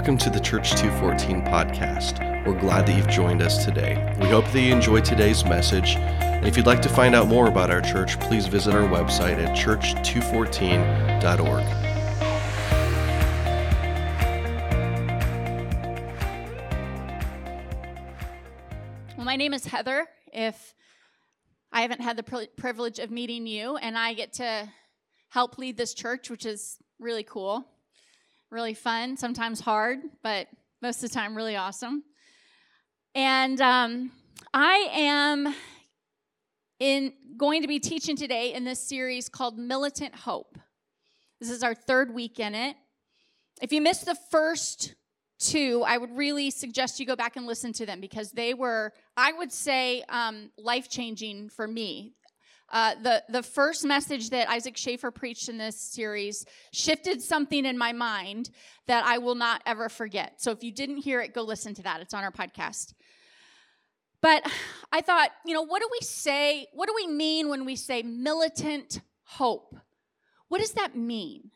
Welcome 0.00 0.16
to 0.16 0.30
the 0.30 0.40
Church 0.40 0.70
214 0.76 1.42
podcast. 1.42 2.46
We're 2.46 2.58
glad 2.58 2.86
that 2.86 2.96
you've 2.96 3.10
joined 3.10 3.42
us 3.42 3.66
today. 3.66 4.16
We 4.18 4.28
hope 4.28 4.46
that 4.46 4.58
you 4.58 4.72
enjoyed 4.72 5.04
today's 5.04 5.44
message. 5.44 5.96
And 5.96 6.46
if 6.46 6.56
you'd 6.56 6.64
like 6.64 6.80
to 6.80 6.88
find 6.88 7.14
out 7.14 7.28
more 7.28 7.48
about 7.48 7.70
our 7.70 7.82
church, 7.82 8.18
please 8.18 8.46
visit 8.46 8.74
our 8.74 8.88
website 8.88 9.36
at 9.36 9.54
church214.org. 9.54 11.66
Well, 19.18 19.26
my 19.26 19.36
name 19.36 19.52
is 19.52 19.66
Heather. 19.66 20.06
If 20.32 20.74
I 21.72 21.82
haven't 21.82 22.00
had 22.00 22.16
the 22.16 22.48
privilege 22.56 23.00
of 23.00 23.10
meeting 23.10 23.46
you, 23.46 23.76
and 23.76 23.98
I 23.98 24.14
get 24.14 24.32
to 24.34 24.66
help 25.28 25.58
lead 25.58 25.76
this 25.76 25.92
church, 25.92 26.30
which 26.30 26.46
is 26.46 26.78
really 26.98 27.22
cool 27.22 27.66
really 28.50 28.74
fun, 28.74 29.16
sometimes 29.16 29.60
hard, 29.60 29.98
but 30.22 30.48
most 30.82 31.02
of 31.02 31.10
the 31.10 31.14
time 31.14 31.36
really 31.36 31.56
awesome. 31.56 32.02
And 33.14 33.60
um, 33.60 34.12
I 34.52 34.88
am 34.92 35.54
in 36.78 37.12
going 37.36 37.62
to 37.62 37.68
be 37.68 37.78
teaching 37.78 38.16
today 38.16 38.52
in 38.52 38.64
this 38.64 38.80
series 38.80 39.28
called 39.28 39.58
Militant 39.58 40.14
Hope. 40.14 40.58
This 41.40 41.50
is 41.50 41.62
our 41.62 41.74
third 41.74 42.12
week 42.12 42.40
in 42.40 42.54
it. 42.54 42.76
If 43.62 43.72
you 43.72 43.80
missed 43.80 44.06
the 44.06 44.16
first 44.30 44.94
two, 45.38 45.82
I 45.86 45.98
would 45.98 46.16
really 46.16 46.50
suggest 46.50 47.00
you 47.00 47.06
go 47.06 47.16
back 47.16 47.36
and 47.36 47.46
listen 47.46 47.72
to 47.74 47.86
them 47.86 48.00
because 48.00 48.32
they 48.32 48.54
were, 48.54 48.92
I 49.16 49.32
would 49.32 49.52
say, 49.52 50.02
um, 50.08 50.50
life 50.58 50.88
changing 50.88 51.50
for 51.50 51.66
me. 51.66 52.14
Uh, 52.70 52.94
the, 53.02 53.22
the 53.28 53.42
first 53.42 53.84
message 53.84 54.30
that 54.30 54.48
Isaac 54.48 54.76
Schaefer 54.76 55.10
preached 55.10 55.48
in 55.48 55.58
this 55.58 55.78
series 55.78 56.46
shifted 56.72 57.20
something 57.20 57.64
in 57.64 57.76
my 57.76 57.92
mind 57.92 58.50
that 58.86 59.04
I 59.04 59.18
will 59.18 59.34
not 59.34 59.60
ever 59.66 59.88
forget. 59.88 60.40
So 60.40 60.52
if 60.52 60.62
you 60.62 60.70
didn't 60.70 60.98
hear 60.98 61.20
it, 61.20 61.34
go 61.34 61.42
listen 61.42 61.74
to 61.74 61.82
that. 61.82 62.00
It's 62.00 62.14
on 62.14 62.22
our 62.22 62.30
podcast. 62.30 62.94
But 64.20 64.48
I 64.92 65.00
thought, 65.00 65.30
you 65.44 65.54
know, 65.54 65.62
what 65.62 65.82
do 65.82 65.88
we 65.90 66.04
say? 66.04 66.66
What 66.72 66.86
do 66.86 66.94
we 66.94 67.08
mean 67.08 67.48
when 67.48 67.64
we 67.64 67.74
say 67.76 68.02
militant 68.02 69.00
hope? 69.24 69.74
What 70.48 70.60
does 70.60 70.72
that 70.72 70.96
mean? 70.96 71.50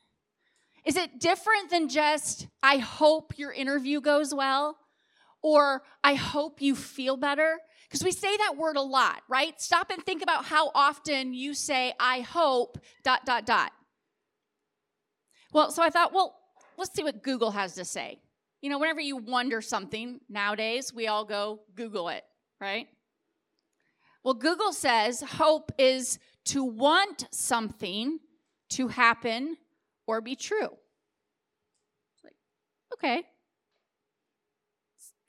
Is 0.84 0.96
it 0.96 1.18
different 1.18 1.70
than 1.70 1.88
just, 1.88 2.46
I 2.62 2.78
hope 2.78 3.38
your 3.38 3.52
interview 3.52 4.00
goes 4.00 4.34
well? 4.34 4.78
Or 5.42 5.82
I 6.02 6.14
hope 6.14 6.60
you 6.60 6.74
feel 6.74 7.16
better? 7.16 7.58
Because 7.94 8.04
we 8.04 8.10
say 8.10 8.36
that 8.38 8.56
word 8.56 8.74
a 8.74 8.82
lot, 8.82 9.22
right? 9.28 9.60
Stop 9.60 9.92
and 9.92 10.04
think 10.04 10.20
about 10.20 10.46
how 10.46 10.72
often 10.74 11.32
you 11.32 11.54
say, 11.54 11.94
I 12.00 12.22
hope, 12.22 12.76
dot, 13.04 13.24
dot, 13.24 13.46
dot. 13.46 13.70
Well, 15.52 15.70
so 15.70 15.80
I 15.80 15.90
thought, 15.90 16.12
well, 16.12 16.34
let's 16.76 16.92
see 16.92 17.04
what 17.04 17.22
Google 17.22 17.52
has 17.52 17.76
to 17.76 17.84
say. 17.84 18.18
You 18.62 18.70
know, 18.70 18.80
whenever 18.80 18.98
you 18.98 19.18
wonder 19.18 19.60
something 19.60 20.18
nowadays, 20.28 20.92
we 20.92 21.06
all 21.06 21.24
go 21.24 21.60
Google 21.76 22.08
it, 22.08 22.24
right? 22.60 22.88
Well, 24.24 24.34
Google 24.34 24.72
says 24.72 25.20
hope 25.20 25.70
is 25.78 26.18
to 26.46 26.64
want 26.64 27.28
something 27.30 28.18
to 28.70 28.88
happen 28.88 29.56
or 30.08 30.20
be 30.20 30.34
true. 30.34 30.70
It's 32.16 32.24
like, 32.24 32.34
okay. 32.94 33.22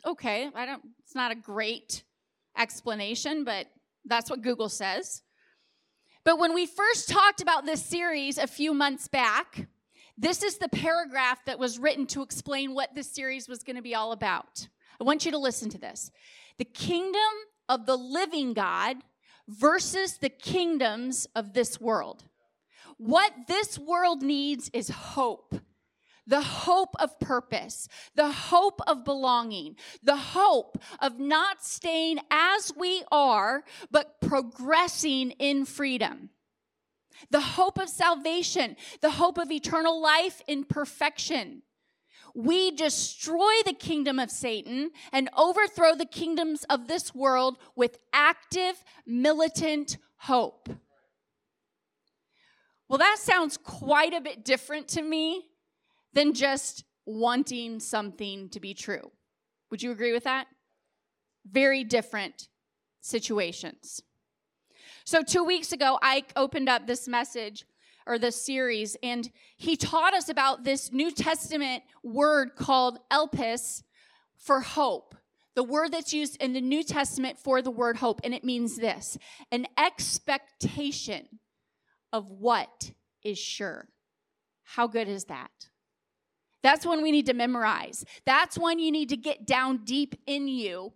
Okay, 0.03 0.49
I 0.55 0.65
don't, 0.65 0.81
it's 1.03 1.13
not 1.13 1.31
a 1.31 1.35
great 1.35 2.01
explanation, 2.57 3.43
but 3.43 3.67
that's 4.05 4.29
what 4.29 4.41
Google 4.41 4.69
says. 4.69 5.21
But 6.23 6.39
when 6.39 6.53
we 6.53 6.65
first 6.65 7.09
talked 7.09 7.41
about 7.41 7.65
this 7.65 7.83
series 7.83 8.37
a 8.37 8.47
few 8.47 8.73
months 8.73 9.07
back, 9.07 9.67
this 10.17 10.41
is 10.43 10.57
the 10.57 10.69
paragraph 10.69 11.43
that 11.45 11.59
was 11.59 11.77
written 11.77 12.07
to 12.07 12.23
explain 12.23 12.73
what 12.73 12.95
this 12.95 13.11
series 13.11 13.47
was 13.47 13.63
going 13.63 13.75
to 13.75 13.81
be 13.81 13.95
all 13.95 14.11
about. 14.11 14.67
I 14.99 15.03
want 15.03 15.25
you 15.25 15.31
to 15.31 15.37
listen 15.37 15.69
to 15.71 15.77
this. 15.77 16.09
The 16.57 16.65
kingdom 16.65 17.21
of 17.67 17.85
the 17.85 17.97
living 17.97 18.53
God 18.53 18.97
versus 19.47 20.17
the 20.17 20.29
kingdoms 20.29 21.27
of 21.35 21.53
this 21.53 21.79
world. 21.79 22.23
What 22.97 23.33
this 23.47 23.77
world 23.77 24.23
needs 24.23 24.69
is 24.73 24.89
hope 24.89 25.55
the 26.27 26.41
hope 26.41 26.95
of 26.99 27.19
purpose, 27.19 27.87
the 28.15 28.31
hope 28.31 28.81
of 28.87 29.05
belonging, 29.05 29.75
the 30.03 30.17
hope 30.17 30.77
of 30.99 31.19
not 31.19 31.63
staying 31.63 32.19
as 32.31 32.73
we 32.75 33.03
are, 33.11 33.63
but 33.91 34.19
progressing 34.21 35.31
in 35.31 35.65
freedom. 35.65 36.29
The 37.29 37.41
hope 37.41 37.79
of 37.79 37.89
salvation, 37.89 38.75
the 39.01 39.11
hope 39.11 39.37
of 39.37 39.51
eternal 39.51 40.01
life 40.01 40.41
in 40.47 40.63
perfection. 40.65 41.61
We 42.33 42.71
destroy 42.71 43.53
the 43.65 43.73
kingdom 43.73 44.19
of 44.19 44.29
Satan 44.29 44.91
and 45.13 45.29
overthrow 45.37 45.95
the 45.95 46.05
kingdoms 46.05 46.65
of 46.69 46.87
this 46.87 47.15
world 47.15 47.57
with 47.75 47.97
active, 48.11 48.83
militant 49.05 49.97
hope. 50.17 50.69
Well, 52.89 52.99
that 52.99 53.17
sounds 53.19 53.55
quite 53.57 54.13
a 54.13 54.21
bit 54.21 54.43
different 54.43 54.89
to 54.89 55.01
me 55.01 55.45
than 56.15 56.33
just 56.33 56.83
wanting 57.05 57.79
something 57.79 58.49
to 58.49 58.59
be 58.59 58.73
true. 58.73 59.11
Would 59.69 59.83
you 59.83 59.91
agree 59.91 60.13
with 60.13 60.23
that? 60.23 60.47
Very 61.49 61.83
different 61.83 62.47
situations. 63.01 64.01
So, 65.03 65.21
two 65.21 65.43
weeks 65.43 65.71
ago, 65.71 65.99
Ike 66.01 66.31
opened 66.35 66.67
up 66.67 66.87
this 66.87 67.07
message 67.07 67.65
or 68.07 68.17
this 68.17 68.43
series, 68.43 68.97
and 69.03 69.29
he 69.57 69.75
taught 69.75 70.13
us 70.13 70.29
about 70.29 70.63
this 70.63 70.91
New 70.91 71.11
Testament 71.11 71.83
word 72.03 72.55
called 72.55 72.99
elpis 73.11 73.83
for 74.37 74.61
hope. 74.61 75.15
The 75.55 75.63
word 75.63 75.91
that's 75.91 76.13
used 76.13 76.41
in 76.41 76.53
the 76.53 76.61
New 76.61 76.83
Testament 76.83 77.37
for 77.37 77.61
the 77.61 77.71
word 77.71 77.97
hope, 77.97 78.21
and 78.23 78.33
it 78.33 78.43
means 78.43 78.77
this 78.77 79.17
an 79.51 79.67
expectation 79.77 81.39
of 82.11 82.29
what 82.29 82.91
is 83.23 83.37
sure. 83.37 83.89
How 84.63 84.87
good 84.87 85.07
is 85.07 85.25
that? 85.25 85.51
That's 86.65 86.83
one 86.83 87.03
we 87.03 87.11
need 87.11 87.27
to 87.27 87.35
memorize. 87.35 88.03
That's 88.25 88.57
one 88.57 88.79
you 88.79 88.91
need 88.91 89.09
to 89.09 89.17
get 89.17 89.45
down 89.45 89.81
deep 89.83 90.15
in 90.25 90.47
you 90.47 90.93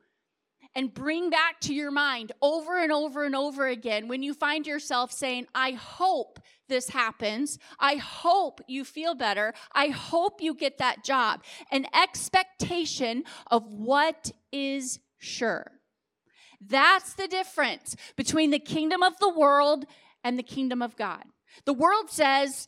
and 0.74 0.92
bring 0.92 1.30
back 1.30 1.62
to 1.62 1.76
your 1.76 1.92
mind 1.92 2.32
over 2.42 2.82
and 2.82 2.92
over 2.92 3.24
and 3.24 3.36
over 3.36 3.68
again 3.68 4.08
when 4.08 4.24
you 4.24 4.34
find 4.34 4.66
yourself 4.66 5.12
saying, 5.12 5.46
I 5.54 5.74
hope 5.74 6.40
this 6.70 6.90
happens. 6.90 7.60
I 7.80 7.98
hope 7.98 8.62
you 8.68 8.84
feel 8.84 9.14
better. 9.14 9.54
I 9.72 9.90
hope 9.90 10.42
you 10.42 10.56
get 10.56 10.80
that 10.80 11.04
job. 11.04 11.44
An 11.72 11.86
expectation 11.94 13.24
of 13.52 13.72
what 13.72 14.32
is 14.52 15.00
sure. 15.20 15.74
That's 16.60 17.14
the 17.14 17.28
difference 17.28 17.96
between 18.16 18.50
the 18.50 18.58
kingdom 18.58 19.04
of 19.04 19.20
the 19.20 19.30
world 19.30 19.86
and 20.24 20.40
the 20.40 20.42
kingdom 20.42 20.82
of 20.82 20.96
God. 20.96 21.26
The 21.66 21.74
world 21.74 22.10
says, 22.10 22.68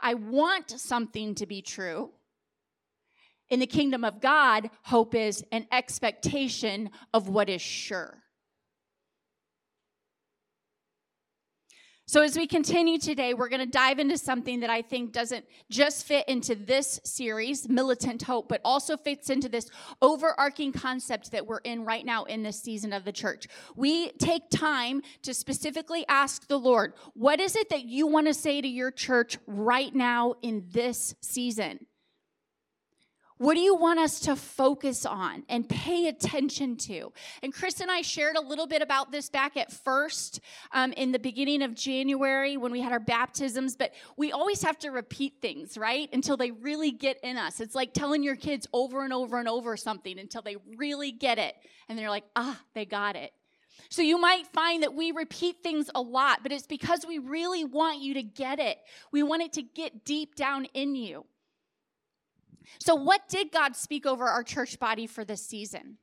I 0.00 0.14
want 0.14 0.72
something 0.72 1.36
to 1.36 1.46
be 1.46 1.62
true. 1.62 2.10
In 3.54 3.60
the 3.60 3.68
kingdom 3.68 4.02
of 4.02 4.20
God, 4.20 4.68
hope 4.82 5.14
is 5.14 5.44
an 5.52 5.68
expectation 5.70 6.90
of 7.12 7.28
what 7.28 7.48
is 7.48 7.62
sure. 7.62 8.18
So, 12.08 12.24
as 12.24 12.36
we 12.36 12.48
continue 12.48 12.98
today, 12.98 13.32
we're 13.32 13.48
going 13.48 13.60
to 13.60 13.66
dive 13.66 14.00
into 14.00 14.18
something 14.18 14.58
that 14.58 14.70
I 14.70 14.82
think 14.82 15.12
doesn't 15.12 15.44
just 15.70 16.04
fit 16.04 16.28
into 16.28 16.56
this 16.56 16.98
series, 17.04 17.68
Militant 17.68 18.24
Hope, 18.24 18.48
but 18.48 18.60
also 18.64 18.96
fits 18.96 19.30
into 19.30 19.48
this 19.48 19.70
overarching 20.02 20.72
concept 20.72 21.30
that 21.30 21.46
we're 21.46 21.58
in 21.58 21.84
right 21.84 22.04
now 22.04 22.24
in 22.24 22.42
this 22.42 22.60
season 22.60 22.92
of 22.92 23.04
the 23.04 23.12
church. 23.12 23.46
We 23.76 24.10
take 24.18 24.50
time 24.50 25.00
to 25.22 25.32
specifically 25.32 26.04
ask 26.08 26.48
the 26.48 26.58
Lord, 26.58 26.94
what 27.14 27.38
is 27.38 27.54
it 27.54 27.68
that 27.68 27.84
you 27.84 28.08
want 28.08 28.26
to 28.26 28.34
say 28.34 28.60
to 28.60 28.66
your 28.66 28.90
church 28.90 29.38
right 29.46 29.94
now 29.94 30.34
in 30.42 30.64
this 30.72 31.14
season? 31.20 31.86
What 33.38 33.54
do 33.54 33.60
you 33.60 33.74
want 33.74 33.98
us 33.98 34.20
to 34.20 34.36
focus 34.36 35.04
on 35.04 35.42
and 35.48 35.68
pay 35.68 36.06
attention 36.06 36.76
to? 36.76 37.12
And 37.42 37.52
Chris 37.52 37.80
and 37.80 37.90
I 37.90 38.02
shared 38.02 38.36
a 38.36 38.40
little 38.40 38.68
bit 38.68 38.80
about 38.80 39.10
this 39.10 39.28
back 39.28 39.56
at 39.56 39.72
first 39.72 40.38
um, 40.70 40.92
in 40.92 41.10
the 41.10 41.18
beginning 41.18 41.62
of 41.62 41.74
January 41.74 42.56
when 42.56 42.70
we 42.70 42.80
had 42.80 42.92
our 42.92 43.00
baptisms, 43.00 43.74
but 43.74 43.92
we 44.16 44.30
always 44.30 44.62
have 44.62 44.78
to 44.80 44.90
repeat 44.90 45.34
things, 45.42 45.76
right? 45.76 46.08
Until 46.12 46.36
they 46.36 46.52
really 46.52 46.92
get 46.92 47.18
in 47.24 47.36
us. 47.36 47.58
It's 47.58 47.74
like 47.74 47.92
telling 47.92 48.22
your 48.22 48.36
kids 48.36 48.68
over 48.72 49.02
and 49.02 49.12
over 49.12 49.40
and 49.40 49.48
over 49.48 49.76
something 49.76 50.16
until 50.20 50.42
they 50.42 50.56
really 50.76 51.10
get 51.10 51.40
it. 51.40 51.56
And 51.88 51.98
they're 51.98 52.10
like, 52.10 52.24
ah, 52.36 52.60
they 52.74 52.84
got 52.84 53.16
it. 53.16 53.32
So 53.88 54.00
you 54.00 54.16
might 54.16 54.46
find 54.46 54.84
that 54.84 54.94
we 54.94 55.10
repeat 55.10 55.56
things 55.60 55.90
a 55.92 56.00
lot, 56.00 56.44
but 56.44 56.52
it's 56.52 56.68
because 56.68 57.04
we 57.04 57.18
really 57.18 57.64
want 57.64 58.00
you 58.00 58.14
to 58.14 58.22
get 58.22 58.60
it. 58.60 58.78
We 59.10 59.24
want 59.24 59.42
it 59.42 59.52
to 59.54 59.62
get 59.62 60.04
deep 60.04 60.36
down 60.36 60.66
in 60.66 60.94
you. 60.94 61.26
So, 62.78 62.94
what 62.94 63.28
did 63.28 63.52
God 63.52 63.76
speak 63.76 64.06
over 64.06 64.26
our 64.26 64.42
church 64.42 64.78
body 64.78 65.06
for 65.06 65.24
this 65.24 65.44
season? 65.44 65.98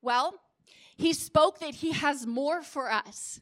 Well, 0.00 0.34
He 0.96 1.12
spoke 1.12 1.60
that 1.60 1.76
He 1.76 1.92
has 1.92 2.26
more 2.26 2.62
for 2.62 2.90
us. 2.90 3.40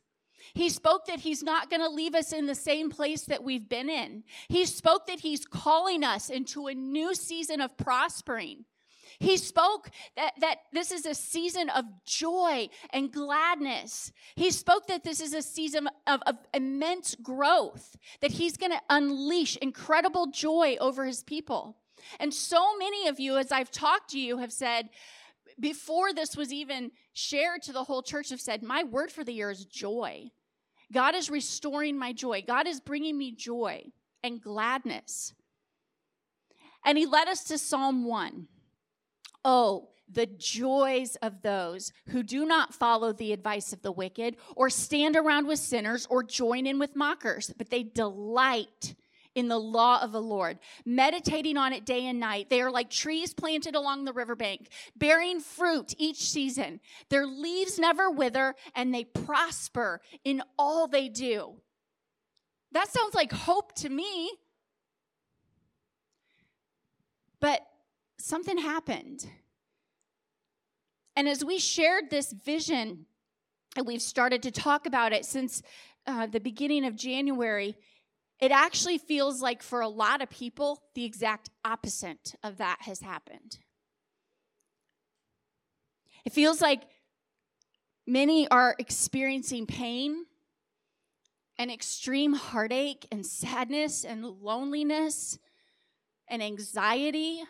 He 0.55 0.69
spoke 0.69 1.07
that 1.07 1.21
He's 1.21 1.43
not 1.43 1.71
going 1.71 1.83
to 1.83 1.89
leave 1.89 2.15
us 2.15 2.33
in 2.33 2.47
the 2.47 2.55
same 2.55 2.91
place 2.91 3.23
that 3.23 3.45
we've 3.45 3.69
been 3.69 3.89
in. 3.89 4.25
He 4.49 4.67
spoke 4.67 5.07
that 5.07 5.21
He's 5.21 5.45
calling 5.45 6.05
us 6.05 6.31
into 6.31 6.67
a 6.67 6.75
new 6.75 7.15
season 7.15 7.61
of 7.61 7.77
prospering. 7.77 8.65
He 9.19 9.37
spoke 9.37 9.91
that, 10.17 10.33
that 10.41 10.57
this 10.73 10.91
is 10.91 11.05
a 11.05 11.15
season 11.15 11.69
of 11.69 11.85
joy 12.07 12.69
and 12.91 13.13
gladness. 13.13 14.13
He 14.35 14.51
spoke 14.51 14.87
that 14.87 15.05
this 15.05 15.21
is 15.21 15.35
a 15.35 15.43
season 15.43 15.89
of, 16.07 16.21
of 16.27 16.37
immense 16.55 17.15
growth, 17.17 17.97
that 18.23 18.33
He's 18.33 18.57
going 18.57 18.73
to 18.73 18.81
unleash 18.89 19.57
incredible 19.59 20.29
joy 20.29 20.77
over 20.81 21.05
His 21.05 21.23
people. 21.23 21.77
And 22.19 22.33
so 22.33 22.77
many 22.77 23.09
of 23.09 23.21
you, 23.21 23.37
as 23.37 23.53
I've 23.53 23.71
talked 23.71 24.11
to 24.11 24.19
you, 24.19 24.39
have 24.39 24.53
said, 24.53 24.91
before 25.59 26.13
this 26.13 26.37
was 26.37 26.53
even 26.53 26.91
shared 27.13 27.63
to 27.63 27.73
the 27.73 27.85
whole 27.85 28.03
church, 28.03 28.31
have 28.31 28.41
said, 28.41 28.63
My 28.63 28.83
word 28.83 29.11
for 29.11 29.25
the 29.25 29.33
year 29.33 29.51
is 29.51 29.65
joy. 29.65 30.31
God 30.93 31.15
is 31.15 31.31
restoring 31.31 31.99
my 31.99 32.13
joy. 32.13 32.43
God 32.47 32.67
is 32.67 32.81
bringing 32.81 33.17
me 33.17 33.33
joy 33.33 33.85
and 34.23 34.41
gladness. 34.41 35.35
And 36.85 36.99
he 36.99 37.07
led 37.07 37.29
us 37.29 37.45
to 37.45 37.59
Psalm 37.59 38.05
1. 38.05 38.49
Oh, 39.45 39.91
the 40.13 40.27
joys 40.27 41.17
of 41.17 41.43
those 41.43 41.93
who 42.09 42.23
do 42.23 42.45
not 42.45 42.75
follow 42.75 43.13
the 43.13 43.33
advice 43.33 43.73
of 43.73 43.83
the 43.83 43.93
wicked, 43.93 44.37
or 44.57 44.69
stand 44.69 45.15
around 45.17 45.47
with 45.47 45.61
sinners, 45.61 46.07
or 46.11 46.23
join 46.23 46.67
in 46.67 46.79
with 46.79 46.97
mockers, 46.97 47.53
but 47.57 47.71
they 47.71 47.85
delight 47.85 48.95
in 49.41 49.49
the 49.49 49.59
law 49.59 50.01
of 50.01 50.13
the 50.13 50.21
Lord, 50.21 50.61
meditating 50.85 51.57
on 51.57 51.73
it 51.73 51.85
day 51.85 52.07
and 52.07 52.21
night. 52.21 52.49
They 52.49 52.61
are 52.61 52.71
like 52.71 52.91
trees 52.91 53.35
planted 53.35 53.75
along 53.75 54.05
the 54.05 54.13
riverbank, 54.13 54.69
bearing 54.95 55.41
fruit 55.41 55.95
each 55.99 56.19
season. 56.19 56.79
Their 57.09 57.27
leaves 57.27 57.79
never 57.79 58.11
wither, 58.11 58.55
and 58.77 58.95
they 58.95 59.05
prosper 59.05 60.01
in 60.23 60.43
all 60.59 60.87
they 60.87 61.09
do. 61.09 61.55
That 62.73 62.89
sounds 62.89 63.15
like 63.15 63.33
hope 63.33 63.75
to 63.77 63.89
me. 63.89 64.31
But 67.41 67.63
something 68.19 68.59
happened. 68.59 69.27
And 71.17 71.29
as 71.29 71.45
we 71.45 71.59
shared 71.59 72.11
this 72.11 72.33
vision, 72.33 73.07
and 73.77 73.87
we've 73.87 74.03
started 74.03 74.43
to 74.43 74.51
talk 74.51 74.87
about 74.87 75.13
it 75.13 75.25
since 75.25 75.63
uh, 76.07 76.27
the 76.27 76.41
beginning 76.41 76.85
of 76.85 76.97
January, 76.97 77.77
it 78.41 78.51
actually 78.51 78.99
feels 78.99 79.43
like 79.43 79.63
for 79.63 79.81
a 79.81 79.89
lot 79.89 80.23
of 80.23 80.31
people, 80.31 80.83
the 80.95 81.05
exact 81.05 81.51
opposite 81.65 82.35
of 82.43 82.57
that 82.57 82.79
has 82.81 83.01
happened. 83.01 83.59
It 86.25 86.33
feels 86.33 86.61
like 86.61 86.83
many 88.07 88.49
are 88.49 88.75
experiencing 88.79 89.67
pain 89.67 90.25
and 91.59 91.71
extreme 91.71 92.33
heartache 92.33 93.07
and 93.13 93.27
sadness 93.27 94.05
and 94.05 94.25
loneliness 94.25 95.39
and 96.29 96.43
anxiety. 96.43 97.43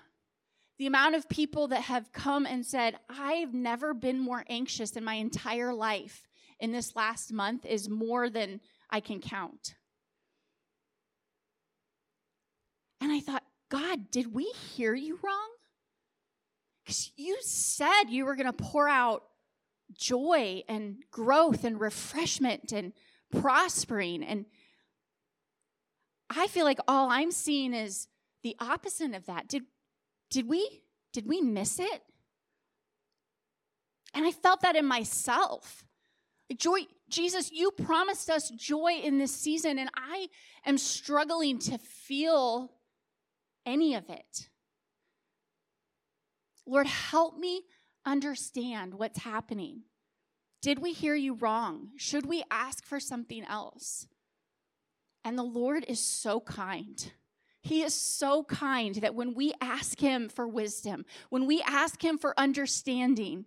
The 0.78 0.86
amount 0.86 1.14
of 1.14 1.28
people 1.28 1.68
that 1.68 1.82
have 1.82 2.10
come 2.10 2.46
and 2.46 2.66
said, 2.66 2.96
I've 3.08 3.54
never 3.54 3.94
been 3.94 4.18
more 4.18 4.44
anxious 4.48 4.92
in 4.92 5.04
my 5.04 5.14
entire 5.14 5.72
life 5.72 6.26
in 6.58 6.72
this 6.72 6.96
last 6.96 7.32
month 7.32 7.64
is 7.64 7.88
more 7.88 8.28
than 8.28 8.60
I 8.90 9.00
can 9.00 9.20
count. 9.20 9.74
And 13.00 13.10
I 13.12 13.20
thought, 13.20 13.44
God, 13.70 14.10
did 14.10 14.34
we 14.34 14.44
hear 14.44 14.94
you 14.94 15.18
wrong? 15.22 15.50
Because 16.84 17.12
you 17.16 17.36
said 17.40 18.04
you 18.08 18.24
were 18.24 18.36
going 18.36 18.46
to 18.46 18.52
pour 18.52 18.88
out 18.88 19.22
joy 19.96 20.62
and 20.68 20.96
growth 21.10 21.64
and 21.64 21.80
refreshment 21.80 22.72
and 22.72 22.92
prospering. 23.30 24.22
And 24.22 24.46
I 26.28 26.46
feel 26.46 26.64
like 26.64 26.80
all 26.86 27.10
I'm 27.10 27.30
seeing 27.30 27.74
is 27.74 28.08
the 28.42 28.56
opposite 28.60 29.14
of 29.14 29.26
that. 29.26 29.48
Did, 29.48 29.64
did 30.30 30.48
we 30.48 30.82
did 31.12 31.26
we 31.26 31.40
miss 31.40 31.78
it? 31.78 32.02
And 34.14 34.24
I 34.26 34.32
felt 34.32 34.60
that 34.62 34.76
in 34.76 34.86
myself. 34.86 35.84
Joy, 36.56 36.80
Jesus, 37.08 37.52
you 37.52 37.70
promised 37.70 38.28
us 38.28 38.50
joy 38.50 39.00
in 39.02 39.18
this 39.18 39.34
season, 39.34 39.78
and 39.78 39.90
I 39.94 40.28
am 40.66 40.78
struggling 40.78 41.58
to 41.60 41.78
feel 41.78 42.72
any 43.70 43.94
of 43.94 44.10
it. 44.10 44.48
Lord, 46.66 46.86
help 46.86 47.38
me 47.38 47.62
understand 48.04 48.94
what's 48.94 49.20
happening. 49.20 49.82
Did 50.60 50.80
we 50.80 50.92
hear 50.92 51.14
you 51.14 51.34
wrong? 51.34 51.90
Should 51.96 52.26
we 52.26 52.44
ask 52.50 52.84
for 52.84 53.00
something 53.00 53.44
else? 53.44 54.06
And 55.24 55.38
the 55.38 55.42
Lord 55.42 55.84
is 55.88 56.00
so 56.00 56.40
kind. 56.40 57.12
He 57.62 57.82
is 57.82 57.94
so 57.94 58.44
kind 58.44 58.96
that 58.96 59.14
when 59.14 59.34
we 59.34 59.52
ask 59.60 60.00
Him 60.00 60.28
for 60.28 60.48
wisdom, 60.48 61.04
when 61.28 61.46
we 61.46 61.62
ask 61.62 62.02
Him 62.02 62.18
for 62.18 62.38
understanding, 62.38 63.44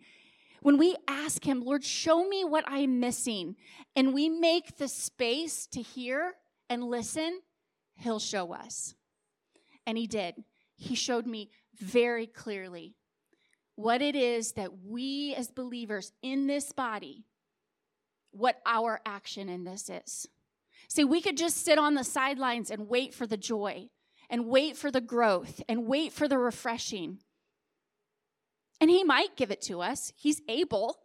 when 0.62 0.78
we 0.78 0.96
ask 1.08 1.44
Him, 1.44 1.62
Lord, 1.62 1.84
show 1.84 2.28
me 2.28 2.46
what 2.46 2.64
I'm 2.68 3.00
missing, 3.00 3.56
and 3.96 4.14
we 4.14 4.30
make 4.30 4.78
the 4.78 4.88
space 4.88 5.68
to 5.68 5.82
hear 5.82 6.36
and 6.70 6.84
listen, 6.84 7.42
He'll 7.96 8.20
show 8.20 8.54
us. 8.54 8.96
And 9.86 9.98
he 9.98 10.08
did. 10.08 10.44
He 10.76 10.96
showed 10.96 11.26
me 11.26 11.50
very 11.80 12.28
clearly 12.28 12.96
what 13.76 14.02
it 14.02 14.16
is 14.16 14.54
that 14.54 14.84
we 14.86 15.34
as 15.36 15.50
believers 15.50 16.12
in 16.22 16.48
this 16.48 16.72
body, 16.72 17.26
what 18.32 18.62
our 18.66 19.02
action 19.06 19.50
in 19.50 19.64
this 19.64 19.90
is. 19.90 20.28
See, 20.88 21.04
we 21.04 21.22
could 21.22 21.38
just 21.38 21.64
sit 21.64 21.78
on 21.78 21.96
the 21.96 22.04
sidelines 22.04 22.70
and 22.70 22.88
wait 22.88 23.14
for 23.14 23.26
the 23.26 23.38
joy 23.38 23.90
and 24.30 24.48
wait 24.48 24.78
for 24.78 24.92
the 24.92 25.02
growth 25.02 25.62
and 25.68 25.88
wait 25.88 26.12
for 26.14 26.28
the 26.28 26.38
refreshing. 26.38 27.20
And 28.80 28.90
he 28.90 29.04
might 29.04 29.36
give 29.36 29.52
it 29.52 29.62
to 29.64 29.82
us, 29.82 30.12
he's 30.16 30.42
able. 30.48 31.00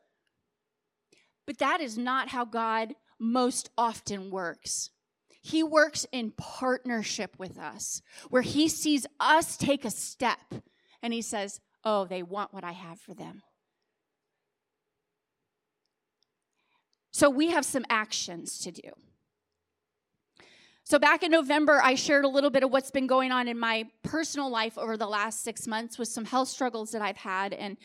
But 1.46 1.58
that 1.58 1.80
is 1.80 1.96
not 1.96 2.28
how 2.28 2.44
God 2.44 2.94
most 3.18 3.70
often 3.78 4.30
works. 4.30 4.90
He 5.40 5.62
works 5.62 6.06
in 6.12 6.32
partnership 6.32 7.34
with 7.38 7.58
us, 7.58 8.02
where 8.28 8.42
He 8.42 8.68
sees 8.68 9.06
us 9.20 9.56
take 9.56 9.84
a 9.84 9.90
step 9.90 10.54
and 11.02 11.12
He 11.12 11.22
says, 11.22 11.60
Oh, 11.84 12.04
they 12.04 12.22
want 12.22 12.52
what 12.52 12.64
I 12.64 12.72
have 12.72 13.00
for 13.00 13.14
them. 13.14 13.42
So 17.12 17.30
we 17.30 17.50
have 17.50 17.64
some 17.64 17.84
actions 17.88 18.58
to 18.60 18.70
do. 18.70 18.90
So, 20.84 20.98
back 20.98 21.22
in 21.22 21.30
November, 21.30 21.82
I 21.82 21.96
shared 21.96 22.24
a 22.24 22.28
little 22.28 22.48
bit 22.48 22.62
of 22.62 22.70
what's 22.70 22.90
been 22.90 23.06
going 23.06 23.30
on 23.30 23.46
in 23.46 23.58
my 23.58 23.86
personal 24.02 24.48
life 24.48 24.78
over 24.78 24.96
the 24.96 25.06
last 25.06 25.44
six 25.44 25.66
months 25.66 25.98
with 25.98 26.08
some 26.08 26.24
health 26.24 26.48
struggles 26.48 26.92
that 26.92 27.02
I've 27.02 27.18
had 27.18 27.52
and 27.52 27.76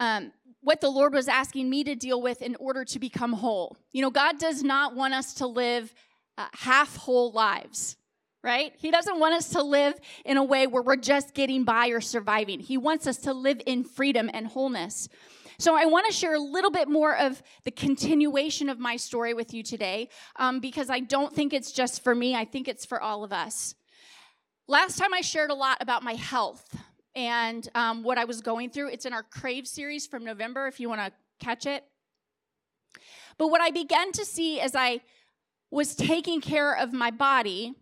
um, 0.00 0.32
what 0.62 0.80
the 0.80 0.88
Lord 0.88 1.12
was 1.12 1.28
asking 1.28 1.68
me 1.68 1.84
to 1.84 1.94
deal 1.94 2.22
with 2.22 2.40
in 2.40 2.56
order 2.56 2.84
to 2.84 2.98
become 2.98 3.34
whole. 3.34 3.76
You 3.92 4.02
know, 4.02 4.10
God 4.10 4.38
does 4.38 4.62
not 4.62 4.96
want 4.96 5.12
us 5.12 5.34
to 5.34 5.46
live 5.46 5.92
uh, 6.38 6.46
half 6.52 6.96
whole 6.96 7.32
lives, 7.32 7.96
right? 8.42 8.72
He 8.78 8.90
doesn't 8.90 9.18
want 9.18 9.34
us 9.34 9.50
to 9.50 9.62
live 9.62 9.94
in 10.24 10.36
a 10.36 10.44
way 10.44 10.66
where 10.66 10.82
we're 10.82 10.96
just 10.96 11.34
getting 11.34 11.64
by 11.64 11.88
or 11.88 12.00
surviving. 12.00 12.60
He 12.60 12.76
wants 12.76 13.06
us 13.06 13.18
to 13.18 13.32
live 13.32 13.60
in 13.66 13.84
freedom 13.84 14.30
and 14.32 14.46
wholeness. 14.46 15.08
So, 15.58 15.74
I 15.74 15.86
want 15.86 16.06
to 16.06 16.12
share 16.12 16.34
a 16.34 16.38
little 16.38 16.70
bit 16.70 16.86
more 16.86 17.16
of 17.16 17.42
the 17.64 17.70
continuation 17.70 18.68
of 18.68 18.78
my 18.78 18.96
story 18.96 19.32
with 19.32 19.54
you 19.54 19.62
today 19.62 20.10
um, 20.36 20.60
because 20.60 20.90
I 20.90 21.00
don't 21.00 21.34
think 21.34 21.54
it's 21.54 21.72
just 21.72 22.04
for 22.04 22.14
me, 22.14 22.34
I 22.34 22.44
think 22.44 22.68
it's 22.68 22.84
for 22.84 23.00
all 23.00 23.24
of 23.24 23.32
us. 23.32 23.74
Last 24.68 24.98
time 24.98 25.14
I 25.14 25.22
shared 25.22 25.50
a 25.50 25.54
lot 25.54 25.78
about 25.80 26.02
my 26.02 26.14
health 26.14 26.76
and 27.14 27.66
um, 27.74 28.02
what 28.02 28.18
I 28.18 28.26
was 28.26 28.42
going 28.42 28.68
through. 28.68 28.88
It's 28.88 29.06
in 29.06 29.12
our 29.12 29.22
Crave 29.22 29.66
series 29.66 30.06
from 30.06 30.24
November 30.24 30.66
if 30.66 30.78
you 30.78 30.88
want 30.88 31.00
to 31.00 31.12
catch 31.40 31.64
it. 31.66 31.84
But 33.38 33.48
what 33.48 33.60
I 33.60 33.70
began 33.70 34.12
to 34.12 34.24
see 34.24 34.60
as 34.60 34.74
I 34.74 35.00
was 35.70 35.94
taking 35.94 36.40
care 36.40 36.76
of 36.76 36.92
my 36.92 37.10
body 37.10 37.74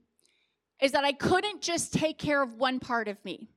is 0.81 0.93
that 0.93 1.05
I 1.05 1.13
couldn't 1.13 1.63
just 1.63 1.93
take 1.93 2.19
care 2.19 2.43
of 2.43 2.55
one 2.55 2.81
part 2.81 3.09
of 3.09 3.23
me. 3.25 3.49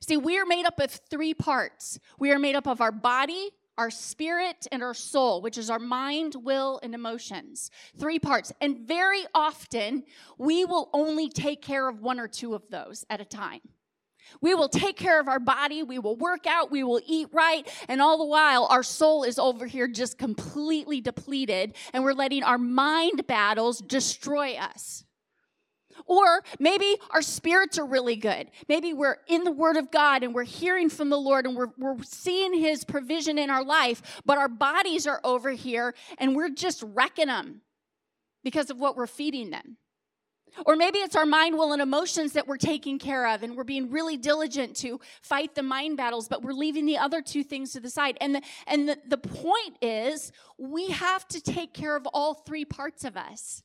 See, 0.00 0.16
we 0.16 0.38
are 0.38 0.46
made 0.46 0.66
up 0.66 0.78
of 0.78 0.90
three 0.90 1.34
parts 1.34 1.98
we 2.18 2.30
are 2.30 2.38
made 2.38 2.54
up 2.54 2.66
of 2.66 2.80
our 2.80 2.92
body, 2.92 3.50
our 3.78 3.90
spirit, 3.90 4.66
and 4.72 4.82
our 4.82 4.94
soul, 4.94 5.42
which 5.42 5.58
is 5.58 5.70
our 5.70 5.78
mind, 5.78 6.34
will, 6.42 6.80
and 6.82 6.94
emotions. 6.94 7.70
Three 7.98 8.18
parts. 8.18 8.52
And 8.60 8.80
very 8.80 9.24
often, 9.34 10.04
we 10.38 10.64
will 10.64 10.90
only 10.92 11.28
take 11.28 11.62
care 11.62 11.88
of 11.88 12.00
one 12.00 12.20
or 12.20 12.28
two 12.28 12.54
of 12.54 12.62
those 12.70 13.04
at 13.10 13.20
a 13.20 13.24
time. 13.24 13.60
We 14.40 14.54
will 14.54 14.68
take 14.68 14.96
care 14.96 15.20
of 15.20 15.28
our 15.28 15.40
body, 15.40 15.82
we 15.82 15.98
will 15.98 16.16
work 16.16 16.46
out, 16.46 16.70
we 16.70 16.82
will 16.84 17.00
eat 17.06 17.28
right, 17.32 17.68
and 17.88 18.00
all 18.00 18.18
the 18.18 18.24
while 18.24 18.66
our 18.66 18.82
soul 18.82 19.24
is 19.24 19.38
over 19.38 19.66
here 19.66 19.88
just 19.88 20.18
completely 20.18 21.00
depleted, 21.00 21.74
and 21.92 22.04
we're 22.04 22.12
letting 22.12 22.42
our 22.42 22.58
mind 22.58 23.26
battles 23.26 23.80
destroy 23.80 24.54
us. 24.54 25.04
Or 26.04 26.44
maybe 26.60 26.98
our 27.10 27.22
spirits 27.22 27.78
are 27.78 27.86
really 27.86 28.16
good. 28.16 28.50
Maybe 28.68 28.92
we're 28.92 29.16
in 29.28 29.44
the 29.44 29.50
Word 29.50 29.76
of 29.76 29.90
God 29.90 30.22
and 30.22 30.34
we're 30.34 30.44
hearing 30.44 30.90
from 30.90 31.08
the 31.08 31.16
Lord 31.16 31.46
and 31.46 31.56
we're, 31.56 31.72
we're 31.78 32.02
seeing 32.02 32.52
His 32.52 32.84
provision 32.84 33.38
in 33.38 33.48
our 33.48 33.64
life, 33.64 34.20
but 34.26 34.36
our 34.36 34.48
bodies 34.48 35.06
are 35.06 35.20
over 35.24 35.50
here 35.52 35.94
and 36.18 36.36
we're 36.36 36.50
just 36.50 36.84
wrecking 36.86 37.28
them. 37.28 37.62
because 38.44 38.70
of 38.70 38.78
what 38.78 38.96
we're 38.96 39.08
feeding 39.08 39.50
them. 39.50 39.76
Or 40.64 40.76
maybe 40.76 40.98
it's 40.98 41.16
our 41.16 41.26
mind, 41.26 41.56
will, 41.56 41.72
and 41.72 41.82
emotions 41.82 42.32
that 42.32 42.46
we're 42.46 42.56
taking 42.56 42.98
care 42.98 43.26
of, 43.26 43.42
and 43.42 43.56
we're 43.56 43.64
being 43.64 43.90
really 43.90 44.16
diligent 44.16 44.76
to 44.76 45.00
fight 45.22 45.54
the 45.54 45.62
mind 45.62 45.96
battles, 45.96 46.28
but 46.28 46.42
we're 46.42 46.52
leaving 46.52 46.86
the 46.86 46.98
other 46.98 47.20
two 47.20 47.44
things 47.44 47.72
to 47.72 47.80
the 47.80 47.90
side. 47.90 48.16
And 48.20 48.36
the, 48.36 48.42
and 48.66 48.88
the, 48.88 48.98
the 49.06 49.18
point 49.18 49.76
is, 49.82 50.32
we 50.56 50.90
have 50.90 51.28
to 51.28 51.40
take 51.40 51.74
care 51.74 51.96
of 51.96 52.06
all 52.06 52.34
three 52.34 52.64
parts 52.64 53.04
of 53.04 53.16
us. 53.16 53.62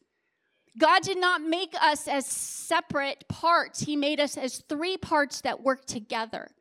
God 0.77 1.01
did 1.03 1.17
not 1.17 1.41
make 1.41 1.75
us 1.81 2.07
as 2.07 2.25
separate 2.25 3.27
parts, 3.27 3.81
He 3.81 3.95
made 3.95 4.19
us 4.19 4.37
as 4.37 4.63
three 4.69 4.97
parts 4.97 5.41
that 5.41 5.61
work 5.61 5.85
together. 5.85 6.51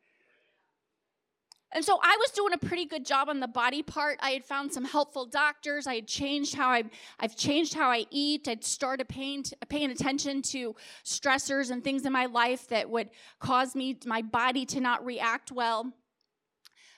And 1.72 1.84
so 1.84 2.00
I 2.02 2.16
was 2.18 2.32
doing 2.32 2.52
a 2.52 2.58
pretty 2.58 2.84
good 2.84 3.06
job 3.06 3.28
on 3.28 3.38
the 3.38 3.46
body 3.46 3.82
part. 3.82 4.18
I 4.20 4.30
had 4.30 4.44
found 4.44 4.72
some 4.72 4.84
helpful 4.84 5.24
doctors. 5.24 5.86
I 5.86 5.96
had 5.96 6.08
changed 6.08 6.54
how 6.54 6.68
I, 6.68 6.84
I've 7.20 7.36
changed 7.36 7.74
how 7.74 7.90
I 7.90 8.06
eat. 8.10 8.48
I'd 8.48 8.64
started 8.64 9.08
paying, 9.08 9.44
paying 9.68 9.90
attention 9.92 10.42
to 10.42 10.74
stressors 11.04 11.70
and 11.70 11.84
things 11.84 12.04
in 12.04 12.12
my 12.12 12.26
life 12.26 12.66
that 12.68 12.90
would 12.90 13.10
cause 13.38 13.76
me, 13.76 13.96
my 14.04 14.20
body 14.20 14.66
to 14.66 14.80
not 14.80 15.04
react 15.04 15.52
well. 15.52 15.92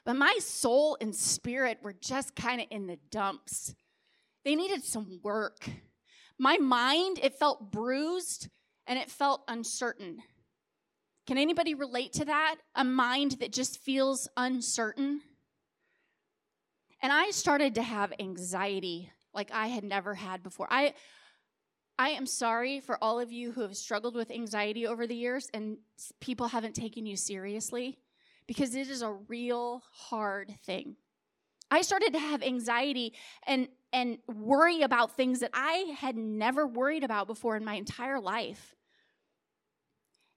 But 0.06 0.16
my 0.16 0.36
soul 0.40 0.96
and 1.00 1.14
spirit 1.14 1.78
were 1.82 1.92
just 1.92 2.34
kind 2.34 2.60
of 2.60 2.66
in 2.70 2.86
the 2.86 2.98
dumps. 3.10 3.74
They 4.44 4.54
needed 4.54 4.84
some 4.84 5.20
work. 5.22 5.68
My 6.38 6.56
mind, 6.56 7.20
it 7.22 7.34
felt 7.34 7.70
bruised 7.70 8.48
and 8.86 8.98
it 8.98 9.10
felt 9.10 9.44
uncertain. 9.48 10.22
Can 11.26 11.38
anybody 11.38 11.74
relate 11.74 12.12
to 12.14 12.24
that? 12.24 12.56
A 12.74 12.84
mind 12.84 13.32
that 13.40 13.52
just 13.52 13.78
feels 13.78 14.28
uncertain? 14.36 15.20
And 17.00 17.12
I 17.12 17.30
started 17.30 17.74
to 17.76 17.82
have 17.82 18.12
anxiety 18.18 19.10
like 19.34 19.50
I 19.52 19.68
had 19.68 19.84
never 19.84 20.14
had 20.14 20.42
before. 20.42 20.66
I 20.70 20.94
I 21.98 22.10
am 22.10 22.26
sorry 22.26 22.80
for 22.80 22.98
all 23.02 23.20
of 23.20 23.30
you 23.30 23.52
who 23.52 23.60
have 23.60 23.76
struggled 23.76 24.14
with 24.14 24.30
anxiety 24.30 24.86
over 24.86 25.06
the 25.06 25.14
years 25.14 25.48
and 25.52 25.78
people 26.20 26.48
haven't 26.48 26.74
taken 26.74 27.06
you 27.06 27.16
seriously 27.16 27.98
because 28.46 28.74
it 28.74 28.88
is 28.88 29.02
a 29.02 29.12
real 29.12 29.82
hard 29.92 30.54
thing. 30.64 30.96
I 31.70 31.82
started 31.82 32.12
to 32.14 32.18
have 32.18 32.42
anxiety 32.42 33.14
and 33.46 33.68
and 33.92 34.18
worry 34.26 34.82
about 34.82 35.16
things 35.16 35.40
that 35.40 35.50
I 35.52 35.94
had 35.96 36.16
never 36.16 36.66
worried 36.66 37.04
about 37.04 37.26
before 37.26 37.56
in 37.56 37.64
my 37.64 37.74
entire 37.74 38.20
life. 38.20 38.74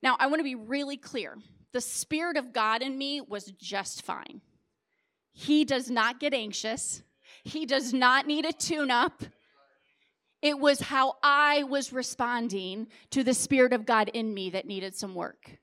Now, 0.06 0.16
I 0.20 0.28
want 0.28 0.40
to 0.40 0.44
be 0.44 0.54
really 0.54 0.98
clear. 0.98 1.36
The 1.74 1.82
Spirit 1.82 2.38
of 2.38 2.54
God 2.54 2.84
in 2.84 2.96
me 2.96 3.22
was 3.22 3.46
just 3.60 4.04
fine. 4.04 4.40
He 5.34 5.66
does 5.66 5.90
not 5.90 6.20
get 6.20 6.32
anxious, 6.32 7.02
He 7.44 7.66
does 7.66 7.92
not 7.92 8.28
need 8.28 8.46
a 8.46 8.54
tune 8.54 8.92
up. 8.92 9.24
It 10.44 10.60
was 10.60 10.80
how 10.80 11.16
I 11.24 11.64
was 11.64 11.92
responding 11.92 12.86
to 13.10 13.24
the 13.24 13.34
Spirit 13.34 13.74
of 13.74 13.88
God 13.88 14.12
in 14.14 14.32
me 14.32 14.52
that 14.52 14.68
needed 14.68 14.96
some 14.96 15.16
work. 15.16 15.58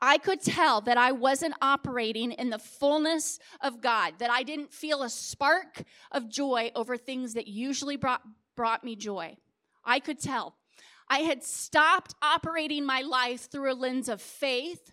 I 0.00 0.18
could 0.18 0.40
tell 0.40 0.82
that 0.82 0.96
I 0.98 1.10
wasn't 1.10 1.54
operating 1.60 2.30
in 2.30 2.50
the 2.50 2.60
fullness 2.60 3.40
of 3.60 3.80
God, 3.80 4.14
that 4.18 4.30
I 4.30 4.44
didn't 4.44 4.72
feel 4.72 5.02
a 5.02 5.10
spark 5.10 5.82
of 6.12 6.28
joy 6.28 6.70
over 6.76 6.96
things 6.96 7.34
that 7.34 7.48
usually 7.48 7.96
brought, 7.96 8.22
brought 8.54 8.84
me 8.84 8.94
joy. 8.94 9.36
I 9.84 9.98
could 9.98 10.20
tell. 10.20 10.54
I 11.08 11.20
had 11.20 11.44
stopped 11.44 12.14
operating 12.20 12.84
my 12.84 13.02
life 13.02 13.50
through 13.50 13.72
a 13.72 13.74
lens 13.74 14.08
of 14.08 14.20
faith, 14.20 14.92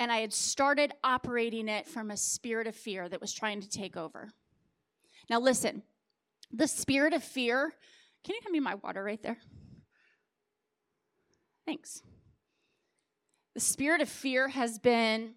and 0.00 0.10
I 0.10 0.18
had 0.18 0.32
started 0.32 0.92
operating 1.04 1.68
it 1.68 1.86
from 1.86 2.10
a 2.10 2.16
spirit 2.16 2.66
of 2.66 2.74
fear 2.74 3.08
that 3.08 3.20
was 3.20 3.32
trying 3.32 3.60
to 3.60 3.68
take 3.68 3.96
over. 3.96 4.30
Now, 5.30 5.38
listen, 5.38 5.82
the 6.52 6.66
spirit 6.66 7.12
of 7.12 7.22
fear, 7.22 7.72
can 8.24 8.34
you 8.34 8.40
hand 8.42 8.52
me 8.52 8.60
my 8.60 8.74
water 8.74 9.02
right 9.02 9.22
there? 9.22 9.38
Thanks. 11.64 12.02
The 13.54 13.60
spirit 13.60 14.00
of 14.00 14.08
fear 14.08 14.48
has 14.48 14.78
been 14.78 15.34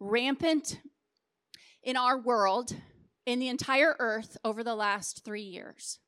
rampant 0.00 0.80
in 1.82 1.96
our 1.96 2.18
world, 2.18 2.74
in 3.26 3.40
the 3.40 3.48
entire 3.48 3.96
earth, 3.98 4.38
over 4.44 4.64
the 4.64 4.74
last 4.74 5.24
three 5.24 5.42
years. 5.42 5.98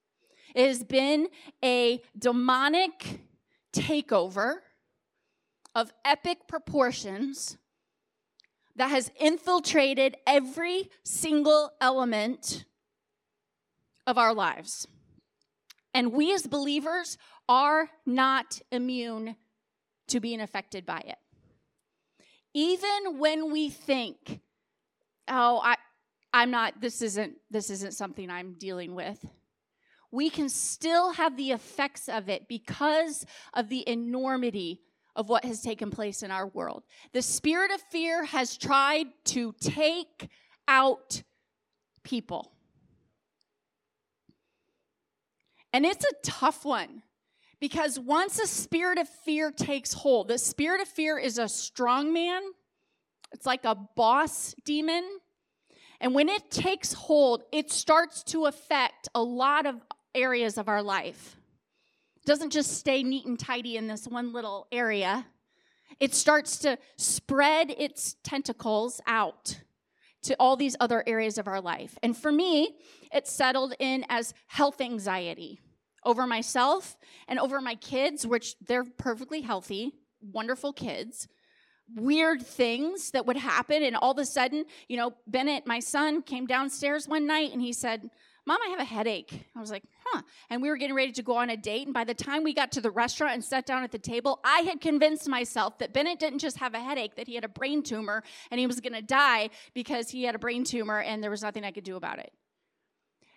It 0.54 0.66
has 0.66 0.82
been 0.82 1.28
a 1.64 2.02
demonic 2.18 3.20
takeover 3.72 4.56
of 5.74 5.92
epic 6.04 6.48
proportions 6.48 7.56
that 8.76 8.90
has 8.90 9.10
infiltrated 9.20 10.16
every 10.26 10.90
single 11.04 11.72
element 11.80 12.64
of 14.06 14.18
our 14.18 14.34
lives. 14.34 14.88
And 15.92 16.12
we 16.12 16.32
as 16.32 16.46
believers 16.46 17.18
are 17.48 17.90
not 18.06 18.60
immune 18.70 19.36
to 20.08 20.20
being 20.20 20.40
affected 20.40 20.86
by 20.86 21.02
it. 21.06 21.18
Even 22.54 23.18
when 23.18 23.52
we 23.52 23.68
think, 23.68 24.40
oh, 25.28 25.60
I, 25.62 25.76
I'm 26.32 26.50
not, 26.50 26.80
this 26.80 27.02
isn't, 27.02 27.34
this 27.50 27.70
isn't 27.70 27.94
something 27.94 28.30
I'm 28.30 28.54
dealing 28.54 28.94
with 28.94 29.24
we 30.10 30.30
can 30.30 30.48
still 30.48 31.12
have 31.12 31.36
the 31.36 31.52
effects 31.52 32.08
of 32.08 32.28
it 32.28 32.48
because 32.48 33.24
of 33.54 33.68
the 33.68 33.88
enormity 33.88 34.80
of 35.16 35.28
what 35.28 35.44
has 35.44 35.60
taken 35.60 35.90
place 35.90 36.22
in 36.22 36.30
our 36.30 36.46
world. 36.46 36.84
The 37.12 37.22
spirit 37.22 37.70
of 37.72 37.80
fear 37.90 38.24
has 38.24 38.56
tried 38.56 39.06
to 39.26 39.54
take 39.60 40.28
out 40.66 41.22
people. 42.02 42.52
And 45.72 45.84
it's 45.86 46.04
a 46.04 46.14
tough 46.22 46.64
one 46.64 47.02
because 47.60 47.98
once 47.98 48.38
a 48.38 48.46
spirit 48.46 48.98
of 48.98 49.08
fear 49.08 49.50
takes 49.50 49.92
hold, 49.92 50.28
the 50.28 50.38
spirit 50.38 50.80
of 50.80 50.88
fear 50.88 51.18
is 51.18 51.38
a 51.38 51.48
strong 51.48 52.12
man, 52.12 52.42
it's 53.32 53.46
like 53.46 53.64
a 53.64 53.76
boss 53.96 54.54
demon. 54.64 55.04
And 56.00 56.14
when 56.14 56.30
it 56.30 56.50
takes 56.50 56.94
hold, 56.94 57.44
it 57.52 57.70
starts 57.70 58.22
to 58.24 58.46
affect 58.46 59.08
a 59.14 59.22
lot 59.22 59.66
of 59.66 59.76
areas 60.14 60.58
of 60.58 60.68
our 60.68 60.82
life. 60.82 61.36
It 62.16 62.26
doesn't 62.26 62.50
just 62.50 62.72
stay 62.72 63.02
neat 63.02 63.26
and 63.26 63.38
tidy 63.38 63.76
in 63.76 63.86
this 63.86 64.06
one 64.06 64.32
little 64.32 64.66
area. 64.70 65.26
It 65.98 66.14
starts 66.14 66.58
to 66.58 66.78
spread 66.96 67.70
its 67.70 68.16
tentacles 68.22 69.00
out 69.06 69.60
to 70.22 70.36
all 70.38 70.56
these 70.56 70.76
other 70.80 71.02
areas 71.06 71.38
of 71.38 71.48
our 71.48 71.60
life. 71.60 71.96
And 72.02 72.16
for 72.16 72.30
me, 72.30 72.76
it 73.12 73.26
settled 73.26 73.74
in 73.78 74.04
as 74.08 74.34
health 74.46 74.80
anxiety 74.80 75.60
over 76.04 76.26
myself 76.26 76.96
and 77.28 77.38
over 77.38 77.60
my 77.60 77.74
kids, 77.74 78.26
which 78.26 78.56
they're 78.60 78.84
perfectly 78.84 79.40
healthy, 79.40 79.92
wonderful 80.20 80.72
kids. 80.72 81.28
Weird 81.96 82.46
things 82.46 83.10
that 83.10 83.26
would 83.26 83.36
happen. 83.36 83.82
And 83.82 83.96
all 83.96 84.12
of 84.12 84.18
a 84.18 84.24
sudden, 84.24 84.64
you 84.88 84.96
know, 84.96 85.12
Bennett, 85.26 85.66
my 85.66 85.80
son, 85.80 86.22
came 86.22 86.46
downstairs 86.46 87.08
one 87.08 87.26
night 87.26 87.52
and 87.52 87.60
he 87.60 87.72
said, 87.72 88.10
Mom, 88.46 88.58
I 88.64 88.68
have 88.68 88.80
a 88.80 88.84
headache. 88.84 89.46
I 89.56 89.60
was 89.60 89.70
like, 89.70 89.82
huh. 90.12 90.22
And 90.48 90.62
we 90.62 90.68
were 90.68 90.76
getting 90.76 90.94
ready 90.94 91.12
to 91.12 91.22
go 91.22 91.36
on 91.36 91.50
a 91.50 91.56
date. 91.56 91.86
And 91.86 91.94
by 91.94 92.04
the 92.04 92.14
time 92.14 92.42
we 92.44 92.54
got 92.54 92.72
to 92.72 92.80
the 92.80 92.90
restaurant 92.90 93.34
and 93.34 93.44
sat 93.44 93.66
down 93.66 93.82
at 93.82 93.92
the 93.92 93.98
table, 93.98 94.40
I 94.44 94.60
had 94.60 94.80
convinced 94.80 95.28
myself 95.28 95.78
that 95.78 95.92
Bennett 95.92 96.18
didn't 96.18 96.40
just 96.40 96.58
have 96.58 96.74
a 96.74 96.80
headache, 96.80 97.16
that 97.16 97.26
he 97.26 97.34
had 97.34 97.44
a 97.44 97.48
brain 97.48 97.82
tumor 97.82 98.22
and 98.50 98.60
he 98.60 98.66
was 98.66 98.80
going 98.80 98.94
to 98.94 99.02
die 99.02 99.50
because 99.74 100.10
he 100.10 100.24
had 100.24 100.34
a 100.34 100.38
brain 100.38 100.64
tumor 100.64 101.00
and 101.00 101.22
there 101.22 101.30
was 101.30 101.42
nothing 101.42 101.64
I 101.64 101.70
could 101.70 101.84
do 101.84 101.96
about 101.96 102.18
it. 102.18 102.32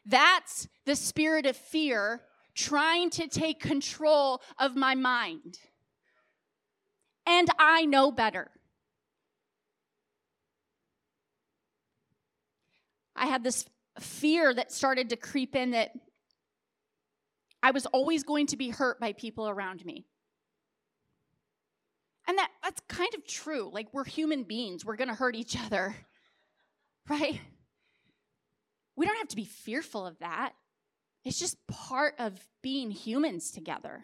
That's 0.06 0.68
the 0.86 0.96
spirit 0.96 1.46
of 1.46 1.56
fear 1.56 2.22
trying 2.56 3.10
to 3.12 3.27
take 3.27 3.60
control 3.60 4.42
of 4.60 4.75
my 4.75 4.96
mind. 4.96 5.60
And 7.25 7.50
I 7.58 7.86
know 7.86 8.12
better. 8.12 8.51
I 13.15 13.27
had 13.27 13.44
this 13.44 13.65
fear 14.00 14.53
that 14.53 14.72
started 14.72 15.10
to 15.10 15.15
creep 15.15 15.56
in 15.56 15.72
that 15.72 15.92
I 17.63 17.72
was 17.72 17.86
always 17.88 18.24
going 18.24 18.48
to 18.48 18.58
be 18.58 18.70
hurt 18.70 19.00
by 19.00 19.13
people 19.13 19.48
around 19.48 19.86
me. 19.86 20.05
And 22.27 22.38
that, 22.38 22.51
that's 22.62 22.82
kind 22.89 23.13
of 23.15 23.25
true. 23.25 23.70
Like, 23.72 23.88
we're 23.93 24.03
human 24.03 24.43
beings, 24.43 24.86
we're 24.86 24.98
to 24.98 25.15
hurt 25.15 25.36
each 25.36 25.58
other, 25.58 25.96
right? 27.10 27.39
We 28.96 29.05
don't 29.05 29.17
have 29.17 29.29
to 29.29 29.36
be 29.36 29.46
fearful 29.46 30.05
of 30.05 30.20
that. 30.20 30.53
It's 31.24 31.39
just 31.39 31.58
part 31.67 32.15
of 32.20 32.38
being 32.62 32.91
humans 32.91 33.51
together. 33.51 34.03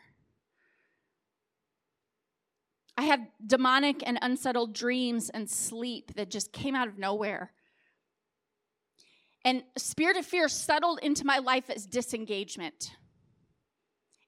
I 2.98 3.04
have 3.04 3.22
demonic 3.46 4.04
and 4.06 4.20
unsettled 4.22 4.74
dreams 4.74 5.30
and 5.30 5.50
sleep 5.50 6.16
that 6.16 6.30
just 6.30 6.52
came 6.52 6.76
out 6.76 6.88
of 6.88 6.98
nowhere. 6.98 7.52
And 9.46 9.64
a 9.76 9.80
spirit 9.80 10.18
of 10.18 10.26
fear 10.26 10.50
settled 10.50 11.00
into 11.02 11.26
my 11.26 11.38
life 11.38 11.70
as 11.70 11.86
disengagement. 11.86 12.92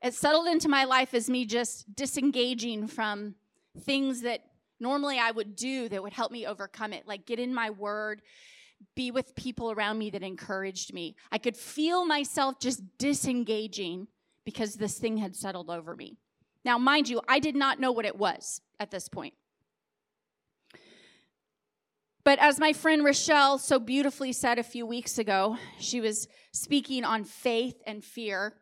It 0.03 0.13
settled 0.13 0.48
into 0.48 0.67
my 0.67 0.86
life 0.86 1.13
as 1.13 1.29
me 1.29 1.46
just 1.46 1.96
disengaging 1.96 2.88
from 2.88 3.36
things 3.79 4.22
that 4.22 4.41
normally 4.79 5.20
I 5.20 5.31
would 5.31 5.55
do 5.55 5.88
that 5.89 6.01
would 6.01 6.13
help 6.13 6.31
me 6.31 6.46
overcome 6.46 6.93
it, 6.93 7.08
like 7.08 7.25
get 7.25 7.39
in 7.39 7.53
my 7.53 7.70
word, 7.70 8.22
be 8.96 9.12
with 9.12 9.36
people 9.36 9.72
around 9.72 10.00
me 10.00 10.10
that 10.10 10.24
encouraged 10.24 10.93
me. 10.93 11.15
I 11.31 11.38
could 11.38 11.55
feel 11.55 12.05
myself 12.05 12.60
just 12.60 12.81
disengaging 12.98 14.08
because 14.43 14.75
this 14.75 14.98
thing 14.98 15.17
had 15.17 15.36
settled 15.36 15.70
over 15.70 15.96
me. 15.96 16.17
Now, 16.65 16.77
mind 16.77 17.10
you, 17.10 17.22
I 17.27 17.39
did 17.39 17.55
not 17.55 17.79
know 17.79 17.91
what 17.91 18.05
it 18.05 18.17
was 18.17 18.62
at 18.79 18.91
this 18.91 19.08
point. 19.08 19.36
But 22.24 22.39
as 22.39 22.60
my 22.60 22.74
friend 22.74 23.03
Rochelle 23.03 23.58
so 23.58 23.79
beautifully 23.79 24.31
said 24.31 24.60
a 24.60 24.63
few 24.63 24.86
weeks 24.86 25.17
ago, 25.17 25.58
she 25.79 26.00
was 26.00 26.27
speaking 26.51 27.03
on 27.03 27.24
faith 27.24 27.81
and 27.88 28.03
fear. 28.03 28.55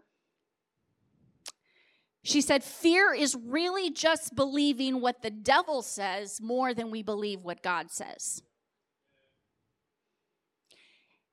She 2.23 2.41
said, 2.41 2.63
Fear 2.63 3.13
is 3.13 3.35
really 3.35 3.89
just 3.89 4.35
believing 4.35 5.01
what 5.01 5.21
the 5.21 5.29
devil 5.29 5.81
says 5.81 6.41
more 6.41 6.73
than 6.73 6.91
we 6.91 7.01
believe 7.01 7.43
what 7.43 7.63
God 7.63 7.91
says. 7.91 8.43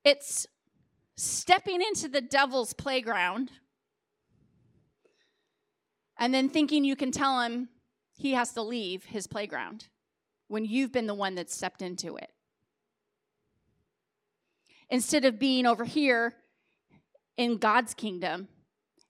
It's 0.04 0.46
stepping 1.16 1.82
into 1.82 2.08
the 2.08 2.20
devil's 2.20 2.72
playground 2.72 3.50
and 6.18 6.32
then 6.32 6.48
thinking 6.48 6.84
you 6.84 6.94
can 6.94 7.10
tell 7.10 7.40
him 7.40 7.68
he 8.16 8.32
has 8.32 8.52
to 8.52 8.62
leave 8.62 9.04
his 9.04 9.26
playground 9.26 9.88
when 10.48 10.64
you've 10.64 10.92
been 10.92 11.06
the 11.06 11.14
one 11.14 11.34
that 11.34 11.50
stepped 11.50 11.82
into 11.82 12.16
it. 12.16 12.30
Instead 14.88 15.24
of 15.24 15.38
being 15.38 15.66
over 15.66 15.84
here 15.84 16.34
in 17.36 17.58
God's 17.58 17.92
kingdom 17.92 18.48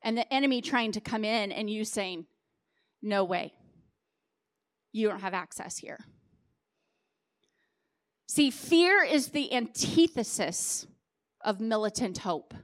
and 0.07 0.17
the 0.17 0.33
enemy 0.33 0.63
trying 0.63 0.93
to 0.93 1.01
come 1.01 1.25
in 1.25 1.51
and 1.51 1.69
you 1.69 1.85
saying, 1.85 2.27
No 3.03 3.25
way, 3.25 3.53
you 4.93 5.09
don't 5.09 5.21
have 5.21 5.35
access 5.35 5.79
here. 5.79 5.99
See, 8.29 8.53
fear 8.53 9.03
is 9.03 9.31
the 9.31 9.53
antithesis 9.53 10.87
of 11.45 11.61
militant 11.61 12.19
hope. 12.19 12.55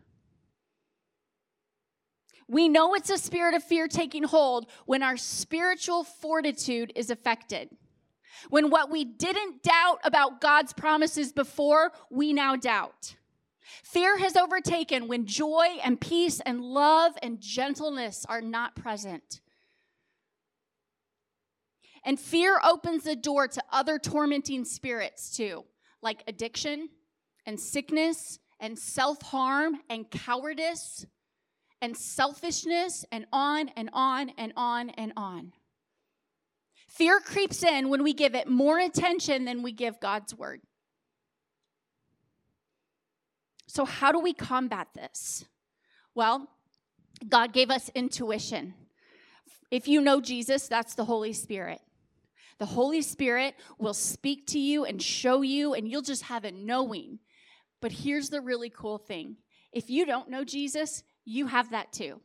We 2.46 2.68
know 2.68 2.94
it's 2.94 3.10
a 3.10 3.18
spirit 3.18 3.54
of 3.54 3.64
fear 3.64 3.88
taking 3.88 4.22
hold 4.22 4.66
when 4.86 5.02
our 5.02 5.16
spiritual 5.16 6.04
fortitude 6.04 6.92
is 6.94 7.10
affected. 7.10 7.70
When 8.50 8.70
what 8.70 8.88
we 8.88 9.04
didn't 9.04 9.64
doubt 9.64 9.98
about 10.04 10.40
God's 10.40 10.72
promises 10.72 11.32
before, 11.32 11.90
we 12.08 12.32
now 12.32 12.54
doubt. 12.54 13.16
Fear 13.84 14.18
has 14.18 14.36
overtaken 14.36 15.08
when 15.08 15.26
joy 15.26 15.78
and 15.82 16.00
peace 16.00 16.40
and 16.40 16.60
love 16.60 17.12
and 17.22 17.40
gentleness 17.40 18.26
are 18.28 18.40
not 18.40 18.74
present. 18.74 19.40
And 22.04 22.18
fear 22.18 22.60
opens 22.64 23.04
the 23.04 23.16
door 23.16 23.46
to 23.48 23.62
other 23.70 23.98
tormenting 23.98 24.64
spirits 24.64 25.36
too, 25.36 25.64
like 26.02 26.24
addiction 26.26 26.88
and 27.46 27.58
sickness 27.58 28.38
and 28.58 28.78
self 28.78 29.22
harm 29.22 29.76
and 29.88 30.10
cowardice 30.10 31.06
and 31.80 31.96
selfishness 31.96 33.04
and 33.12 33.26
on 33.32 33.68
and 33.76 33.90
on 33.92 34.30
and 34.38 34.52
on 34.56 34.90
and 34.90 35.12
on. 35.16 35.52
Fear 36.88 37.20
creeps 37.20 37.62
in 37.62 37.88
when 37.88 38.02
we 38.02 38.12
give 38.12 38.34
it 38.34 38.48
more 38.48 38.78
attention 38.78 39.44
than 39.44 39.62
we 39.62 39.72
give 39.72 39.98
God's 40.00 40.34
word. 40.34 40.60
So, 43.72 43.86
how 43.86 44.12
do 44.12 44.18
we 44.18 44.34
combat 44.34 44.88
this? 44.94 45.46
Well, 46.14 46.46
God 47.26 47.54
gave 47.54 47.70
us 47.70 47.88
intuition. 47.94 48.74
If 49.70 49.88
you 49.88 50.02
know 50.02 50.20
Jesus, 50.20 50.68
that's 50.68 50.94
the 50.94 51.06
Holy 51.06 51.32
Spirit. 51.32 51.80
The 52.58 52.66
Holy 52.66 53.00
Spirit 53.00 53.54
will 53.78 53.94
speak 53.94 54.46
to 54.48 54.58
you 54.58 54.84
and 54.84 55.00
show 55.00 55.40
you, 55.40 55.72
and 55.72 55.88
you'll 55.88 56.02
just 56.02 56.24
have 56.24 56.44
a 56.44 56.52
knowing. 56.52 57.20
But 57.80 57.92
here's 57.92 58.28
the 58.28 58.42
really 58.42 58.68
cool 58.68 58.98
thing 58.98 59.38
if 59.72 59.88
you 59.88 60.04
don't 60.04 60.28
know 60.28 60.44
Jesus, 60.44 61.02
you 61.24 61.46
have 61.46 61.70
that 61.70 61.94
too, 61.94 62.20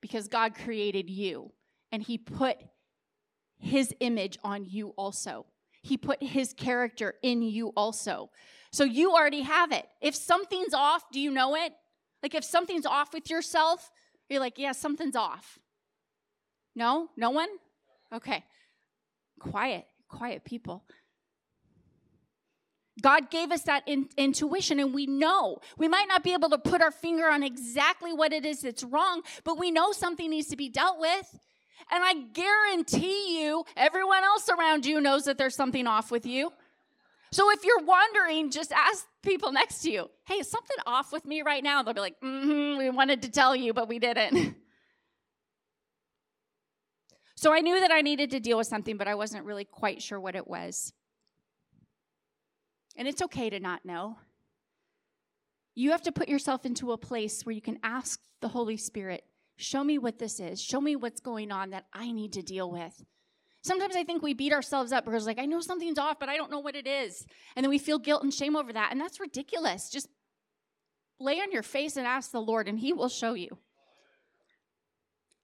because 0.00 0.28
God 0.28 0.54
created 0.54 1.10
you 1.10 1.50
and 1.90 2.00
He 2.00 2.16
put 2.16 2.58
his 3.58 3.92
image 3.98 4.38
on 4.44 4.64
you 4.64 4.90
also. 4.90 5.46
He 5.82 5.96
put 5.96 6.22
his 6.22 6.52
character 6.52 7.14
in 7.22 7.42
you 7.42 7.72
also. 7.76 8.30
So 8.70 8.84
you 8.84 9.12
already 9.12 9.42
have 9.42 9.72
it. 9.72 9.86
If 10.00 10.14
something's 10.14 10.74
off, 10.74 11.04
do 11.12 11.20
you 11.20 11.30
know 11.30 11.54
it? 11.56 11.72
Like 12.22 12.34
if 12.34 12.44
something's 12.44 12.86
off 12.86 13.12
with 13.12 13.30
yourself, 13.30 13.90
you're 14.28 14.40
like, 14.40 14.58
yeah, 14.58 14.72
something's 14.72 15.16
off. 15.16 15.58
No? 16.74 17.08
No 17.16 17.30
one? 17.30 17.48
Okay. 18.12 18.44
Quiet, 19.40 19.86
quiet 20.08 20.44
people. 20.44 20.84
God 23.02 23.30
gave 23.30 23.52
us 23.52 23.62
that 23.62 23.82
in, 23.86 24.08
intuition, 24.16 24.80
and 24.80 24.94
we 24.94 25.06
know. 25.06 25.58
We 25.76 25.86
might 25.86 26.08
not 26.08 26.24
be 26.24 26.32
able 26.32 26.48
to 26.50 26.58
put 26.58 26.80
our 26.80 26.90
finger 26.90 27.28
on 27.28 27.42
exactly 27.42 28.12
what 28.12 28.32
it 28.32 28.46
is 28.46 28.62
that's 28.62 28.82
wrong, 28.82 29.22
but 29.44 29.58
we 29.58 29.70
know 29.70 29.92
something 29.92 30.30
needs 30.30 30.48
to 30.48 30.56
be 30.56 30.70
dealt 30.70 30.98
with. 30.98 31.38
And 31.90 32.02
I 32.02 32.14
guarantee 32.32 33.38
you, 33.38 33.64
everyone 33.76 34.24
else 34.24 34.48
around 34.48 34.86
you 34.86 35.00
knows 35.00 35.24
that 35.24 35.36
there's 35.36 35.54
something 35.54 35.86
off 35.86 36.10
with 36.10 36.24
you. 36.24 36.52
So 37.36 37.50
if 37.50 37.66
you're 37.66 37.84
wondering, 37.84 38.50
just 38.50 38.72
ask 38.72 39.04
people 39.22 39.52
next 39.52 39.82
to 39.82 39.90
you, 39.90 40.08
hey, 40.24 40.36
is 40.36 40.50
something 40.50 40.78
off 40.86 41.12
with 41.12 41.26
me 41.26 41.42
right 41.42 41.62
now? 41.62 41.82
They'll 41.82 41.92
be 41.92 42.00
like, 42.00 42.18
mm 42.24 42.42
hmm, 42.42 42.78
we 42.78 42.88
wanted 42.88 43.20
to 43.20 43.30
tell 43.30 43.54
you, 43.54 43.74
but 43.74 43.88
we 43.88 43.98
didn't. 43.98 44.56
so 47.36 47.52
I 47.52 47.60
knew 47.60 47.78
that 47.78 47.90
I 47.90 48.00
needed 48.00 48.30
to 48.30 48.40
deal 48.40 48.56
with 48.56 48.68
something, 48.68 48.96
but 48.96 49.06
I 49.06 49.16
wasn't 49.16 49.44
really 49.44 49.66
quite 49.66 50.00
sure 50.00 50.18
what 50.18 50.34
it 50.34 50.48
was. 50.48 50.94
And 52.96 53.06
it's 53.06 53.20
okay 53.20 53.50
to 53.50 53.60
not 53.60 53.84
know. 53.84 54.16
You 55.74 55.90
have 55.90 56.04
to 56.04 56.12
put 56.12 56.30
yourself 56.30 56.64
into 56.64 56.92
a 56.92 56.96
place 56.96 57.44
where 57.44 57.54
you 57.54 57.60
can 57.60 57.78
ask 57.82 58.18
the 58.40 58.48
Holy 58.48 58.78
Spirit, 58.78 59.24
Show 59.58 59.84
me 59.84 59.98
what 59.98 60.18
this 60.18 60.40
is. 60.40 60.58
Show 60.58 60.80
me 60.80 60.96
what's 60.96 61.20
going 61.20 61.52
on 61.52 61.68
that 61.70 61.84
I 61.92 62.12
need 62.12 62.32
to 62.32 62.42
deal 62.42 62.70
with. 62.70 63.04
Sometimes 63.66 63.96
I 63.96 64.04
think 64.04 64.22
we 64.22 64.32
beat 64.32 64.52
ourselves 64.52 64.92
up 64.92 65.04
because, 65.04 65.26
like, 65.26 65.40
I 65.40 65.44
know 65.44 65.60
something's 65.60 65.98
off, 65.98 66.20
but 66.20 66.28
I 66.28 66.36
don't 66.36 66.52
know 66.52 66.60
what 66.60 66.76
it 66.76 66.86
is. 66.86 67.26
And 67.56 67.64
then 67.64 67.70
we 67.70 67.78
feel 67.78 67.98
guilt 67.98 68.22
and 68.22 68.32
shame 68.32 68.54
over 68.54 68.72
that. 68.72 68.92
And 68.92 69.00
that's 69.00 69.18
ridiculous. 69.18 69.90
Just 69.90 70.08
lay 71.18 71.40
on 71.40 71.50
your 71.50 71.64
face 71.64 71.96
and 71.96 72.06
ask 72.06 72.30
the 72.30 72.40
Lord, 72.40 72.68
and 72.68 72.78
He 72.78 72.92
will 72.92 73.08
show 73.08 73.34
you. 73.34 73.58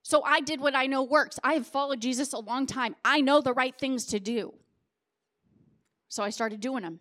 So 0.03 0.23
I 0.23 0.41
did 0.41 0.61
what 0.61 0.77
I 0.77 0.87
know 0.87 1.03
works. 1.03 1.41
I 1.43 1.55
have 1.55 1.67
followed 1.67 2.01
Jesus 2.01 2.33
a 2.33 2.39
long 2.39 2.67
time. 2.67 2.95
I 3.05 3.21
know 3.21 3.41
the 3.41 3.53
right 3.53 3.77
things 3.77 4.07
to 4.07 4.21
do. 4.21 4.55
So 6.09 6.23
I 6.23 6.31
started 6.31 6.61
doing 6.61 6.83
them. 6.83 7.01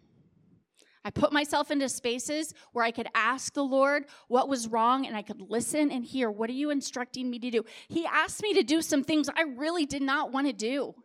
I 1.03 1.09
put 1.09 1.31
myself 1.31 1.69
into 1.69 1.87
spaces 1.89 2.53
where 2.73 2.85
I 2.85 2.91
could 2.91 3.07
ask 3.13 3.53
the 3.53 3.63
Lord 3.63 4.05
what 4.27 4.49
was 4.49 4.67
wrong 4.67 5.05
and 5.05 5.15
I 5.15 5.21
could 5.21 5.41
listen 5.41 5.91
and 5.91 6.05
hear, 6.05 6.31
what 6.31 6.49
are 6.49 6.53
you 6.53 6.69
instructing 6.69 7.29
me 7.29 7.37
to 7.39 7.51
do? 7.51 7.65
He 7.89 8.05
asked 8.05 8.41
me 8.41 8.53
to 8.53 8.63
do 8.63 8.81
some 8.81 9.03
things 9.03 9.29
I 9.29 9.41
really 9.41 9.85
did 9.85 10.01
not 10.01 10.31
want 10.31 10.47
to 10.47 10.53
do. 10.53 10.95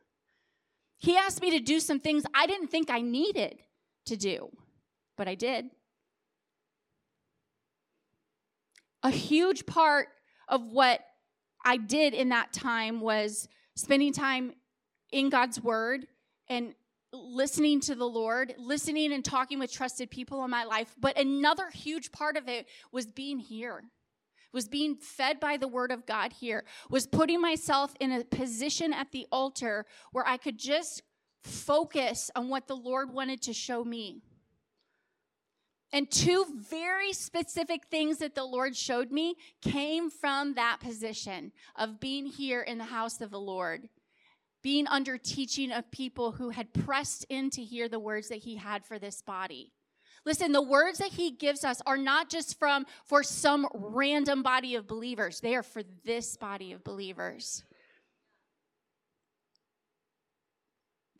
He 0.98 1.16
asked 1.16 1.42
me 1.42 1.50
to 1.50 1.60
do 1.60 1.80
some 1.80 2.00
things 2.00 2.24
I 2.34 2.46
didn't 2.46 2.68
think 2.68 2.90
I 2.90 3.00
needed 3.00 3.58
to 4.06 4.16
do, 4.16 4.50
but 5.16 5.28
I 5.28 5.34
did. 5.34 5.66
A 9.02 9.10
huge 9.10 9.66
part 9.66 10.08
of 10.48 10.62
what 10.72 11.00
I 11.64 11.76
did 11.76 12.14
in 12.14 12.30
that 12.30 12.52
time 12.52 13.00
was 13.00 13.48
spending 13.76 14.12
time 14.12 14.54
in 15.12 15.28
God's 15.28 15.60
Word 15.60 16.06
and 16.48 16.74
listening 17.12 17.80
to 17.80 17.94
the 17.94 18.06
Lord, 18.06 18.54
listening 18.58 19.12
and 19.12 19.24
talking 19.24 19.58
with 19.58 19.72
trusted 19.72 20.10
people 20.10 20.44
in 20.44 20.50
my 20.50 20.64
life. 20.64 20.94
But 20.98 21.18
another 21.18 21.70
huge 21.70 22.12
part 22.12 22.36
of 22.36 22.48
it 22.48 22.66
was 22.92 23.06
being 23.06 23.38
here, 23.38 23.84
was 24.56 24.68
being 24.68 24.96
fed 24.96 25.38
by 25.38 25.58
the 25.58 25.68
word 25.68 25.92
of 25.92 26.06
God 26.06 26.32
here, 26.32 26.64
was 26.88 27.06
putting 27.06 27.42
myself 27.42 27.92
in 28.00 28.10
a 28.10 28.24
position 28.24 28.94
at 28.94 29.12
the 29.12 29.26
altar 29.30 29.84
where 30.12 30.26
I 30.26 30.38
could 30.38 30.58
just 30.58 31.02
focus 31.42 32.30
on 32.34 32.48
what 32.48 32.66
the 32.66 32.74
Lord 32.74 33.12
wanted 33.12 33.42
to 33.42 33.52
show 33.52 33.84
me. 33.84 34.22
And 35.92 36.10
two 36.10 36.46
very 36.56 37.12
specific 37.12 37.82
things 37.90 38.16
that 38.18 38.34
the 38.34 38.44
Lord 38.44 38.74
showed 38.74 39.12
me 39.12 39.34
came 39.60 40.08
from 40.08 40.54
that 40.54 40.80
position 40.80 41.52
of 41.76 42.00
being 42.00 42.24
here 42.24 42.62
in 42.62 42.78
the 42.78 42.84
house 42.84 43.20
of 43.20 43.30
the 43.30 43.38
Lord 43.38 43.90
being 44.62 44.88
under 44.88 45.16
teaching 45.16 45.70
of 45.70 45.88
people 45.92 46.32
who 46.32 46.50
had 46.50 46.72
pressed 46.72 47.24
in 47.28 47.50
to 47.50 47.62
hear 47.62 47.88
the 47.88 48.00
words 48.00 48.28
that 48.30 48.38
he 48.38 48.56
had 48.56 48.84
for 48.84 48.98
this 48.98 49.22
body. 49.22 49.70
Listen, 50.26 50.50
the 50.50 50.60
words 50.60 50.98
that 50.98 51.12
he 51.12 51.30
gives 51.30 51.62
us 51.64 51.80
are 51.86 51.96
not 51.96 52.28
just 52.28 52.58
from 52.58 52.84
for 53.04 53.22
some 53.22 53.68
random 53.72 54.42
body 54.42 54.74
of 54.74 54.88
believers. 54.88 55.38
They 55.40 55.54
are 55.54 55.62
for 55.62 55.82
this 56.04 56.36
body 56.36 56.72
of 56.72 56.82
believers. 56.82 57.62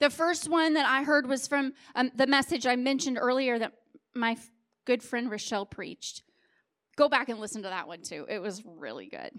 The 0.01 0.11
first 0.11 0.51
one 0.51 0.75
that 0.75 0.87
I 0.87 1.05
heard 1.05 1.29
was 1.29 1.47
from 1.47 1.73
um, 1.95 2.11
the 2.17 2.27
message 2.27 2.67
I 2.67 2.75
mentioned 2.75 3.17
earlier 3.19 3.61
that 3.61 3.75
my 4.13 4.37
good 4.85 5.05
friend 5.05 5.31
Rochelle 5.31 5.67
preached. 5.67 6.23
Go 6.97 7.09
back 7.09 7.29
and 7.29 7.39
listen 7.39 7.63
to 7.63 7.69
that 7.69 7.87
one 7.87 8.03
too. 8.03 8.27
It 8.29 8.41
was 8.41 8.65
really 8.65 9.07
good. 9.07 9.31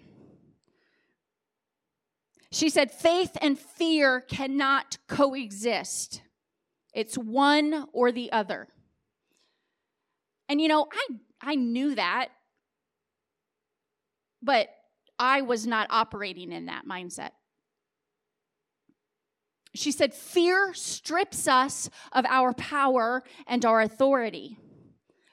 She 2.52 2.70
said, 2.70 2.90
faith 2.90 3.38
and 3.42 3.60
fear 3.60 4.22
cannot 4.22 4.98
coexist, 5.08 6.22
it's 6.94 7.18
one 7.18 7.88
or 7.92 8.14
the 8.14 8.32
other. 8.32 8.70
And 10.50 10.62
you 10.62 10.68
know, 10.68 10.88
I 10.92 11.16
I 11.52 11.56
knew 11.56 11.96
that, 11.96 12.30
but 14.42 14.70
I 15.20 15.42
was 15.42 15.66
not 15.68 15.88
operating 15.90 16.52
in 16.52 16.68
that 16.68 16.86
mindset. 16.86 17.32
She 19.74 19.92
said, 19.92 20.14
Fear 20.14 20.74
strips 20.74 21.48
us 21.48 21.90
of 22.12 22.26
our 22.26 22.54
power 22.54 23.24
and 23.46 23.64
our 23.66 23.82
authority. 23.82 24.58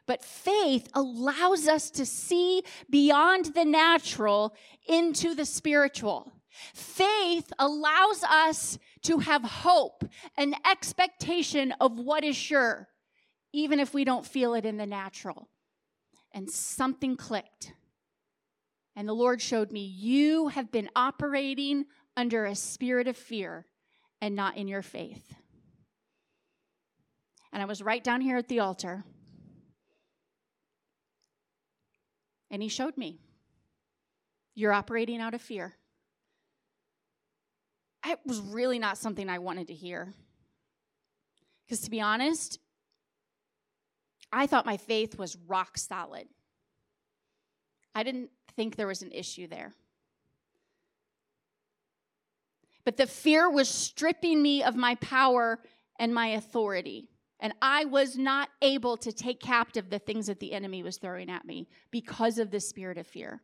But 0.07 0.23
faith 0.23 0.89
allows 0.93 1.67
us 1.67 1.91
to 1.93 2.05
see 2.05 2.63
beyond 2.91 3.55
the 3.55 3.65
natural 3.65 4.55
into 4.87 5.35
the 5.35 5.47
spiritual. 5.47 6.31
Faith 6.75 7.53
allows 7.59 8.23
us 8.23 8.79
to 9.03 9.19
have 9.19 9.43
hope, 9.43 10.05
an 10.37 10.55
expectation 10.71 11.73
of 11.81 11.99
what 11.99 12.23
is 12.23 12.37
sure, 12.37 12.89
even 13.55 13.79
if 13.79 13.95
we 13.95 14.05
don't 14.05 14.27
feel 14.27 14.55
it 14.55 14.67
in 14.67 14.77
the 14.77 14.87
natural. 14.87 15.49
And 16.33 16.51
something 16.51 17.17
clicked. 17.17 17.73
And 18.97 19.09
the 19.09 19.15
Lord 19.15 19.41
showed 19.41 19.71
me, 19.71 19.81
You 19.81 20.49
have 20.49 20.73
been 20.73 20.91
operating 20.97 21.87
under 22.17 22.45
a 22.45 22.57
spirit 22.57 23.07
of 23.07 23.17
fear 23.17 23.67
and 24.21 24.35
not 24.35 24.57
in 24.57 24.67
your 24.67 24.83
faith. 24.83 25.35
And 27.53 27.63
I 27.63 27.67
was 27.67 27.83
right 27.83 28.03
down 28.03 28.21
here 28.21 28.37
at 28.37 28.49
the 28.49 28.59
altar. 28.59 29.05
And 32.51 32.61
he 32.61 32.69
showed 32.69 32.97
me, 32.97 33.21
You're 34.57 34.73
operating 34.73 35.21
out 35.21 35.35
of 35.35 35.41
fear. 35.41 35.75
It 38.07 38.19
was 38.27 38.41
really 38.41 38.81
not 38.81 38.99
something 38.99 39.31
I 39.31 39.39
wanted 39.39 39.69
to 39.69 39.75
hear. 39.75 40.13
Because 41.65 41.81
to 41.83 41.91
be 41.91 42.01
honest, 42.01 42.59
I 44.35 44.47
thought 44.47 44.67
my 44.67 44.77
faith 44.77 45.17
was 45.17 45.37
rock 45.47 45.79
solid. 45.79 46.27
I 47.95 48.03
didn't 48.03 48.31
think 48.57 48.75
there 48.75 48.89
was 48.89 49.03
an 49.03 49.13
issue 49.13 49.47
there. 49.47 49.75
But 52.85 52.97
the 52.97 53.07
fear 53.07 53.49
was 53.49 53.69
stripping 53.69 54.43
me 54.43 54.63
of 54.63 54.75
my 54.75 54.97
power 54.97 55.61
and 55.99 56.13
my 56.13 56.29
authority. 56.29 57.09
And 57.39 57.53
I 57.63 57.85
was 57.85 58.19
not 58.19 58.49
able 58.61 58.97
to 58.99 59.13
take 59.13 59.41
captive 59.41 59.89
the 59.89 59.99
things 59.99 60.27
that 60.27 60.41
the 60.41 60.53
enemy 60.53 60.83
was 60.83 60.99
throwing 60.99 61.31
at 61.31 61.45
me 61.45 61.69
because 61.91 62.39
of 62.39 62.51
the 62.51 62.61
spirit 62.61 62.99
of 62.99 63.07
fear. 63.07 63.41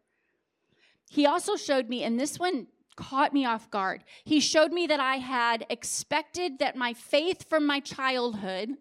He 1.08 1.24
also 1.24 1.56
showed 1.56 1.88
me, 1.88 2.02
and 2.02 2.18
this 2.18 2.38
one 2.38 2.66
caught 2.96 3.32
me 3.32 3.44
off 3.44 3.70
guard. 3.70 4.04
He 4.24 4.40
showed 4.40 4.72
me 4.72 4.86
that 4.88 5.00
I 5.00 5.16
had 5.16 5.66
expected 5.70 6.58
that 6.58 6.76
my 6.76 6.92
faith 6.94 7.48
from 7.48 7.66
my 7.66 7.80
childhood 7.80 8.76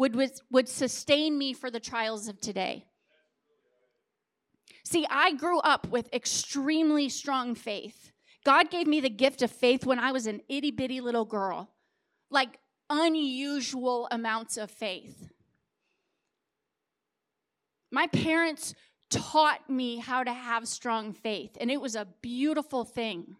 would, 0.00 0.32
would 0.50 0.66
sustain 0.66 1.36
me 1.36 1.52
for 1.52 1.70
the 1.70 1.78
trials 1.78 2.26
of 2.26 2.40
today. 2.40 2.86
See, 4.82 5.06
I 5.10 5.34
grew 5.34 5.58
up 5.58 5.88
with 5.88 6.12
extremely 6.14 7.10
strong 7.10 7.54
faith. 7.54 8.10
God 8.42 8.70
gave 8.70 8.86
me 8.86 9.00
the 9.00 9.10
gift 9.10 9.42
of 9.42 9.50
faith 9.50 9.84
when 9.84 9.98
I 9.98 10.12
was 10.12 10.26
an 10.26 10.40
itty 10.48 10.70
bitty 10.70 11.02
little 11.02 11.26
girl, 11.26 11.68
like 12.30 12.58
unusual 12.88 14.08
amounts 14.10 14.56
of 14.56 14.70
faith. 14.70 15.28
My 17.92 18.06
parents 18.06 18.74
taught 19.10 19.68
me 19.68 19.98
how 19.98 20.24
to 20.24 20.32
have 20.32 20.66
strong 20.66 21.12
faith, 21.12 21.58
and 21.60 21.70
it 21.70 21.80
was 21.80 21.94
a 21.94 22.08
beautiful 22.22 22.84
thing. 22.84 23.36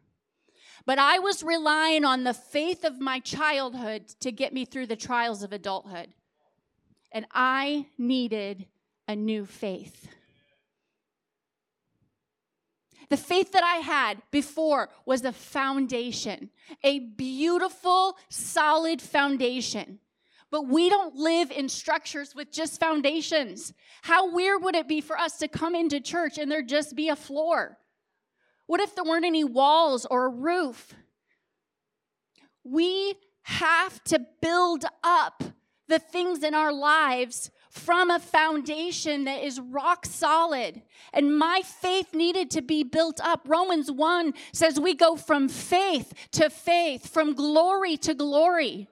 But 0.84 0.98
I 0.98 1.20
was 1.20 1.42
relying 1.42 2.04
on 2.04 2.24
the 2.24 2.34
faith 2.34 2.84
of 2.84 3.00
my 3.00 3.18
childhood 3.18 4.08
to 4.20 4.30
get 4.30 4.52
me 4.52 4.66
through 4.66 4.88
the 4.88 4.96
trials 4.96 5.42
of 5.42 5.52
adulthood. 5.54 6.12
And 7.12 7.26
I 7.32 7.86
needed 7.98 8.66
a 9.08 9.16
new 9.16 9.46
faith. 9.46 10.08
The 13.08 13.16
faith 13.16 13.50
that 13.52 13.64
I 13.64 13.76
had 13.76 14.22
before 14.30 14.88
was 15.04 15.24
a 15.24 15.32
foundation, 15.32 16.50
a 16.84 17.00
beautiful, 17.00 18.16
solid 18.28 19.02
foundation. 19.02 19.98
But 20.52 20.68
we 20.68 20.88
don't 20.88 21.16
live 21.16 21.50
in 21.50 21.68
structures 21.68 22.34
with 22.34 22.52
just 22.52 22.78
foundations. 22.78 23.72
How 24.02 24.32
weird 24.32 24.62
would 24.62 24.76
it 24.76 24.88
be 24.88 25.00
for 25.00 25.18
us 25.18 25.38
to 25.38 25.48
come 25.48 25.74
into 25.74 26.00
church 26.00 26.38
and 26.38 26.50
there 26.50 26.62
just 26.62 26.94
be 26.94 27.08
a 27.08 27.16
floor? 27.16 27.78
What 28.66 28.80
if 28.80 28.94
there 28.94 29.04
weren't 29.04 29.24
any 29.24 29.42
walls 29.42 30.06
or 30.08 30.26
a 30.26 30.30
roof? 30.30 30.94
We 32.62 33.14
have 33.42 34.02
to 34.04 34.24
build 34.40 34.84
up 35.02 35.42
the 35.90 35.98
things 35.98 36.42
in 36.42 36.54
our 36.54 36.72
lives 36.72 37.50
from 37.68 38.10
a 38.10 38.18
foundation 38.18 39.24
that 39.24 39.44
is 39.44 39.60
rock 39.60 40.06
solid. 40.06 40.82
And 41.12 41.38
my 41.38 41.62
faith 41.62 42.14
needed 42.14 42.50
to 42.52 42.62
be 42.62 42.82
built 42.82 43.20
up. 43.22 43.42
Romans 43.46 43.90
1 43.90 44.32
says 44.52 44.80
we 44.80 44.94
go 44.94 45.16
from 45.16 45.48
faith 45.48 46.14
to 46.32 46.48
faith, 46.48 47.12
from 47.12 47.34
glory 47.34 47.96
to 47.98 48.14
glory. 48.14 48.88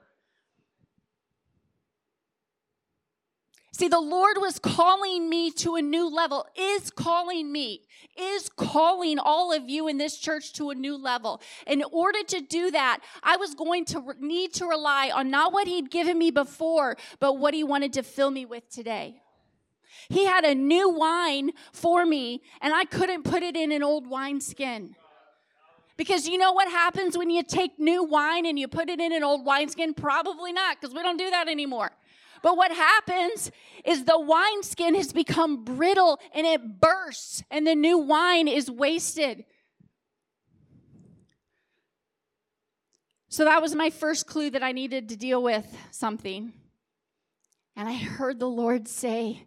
See, 3.78 3.86
the 3.86 4.00
Lord 4.00 4.38
was 4.38 4.58
calling 4.58 5.30
me 5.30 5.52
to 5.52 5.76
a 5.76 5.82
new 5.82 6.12
level, 6.12 6.44
is 6.58 6.90
calling 6.90 7.52
me, 7.52 7.82
is 8.18 8.48
calling 8.48 9.20
all 9.20 9.52
of 9.52 9.70
you 9.70 9.86
in 9.86 9.98
this 9.98 10.18
church 10.18 10.52
to 10.54 10.70
a 10.70 10.74
new 10.74 10.96
level. 10.96 11.40
In 11.64 11.84
order 11.92 12.24
to 12.24 12.40
do 12.40 12.72
that, 12.72 12.98
I 13.22 13.36
was 13.36 13.54
going 13.54 13.84
to 13.84 14.16
need 14.18 14.52
to 14.54 14.66
rely 14.66 15.12
on 15.14 15.30
not 15.30 15.52
what 15.52 15.68
He'd 15.68 15.92
given 15.92 16.18
me 16.18 16.32
before, 16.32 16.96
but 17.20 17.38
what 17.38 17.54
He 17.54 17.62
wanted 17.62 17.92
to 17.92 18.02
fill 18.02 18.32
me 18.32 18.44
with 18.44 18.68
today. 18.68 19.22
He 20.08 20.24
had 20.24 20.44
a 20.44 20.56
new 20.56 20.90
wine 20.90 21.52
for 21.72 22.04
me, 22.04 22.42
and 22.60 22.74
I 22.74 22.84
couldn't 22.84 23.22
put 23.22 23.44
it 23.44 23.54
in 23.54 23.70
an 23.70 23.84
old 23.84 24.10
wineskin. 24.10 24.96
Because 25.96 26.26
you 26.26 26.36
know 26.36 26.50
what 26.50 26.68
happens 26.68 27.16
when 27.16 27.30
you 27.30 27.44
take 27.44 27.78
new 27.78 28.02
wine 28.02 28.44
and 28.44 28.58
you 28.58 28.66
put 28.66 28.88
it 28.88 28.98
in 28.98 29.12
an 29.12 29.22
old 29.22 29.46
wineskin? 29.46 29.94
Probably 29.94 30.52
not, 30.52 30.80
because 30.80 30.96
we 30.96 31.00
don't 31.04 31.16
do 31.16 31.30
that 31.30 31.46
anymore. 31.46 31.92
But 32.42 32.56
what 32.56 32.72
happens 32.72 33.50
is 33.84 34.04
the 34.04 34.18
wineskin 34.18 34.94
has 34.94 35.12
become 35.12 35.64
brittle 35.64 36.18
and 36.34 36.46
it 36.46 36.80
bursts, 36.80 37.42
and 37.50 37.66
the 37.66 37.74
new 37.74 37.98
wine 37.98 38.48
is 38.48 38.70
wasted. 38.70 39.44
So 43.28 43.44
that 43.44 43.60
was 43.62 43.74
my 43.74 43.90
first 43.90 44.26
clue 44.26 44.50
that 44.50 44.62
I 44.62 44.72
needed 44.72 45.10
to 45.10 45.16
deal 45.16 45.42
with 45.42 45.66
something. 45.90 46.52
And 47.76 47.88
I 47.88 47.92
heard 47.92 48.38
the 48.38 48.48
Lord 48.48 48.88
say, 48.88 49.44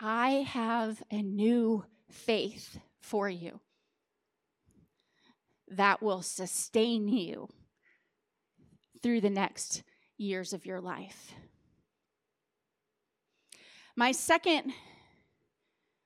I 0.00 0.46
have 0.48 1.02
a 1.10 1.22
new 1.22 1.84
faith 2.10 2.78
for 3.00 3.28
you 3.28 3.60
that 5.68 6.02
will 6.02 6.22
sustain 6.22 7.08
you 7.08 7.48
through 9.02 9.20
the 9.20 9.30
next 9.30 9.82
years 10.16 10.52
of 10.52 10.66
your 10.66 10.80
life. 10.80 11.32
My 13.98 14.12
second 14.12 14.72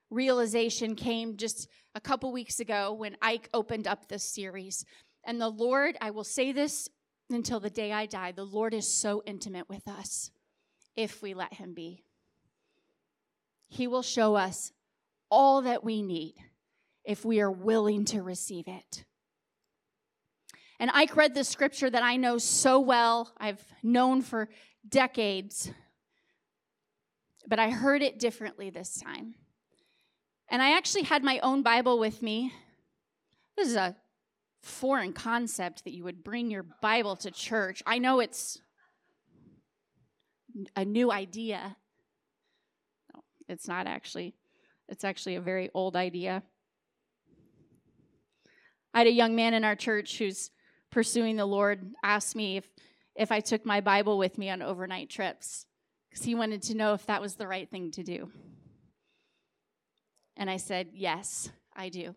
realization 0.08 0.94
came 0.94 1.36
just 1.36 1.68
a 1.94 2.00
couple 2.00 2.32
weeks 2.32 2.58
ago 2.58 2.94
when 2.94 3.18
Ike 3.20 3.50
opened 3.52 3.86
up 3.86 4.08
this 4.08 4.24
series. 4.24 4.86
And 5.26 5.38
the 5.38 5.50
Lord, 5.50 5.98
I 6.00 6.10
will 6.10 6.24
say 6.24 6.52
this 6.52 6.88
until 7.28 7.60
the 7.60 7.68
day 7.68 7.92
I 7.92 8.06
die, 8.06 8.32
the 8.32 8.44
Lord 8.44 8.72
is 8.72 8.90
so 8.90 9.22
intimate 9.26 9.68
with 9.68 9.86
us 9.86 10.30
if 10.96 11.20
we 11.20 11.34
let 11.34 11.52
Him 11.52 11.74
be. 11.74 12.02
He 13.68 13.86
will 13.86 14.00
show 14.00 14.36
us 14.36 14.72
all 15.30 15.60
that 15.60 15.84
we 15.84 16.00
need 16.00 16.36
if 17.04 17.26
we 17.26 17.42
are 17.42 17.52
willing 17.52 18.06
to 18.06 18.22
receive 18.22 18.68
it. 18.68 19.04
And 20.80 20.90
Ike 20.94 21.14
read 21.14 21.34
the 21.34 21.44
scripture 21.44 21.90
that 21.90 22.02
I 22.02 22.16
know 22.16 22.38
so 22.38 22.80
well, 22.80 23.34
I've 23.36 23.62
known 23.82 24.22
for 24.22 24.48
decades 24.88 25.70
but 27.46 27.58
I 27.58 27.70
heard 27.70 28.02
it 28.02 28.18
differently 28.18 28.70
this 28.70 29.00
time. 29.00 29.34
And 30.48 30.60
I 30.60 30.76
actually 30.76 31.02
had 31.02 31.24
my 31.24 31.38
own 31.40 31.62
Bible 31.62 31.98
with 31.98 32.22
me. 32.22 32.52
This 33.56 33.68
is 33.68 33.76
a 33.76 33.96
foreign 34.62 35.12
concept 35.12 35.84
that 35.84 35.92
you 35.92 36.04
would 36.04 36.22
bring 36.22 36.50
your 36.50 36.62
Bible 36.62 37.16
to 37.16 37.30
church. 37.30 37.82
I 37.86 37.98
know 37.98 38.20
it's 38.20 38.60
a 40.76 40.84
new 40.84 41.10
idea. 41.10 41.76
No, 43.14 43.22
it's 43.48 43.66
not 43.66 43.86
actually. 43.86 44.34
It's 44.88 45.04
actually 45.04 45.36
a 45.36 45.40
very 45.40 45.70
old 45.74 45.96
idea. 45.96 46.42
I 48.94 48.98
had 48.98 49.06
a 49.06 49.12
young 49.12 49.34
man 49.34 49.54
in 49.54 49.64
our 49.64 49.76
church 49.76 50.18
who's 50.18 50.50
pursuing 50.90 51.36
the 51.36 51.46
Lord 51.46 51.92
ask 52.02 52.36
me 52.36 52.58
if 52.58 52.68
if 53.14 53.30
I 53.30 53.40
took 53.40 53.66
my 53.66 53.80
Bible 53.80 54.16
with 54.16 54.38
me 54.38 54.48
on 54.48 54.62
overnight 54.62 55.10
trips 55.10 55.66
because 56.12 56.26
he 56.26 56.34
wanted 56.34 56.60
to 56.62 56.76
know 56.76 56.92
if 56.92 57.06
that 57.06 57.22
was 57.22 57.36
the 57.36 57.48
right 57.48 57.70
thing 57.70 57.90
to 57.92 58.02
do. 58.02 58.30
And 60.36 60.50
I 60.50 60.58
said, 60.58 60.88
Yes, 60.92 61.50
I 61.74 61.88
do. 61.88 62.14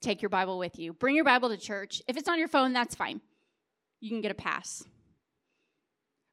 Take 0.00 0.22
your 0.22 0.28
Bible 0.28 0.56
with 0.56 0.78
you. 0.78 0.92
Bring 0.92 1.16
your 1.16 1.24
Bible 1.24 1.48
to 1.48 1.56
church. 1.56 2.02
If 2.06 2.16
it's 2.16 2.28
on 2.28 2.38
your 2.38 2.48
phone, 2.48 2.72
that's 2.72 2.94
fine. 2.94 3.20
You 4.00 4.10
can 4.10 4.20
get 4.20 4.30
a 4.30 4.34
pass. 4.34 4.84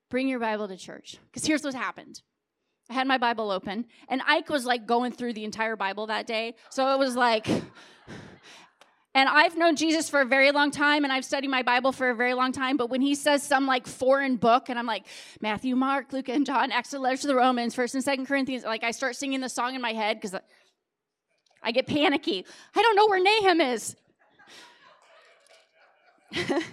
Bring 0.09 0.29
your 0.29 0.39
Bible 0.39 0.67
to 0.67 0.77
church. 0.77 1.17
Because 1.25 1.45
here's 1.45 1.63
what 1.63 1.73
happened 1.73 2.21
I 2.89 2.93
had 2.93 3.07
my 3.07 3.17
Bible 3.17 3.51
open, 3.51 3.85
and 4.07 4.21
Ike 4.25 4.49
was 4.49 4.65
like 4.65 4.85
going 4.85 5.11
through 5.11 5.33
the 5.33 5.43
entire 5.43 5.75
Bible 5.75 6.07
that 6.07 6.27
day. 6.27 6.55
So 6.69 6.93
it 6.93 6.99
was 6.99 7.15
like, 7.15 7.47
and 9.17 9.27
I've 9.27 9.57
known 9.57 9.75
Jesus 9.75 10.07
for 10.07 10.21
a 10.21 10.25
very 10.25 10.51
long 10.51 10.69
time, 10.69 11.03
and 11.03 11.11
I've 11.11 11.25
studied 11.25 11.47
my 11.47 11.63
Bible 11.63 11.91
for 11.91 12.11
a 12.11 12.15
very 12.15 12.35
long 12.35 12.51
time. 12.51 12.77
But 12.77 12.91
when 12.91 13.01
he 13.01 13.15
says 13.15 13.41
some 13.41 13.65
like 13.65 13.87
foreign 13.87 14.35
book, 14.35 14.69
and 14.69 14.77
I'm 14.77 14.85
like 14.85 15.07
Matthew, 15.41 15.75
Mark, 15.75 16.13
Luke, 16.13 16.29
and 16.29 16.45
John, 16.45 16.71
Acts, 16.71 16.91
the 16.91 16.99
letters 16.99 17.21
to 17.21 17.27
the 17.27 17.35
Romans, 17.35 17.73
First 17.73 17.95
and 17.95 18.03
Second 18.03 18.27
Corinthians, 18.27 18.63
like 18.63 18.83
I 18.83 18.91
start 18.91 19.15
singing 19.15 19.39
the 19.41 19.49
song 19.49 19.73
in 19.73 19.81
my 19.81 19.93
head 19.93 20.21
because 20.21 20.39
I 21.63 21.71
get 21.71 21.87
panicky. 21.87 22.45
I 22.75 22.81
don't 22.83 22.95
know 22.95 23.07
where 23.07 23.19
Nahum 23.19 23.59
is. 23.59 23.95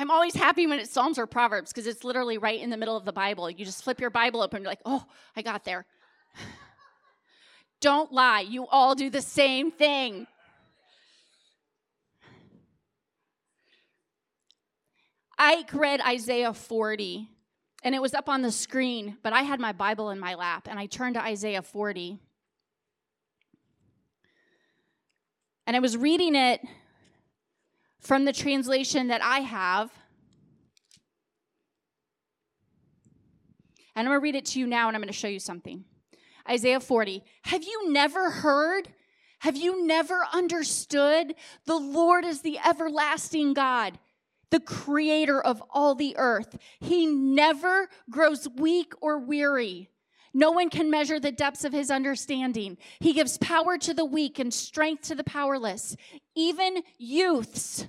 I'm 0.00 0.10
always 0.10 0.34
happy 0.34 0.66
when 0.66 0.80
it's 0.80 0.90
Psalms 0.90 1.20
or 1.20 1.28
Proverbs 1.28 1.72
because 1.72 1.86
it's 1.86 2.02
literally 2.02 2.36
right 2.36 2.60
in 2.60 2.70
the 2.70 2.76
middle 2.76 2.96
of 2.96 3.04
the 3.04 3.12
Bible. 3.12 3.48
You 3.48 3.64
just 3.64 3.84
flip 3.84 4.00
your 4.00 4.10
Bible 4.10 4.42
open, 4.42 4.62
you're 4.62 4.72
like, 4.72 4.82
oh, 4.84 5.04
I 5.36 5.42
got 5.42 5.64
there. 5.64 5.86
Don't 7.80 8.12
lie. 8.12 8.40
You 8.40 8.66
all 8.66 8.96
do 8.96 9.08
the 9.08 9.22
same 9.22 9.70
thing. 9.70 10.26
Ike 15.38 15.72
read 15.72 16.00
Isaiah 16.00 16.52
40, 16.52 17.28
and 17.84 17.94
it 17.94 18.02
was 18.02 18.12
up 18.12 18.28
on 18.28 18.42
the 18.42 18.50
screen, 18.50 19.16
but 19.22 19.32
I 19.32 19.42
had 19.42 19.60
my 19.60 19.72
Bible 19.72 20.10
in 20.10 20.18
my 20.18 20.34
lap, 20.34 20.66
and 20.68 20.78
I 20.78 20.86
turned 20.86 21.14
to 21.14 21.22
Isaiah 21.22 21.62
40. 21.62 22.18
And 25.66 25.76
I 25.76 25.80
was 25.80 25.96
reading 25.96 26.34
it 26.34 26.60
from 28.00 28.24
the 28.24 28.32
translation 28.32 29.08
that 29.08 29.22
I 29.22 29.40
have. 29.40 29.90
And 33.94 34.06
I'm 34.06 34.12
going 34.12 34.20
to 34.20 34.22
read 34.22 34.34
it 34.34 34.46
to 34.46 34.60
you 34.60 34.66
now 34.66 34.88
and 34.88 34.96
I'm 34.96 35.02
going 35.02 35.12
to 35.12 35.12
show 35.12 35.28
you 35.28 35.40
something. 35.40 35.84
Isaiah 36.48 36.80
40. 36.80 37.22
Have 37.42 37.64
you 37.64 37.92
never 37.92 38.30
heard? 38.30 38.88
Have 39.40 39.56
you 39.56 39.86
never 39.86 40.24
understood? 40.32 41.34
The 41.66 41.76
Lord 41.76 42.24
is 42.24 42.40
the 42.40 42.58
everlasting 42.66 43.52
God, 43.52 43.98
the 44.50 44.60
creator 44.60 45.40
of 45.40 45.62
all 45.70 45.94
the 45.94 46.16
earth. 46.16 46.56
He 46.80 47.06
never 47.06 47.88
grows 48.10 48.48
weak 48.48 48.92
or 49.00 49.18
weary. 49.18 49.90
No 50.34 50.50
one 50.50 50.70
can 50.70 50.90
measure 50.90 51.18
the 51.18 51.32
depths 51.32 51.64
of 51.64 51.72
his 51.72 51.90
understanding. 51.90 52.78
He 53.00 53.12
gives 53.12 53.38
power 53.38 53.78
to 53.78 53.94
the 53.94 54.04
weak 54.04 54.38
and 54.38 54.52
strength 54.52 55.02
to 55.04 55.14
the 55.14 55.24
powerless. 55.24 55.96
Even 56.34 56.82
youths 56.98 57.88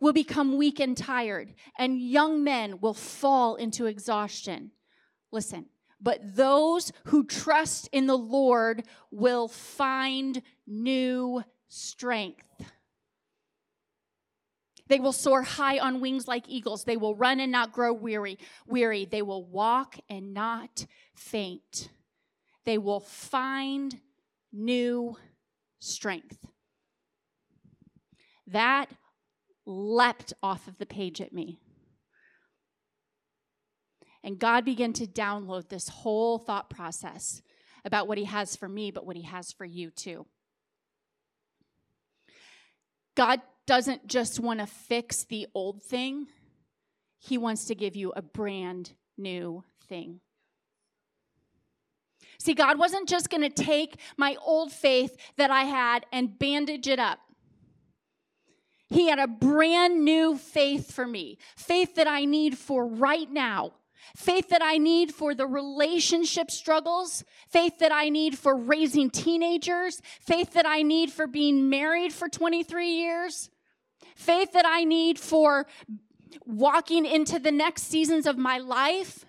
will 0.00 0.12
become 0.12 0.56
weak 0.56 0.80
and 0.80 0.96
tired, 0.96 1.54
and 1.78 2.00
young 2.00 2.42
men 2.42 2.80
will 2.80 2.94
fall 2.94 3.56
into 3.56 3.86
exhaustion. 3.86 4.70
Listen, 5.30 5.66
but 6.00 6.34
those 6.34 6.92
who 7.04 7.24
trust 7.24 7.88
in 7.92 8.06
the 8.06 8.16
Lord 8.16 8.84
will 9.10 9.46
find 9.46 10.40
new 10.66 11.44
strength. 11.68 12.42
They 14.90 14.98
will 14.98 15.12
soar 15.12 15.42
high 15.42 15.78
on 15.78 16.00
wings 16.00 16.26
like 16.26 16.48
eagles. 16.48 16.82
They 16.82 16.96
will 16.96 17.14
run 17.14 17.38
and 17.38 17.52
not 17.52 17.72
grow 17.72 17.92
weary. 17.92 18.38
Weary. 18.66 19.04
They 19.04 19.22
will 19.22 19.44
walk 19.44 19.96
and 20.10 20.34
not 20.34 20.84
faint. 21.14 21.90
They 22.64 22.76
will 22.76 22.98
find 22.98 24.00
new 24.52 25.16
strength. 25.78 26.44
That 28.48 28.90
leapt 29.64 30.32
off 30.42 30.66
of 30.66 30.78
the 30.78 30.86
page 30.86 31.20
at 31.20 31.32
me. 31.32 31.60
And 34.24 34.40
God 34.40 34.64
began 34.64 34.92
to 34.94 35.06
download 35.06 35.68
this 35.68 35.88
whole 35.88 36.36
thought 36.36 36.68
process 36.68 37.42
about 37.84 38.08
what 38.08 38.18
He 38.18 38.24
has 38.24 38.56
for 38.56 38.68
me, 38.68 38.90
but 38.90 39.06
what 39.06 39.16
He 39.16 39.22
has 39.22 39.52
for 39.52 39.64
you 39.64 39.92
too. 39.92 40.26
God 43.14 43.40
doesn't 43.70 44.08
just 44.08 44.40
want 44.40 44.58
to 44.58 44.66
fix 44.66 45.22
the 45.22 45.46
old 45.54 45.80
thing, 45.80 46.26
He 47.20 47.38
wants 47.38 47.66
to 47.66 47.76
give 47.76 47.94
you 47.94 48.12
a 48.16 48.20
brand 48.20 48.94
new 49.16 49.62
thing. 49.86 50.18
See, 52.40 52.54
God 52.54 52.80
wasn't 52.80 53.08
just 53.08 53.30
going 53.30 53.48
to 53.48 53.48
take 53.48 54.00
my 54.16 54.34
old 54.44 54.72
faith 54.72 55.16
that 55.36 55.52
I 55.52 55.62
had 55.62 56.04
and 56.12 56.36
bandage 56.36 56.88
it 56.88 56.98
up. 56.98 57.20
He 58.88 59.08
had 59.08 59.20
a 59.20 59.28
brand 59.28 60.04
new 60.04 60.36
faith 60.36 60.92
for 60.92 61.06
me, 61.06 61.38
faith 61.54 61.94
that 61.94 62.08
I 62.08 62.24
need 62.24 62.58
for 62.58 62.84
right 62.84 63.30
now, 63.30 63.74
faith 64.16 64.48
that 64.48 64.64
I 64.64 64.78
need 64.78 65.14
for 65.14 65.32
the 65.32 65.46
relationship 65.46 66.50
struggles, 66.50 67.22
faith 67.48 67.78
that 67.78 67.92
I 67.92 68.08
need 68.08 68.36
for 68.36 68.56
raising 68.56 69.10
teenagers, 69.10 70.02
faith 70.20 70.54
that 70.54 70.66
I 70.66 70.82
need 70.82 71.12
for 71.12 71.28
being 71.28 71.70
married 71.70 72.12
for 72.12 72.28
23 72.28 72.88
years, 72.88 73.48
faith 74.20 74.52
that 74.52 74.66
I 74.66 74.84
need 74.84 75.18
for 75.18 75.66
walking 76.44 77.06
into 77.06 77.38
the 77.38 77.50
next 77.50 77.84
seasons 77.84 78.26
of 78.26 78.36
my 78.36 78.58
life. 78.58 79.24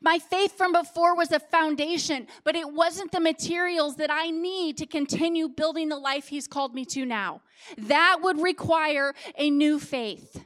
My 0.00 0.18
faith 0.18 0.56
from 0.56 0.72
before 0.72 1.16
was 1.16 1.30
a 1.32 1.40
foundation, 1.40 2.26
but 2.44 2.56
it 2.56 2.72
wasn't 2.72 3.12
the 3.12 3.20
materials 3.20 3.96
that 3.96 4.10
I 4.10 4.30
need 4.30 4.76
to 4.78 4.86
continue 4.86 5.48
building 5.48 5.88
the 5.88 5.96
life 5.96 6.28
He's 6.28 6.46
called 6.46 6.74
me 6.74 6.84
to 6.86 7.04
now. 7.04 7.42
That 7.78 8.18
would 8.22 8.40
require 8.40 9.14
a 9.36 9.50
new 9.50 9.78
faith. 9.78 10.44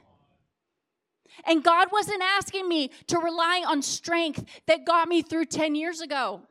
And 1.45 1.63
God 1.63 1.89
wasn't 1.91 2.21
asking 2.23 2.67
me 2.67 2.91
to 3.07 3.19
rely 3.19 3.63
on 3.67 3.81
strength 3.81 4.43
that 4.67 4.85
got 4.85 5.07
me 5.07 5.21
through 5.21 5.45
10 5.45 5.75
years 5.75 6.01
ago. 6.01 6.41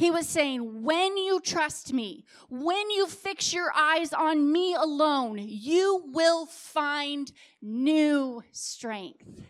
He 0.00 0.10
was 0.10 0.26
saying, 0.26 0.82
when 0.82 1.18
you 1.18 1.40
trust 1.40 1.92
me, 1.92 2.24
when 2.48 2.90
you 2.90 3.06
fix 3.06 3.52
your 3.52 3.70
eyes 3.76 4.14
on 4.14 4.50
me 4.50 4.72
alone, 4.72 5.36
you 5.38 6.04
will 6.06 6.46
find 6.46 7.30
new 7.60 8.42
strength 8.50 9.42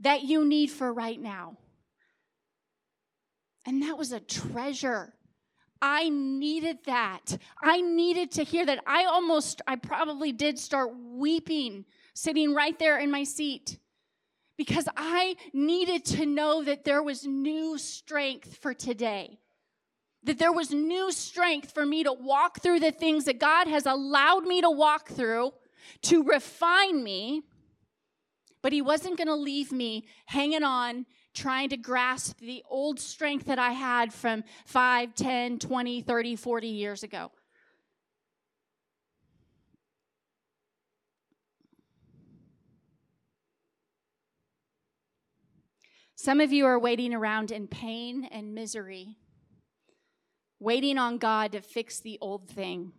that 0.00 0.22
you 0.22 0.42
need 0.46 0.70
for 0.70 0.90
right 0.90 1.20
now. 1.20 1.58
And 3.66 3.82
that 3.82 3.98
was 3.98 4.10
a 4.10 4.20
treasure. 4.20 5.12
I 5.82 6.08
needed 6.08 6.78
that. 6.86 7.36
I 7.62 7.82
needed 7.82 8.30
to 8.32 8.42
hear 8.42 8.64
that. 8.64 8.84
I 8.86 9.04
almost, 9.04 9.60
I 9.66 9.76
probably 9.76 10.32
did 10.32 10.58
start 10.58 10.92
weeping 10.96 11.84
sitting 12.14 12.54
right 12.54 12.78
there 12.78 12.98
in 12.98 13.10
my 13.10 13.24
seat 13.24 13.80
because 14.56 14.88
I 14.96 15.36
needed 15.52 16.04
to 16.06 16.26
know 16.26 16.62
that 16.64 16.84
there 16.84 17.02
was 17.02 17.26
new 17.26 17.78
strength 17.78 18.56
for 18.56 18.74
today. 18.74 19.38
That 20.24 20.38
there 20.38 20.52
was 20.52 20.70
new 20.72 21.12
strength 21.12 21.72
for 21.72 21.86
me 21.86 22.02
to 22.04 22.12
walk 22.12 22.60
through 22.60 22.80
the 22.80 22.90
things 22.90 23.26
that 23.26 23.38
God 23.38 23.68
has 23.68 23.86
allowed 23.86 24.44
me 24.44 24.60
to 24.60 24.70
walk 24.70 25.08
through 25.08 25.52
to 26.02 26.22
refine 26.24 27.04
me 27.04 27.42
but 28.66 28.72
he 28.72 28.82
wasn't 28.82 29.16
going 29.16 29.28
to 29.28 29.34
leave 29.36 29.70
me 29.70 30.04
hanging 30.26 30.64
on, 30.64 31.06
trying 31.34 31.68
to 31.68 31.76
grasp 31.76 32.40
the 32.40 32.64
old 32.68 32.98
strength 32.98 33.46
that 33.46 33.60
I 33.60 33.70
had 33.70 34.12
from 34.12 34.42
5, 34.64 35.14
10, 35.14 35.60
20, 35.60 36.00
30, 36.00 36.34
40 36.34 36.66
years 36.66 37.04
ago. 37.04 37.30
Some 46.16 46.40
of 46.40 46.50
you 46.50 46.64
are 46.64 46.78
waiting 46.78 47.12
around 47.12 47.50
in 47.50 47.68
pain 47.68 48.26
and 48.32 48.54
misery, 48.54 49.18
waiting 50.58 50.96
on 50.96 51.18
God 51.18 51.52
to 51.52 51.60
fix 51.60 52.00
the 52.00 52.18
old 52.22 52.48
thing 52.48 52.92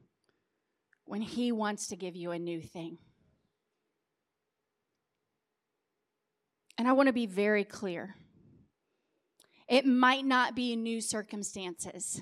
when 1.05 1.21
He 1.21 1.51
wants 1.51 1.87
to 1.87 1.95
give 1.95 2.15
you 2.15 2.29
a 2.29 2.37
new 2.37 2.61
thing. 2.61 2.99
And 6.77 6.87
I 6.87 6.91
want 6.91 7.07
to 7.07 7.13
be 7.13 7.25
very 7.25 7.63
clear. 7.63 8.15
It 9.67 9.83
might 9.83 10.23
not 10.23 10.55
be 10.55 10.75
new 10.75 11.01
circumstances, 11.01 12.21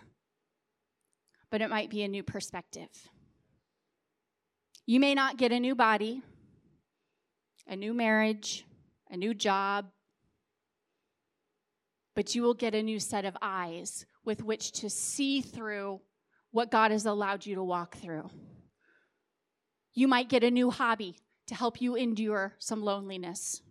but 1.52 1.62
it 1.62 1.70
might 1.70 1.90
be 1.90 2.04
a 2.04 2.08
new 2.08 2.24
perspective. 2.24 3.10
You 4.86 5.02
may 5.02 5.14
not 5.14 5.36
get 5.36 5.52
a 5.52 5.60
new 5.60 5.76
body, 5.76 6.22
a 7.68 7.76
new 7.76 7.94
marriage, 7.94 8.64
a 9.12 9.18
new 9.18 9.34
job, 9.34 9.88
but 12.16 12.34
you 12.34 12.42
will 12.42 12.54
get 12.54 12.74
a 12.74 12.82
new 12.82 13.00
set 13.00 13.26
of 13.26 13.38
eyes 13.42 14.06
with 14.24 14.42
which 14.42 14.72
to 14.72 14.90
see 14.90 15.42
through 15.42 16.02
what 16.52 16.72
God 16.72 16.92
has 16.92 17.06
allowed 17.06 17.46
you 17.46 17.56
to 17.56 17.64
walk 17.64 17.98
through. 17.98 18.30
You 19.94 20.08
might 20.08 20.30
get 20.30 20.44
a 20.44 20.52
new 20.52 20.72
hobby 20.72 21.18
to 21.48 21.56
help 21.56 21.82
you 21.82 21.96
endure 21.96 22.54
some 22.58 22.82
loneliness. 22.82 23.62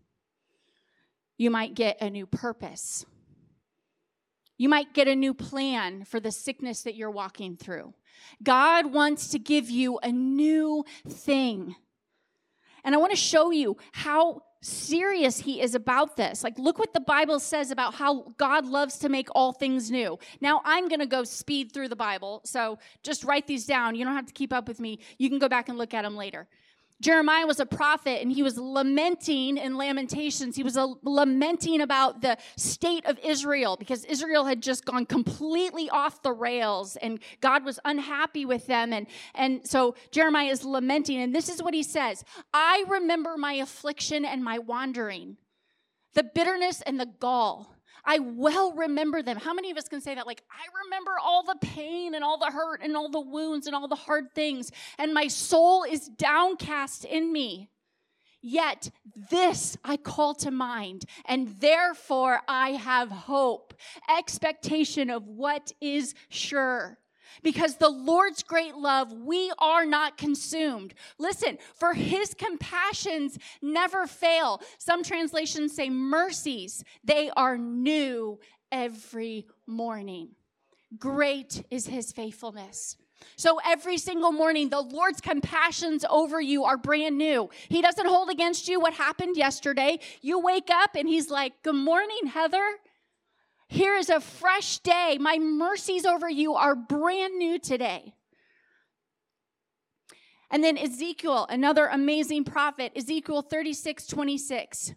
You 1.37 1.50
might 1.50 1.74
get 1.74 2.00
a 2.00 2.11
new 2.11 2.26
purpose. 2.26 3.04
You 4.57 4.68
might 4.68 4.94
get 4.94 5.09
a 5.09 5.16
new 5.16 5.35
plan 5.35 6.04
for 6.04 6.20
the 6.20 6.30
sickness 6.30 6.83
that 6.83 6.94
you're 6.94 7.11
walking 7.11 7.57
through. 7.57 7.94
God 8.42 8.92
wants 8.92 9.28
to 9.28 9.38
give 9.38 9.68
you 9.68 9.98
a 9.98 10.12
new 10.12 10.85
thing. 11.09 11.74
And 12.85 12.94
I 12.94 12.98
want 12.98 13.11
to 13.12 13.16
show 13.16 13.50
you 13.50 13.76
how 13.92 14.42
serious 14.64 15.38
he 15.40 15.61
is 15.61 15.74
about 15.74 16.16
this. 16.16 16.42
Like, 16.42 16.59
look 16.59 16.79
what 16.79 16.92
the 16.92 17.00
Bible 17.00 17.38
says 17.38 17.70
about 17.70 17.94
how 17.94 18.33
God 18.38 18.66
loves 18.66 18.98
to 18.98 19.09
make 19.09 19.29
all 19.35 19.53
things 19.53 19.90
new. 19.90 20.18
Now, 20.40 20.62
I'm 20.64 20.88
going 20.88 21.00
to 21.00 21.07
go 21.07 21.24
speed 21.24 21.72
through 21.72 21.88
the 21.88 21.96
Bible, 21.96 22.40
so 22.44 22.79
just 23.03 23.24
write 23.24 23.46
these 23.46 23.66
down. 23.66 23.94
You 23.94 24.05
don't 24.05 24.14
have 24.14 24.27
to 24.27 24.33
keep 24.33 24.53
up 24.53 24.66
with 24.66 24.81
me. 24.81 24.98
You 25.18 25.29
can 25.29 25.38
go 25.38 25.48
back 25.48 25.68
and 25.68 25.77
look 25.77 25.94
at 25.94 26.03
them 26.03 26.16
later. 26.16 26.48
Jeremiah 27.00 27.46
was 27.46 27.61
a 27.61 27.66
prophet 27.66 28.22
and 28.22 28.33
he 28.33 28.42
was 28.42 28.57
lamenting 28.57 29.59
in 29.59 29.76
Lamentations. 29.76 30.57
He 30.57 30.62
was 30.62 30.76
a, 30.76 30.94
lamenting 31.02 31.80
about 31.80 32.22
the 32.22 32.38
state 32.57 33.04
of 33.04 33.18
Israel 33.22 33.76
because 33.76 34.04
Israel 34.04 34.44
had 34.44 34.62
just 34.62 34.85
gone 34.85 35.04
completely 35.04 35.90
off 35.90 36.22
the 36.22 36.33
rails 36.33 36.96
and 36.96 37.18
God 37.40 37.64
was 37.64 37.80
unhappy 37.85 38.46
with 38.46 38.66
them. 38.66 38.92
And, 38.92 39.07
and 39.35 39.66
so 39.68 39.96
Jeremiah 40.12 40.50
is 40.50 40.64
lamenting. 40.64 41.20
And 41.20 41.35
this 41.35 41.48
is 41.48 41.62
what 41.62 41.74
he 41.74 41.83
says 41.83 42.24
I 42.52 42.85
remember 42.88 43.37
my 43.37 43.54
affliction 43.54 44.24
and 44.24 44.42
my 44.42 44.59
wandering, 44.59 45.37
the 46.14 46.22
bitterness 46.22 46.80
and 46.80 46.98
the 46.98 47.07
gall. 47.18 47.73
I 48.04 48.18
well 48.18 48.72
remember 48.72 49.22
them. 49.22 49.36
How 49.36 49.54
many 49.54 49.70
of 49.70 49.76
us 49.76 49.88
can 49.88 50.00
say 50.00 50.14
that? 50.14 50.26
Like, 50.26 50.42
I 50.50 50.64
remember 50.84 51.12
all 51.22 51.42
the 51.42 51.56
pain 51.60 52.14
and 52.14 52.22
all 52.22 52.38
the 52.38 52.50
hurt 52.50 52.80
and 52.82 52.96
all 52.96 53.08
the 53.08 53.20
wounds 53.20 53.66
and 53.66 53.74
all 53.74 53.88
the 53.88 53.94
hard 53.94 54.34
things, 54.34 54.70
and 54.98 55.14
my 55.14 55.28
soul 55.28 55.84
is 55.84 56.08
downcast 56.08 57.04
in 57.04 57.32
me. 57.32 57.70
Yet 58.46 58.90
this 59.30 59.78
I 59.82 59.96
call 59.96 60.34
to 60.34 60.50
mind, 60.50 61.06
and 61.24 61.48
therefore 61.60 62.42
I 62.46 62.72
have 62.72 63.10
hope, 63.10 63.72
expectation 64.14 65.08
of 65.08 65.26
what 65.26 65.72
is 65.80 66.14
sure 66.28 66.98
because 67.42 67.77
the 67.77 67.88
Lord's 67.88 68.42
great 68.42 68.77
love, 68.77 69.12
we 69.12 69.53
are 69.59 69.87
not 69.87 70.16
consumed. 70.16 70.94
Listen, 71.18 71.59
for 71.75 71.94
his 71.94 72.35
compassions 72.35 73.38
never 73.62 74.07
fail. 74.07 74.61
Some 74.79 75.03
translations 75.03 75.75
say 75.75 75.90
mercies, 75.90 76.85
they 77.03 77.31
are 77.37 77.57
new 77.57 78.38
every 78.70 79.47
morning. 79.66 80.31
Great 80.99 81.64
is 81.70 81.87
his 81.87 82.12
faithfulness. 82.12 82.97
So 83.37 83.59
every 83.64 83.99
single 83.99 84.33
morning, 84.33 84.68
the 84.68 84.81
Lord's 84.81 85.20
compassions 85.20 86.05
over 86.09 86.40
you 86.40 86.64
are 86.64 86.77
brand 86.77 87.16
new. 87.16 87.51
He 87.68 87.81
doesn't 87.83 88.07
hold 88.07 88.31
against 88.31 88.68
you 88.68 88.81
what 88.81 88.94
happened 88.94 89.37
yesterday. 89.37 89.99
You 90.20 90.38
wake 90.40 90.70
up 90.70 90.94
and 90.94 91.09
He's 91.09 91.31
like, 91.31 91.55
Good 91.62 91.75
morning, 91.75 92.27
Heather. 92.27 92.66
Here 93.74 93.96
is 93.96 94.08
a 94.08 94.20
fresh 94.20 94.78
day. 94.78 95.18
My 95.20 95.37
mercies 95.37 96.06
over 96.06 96.30
you 96.30 96.54
are 96.54 96.76
brand 96.76 97.37
new 97.37 97.58
today. 97.58 98.14
And 100.48 100.62
then 100.62 100.78
Ezekiel, 100.78 101.48
another 101.50 101.87
amazing 101.87 102.44
prophet, 102.44 102.92
Ezekiel 102.94 103.42
36 103.42 104.06
26. 104.06 104.94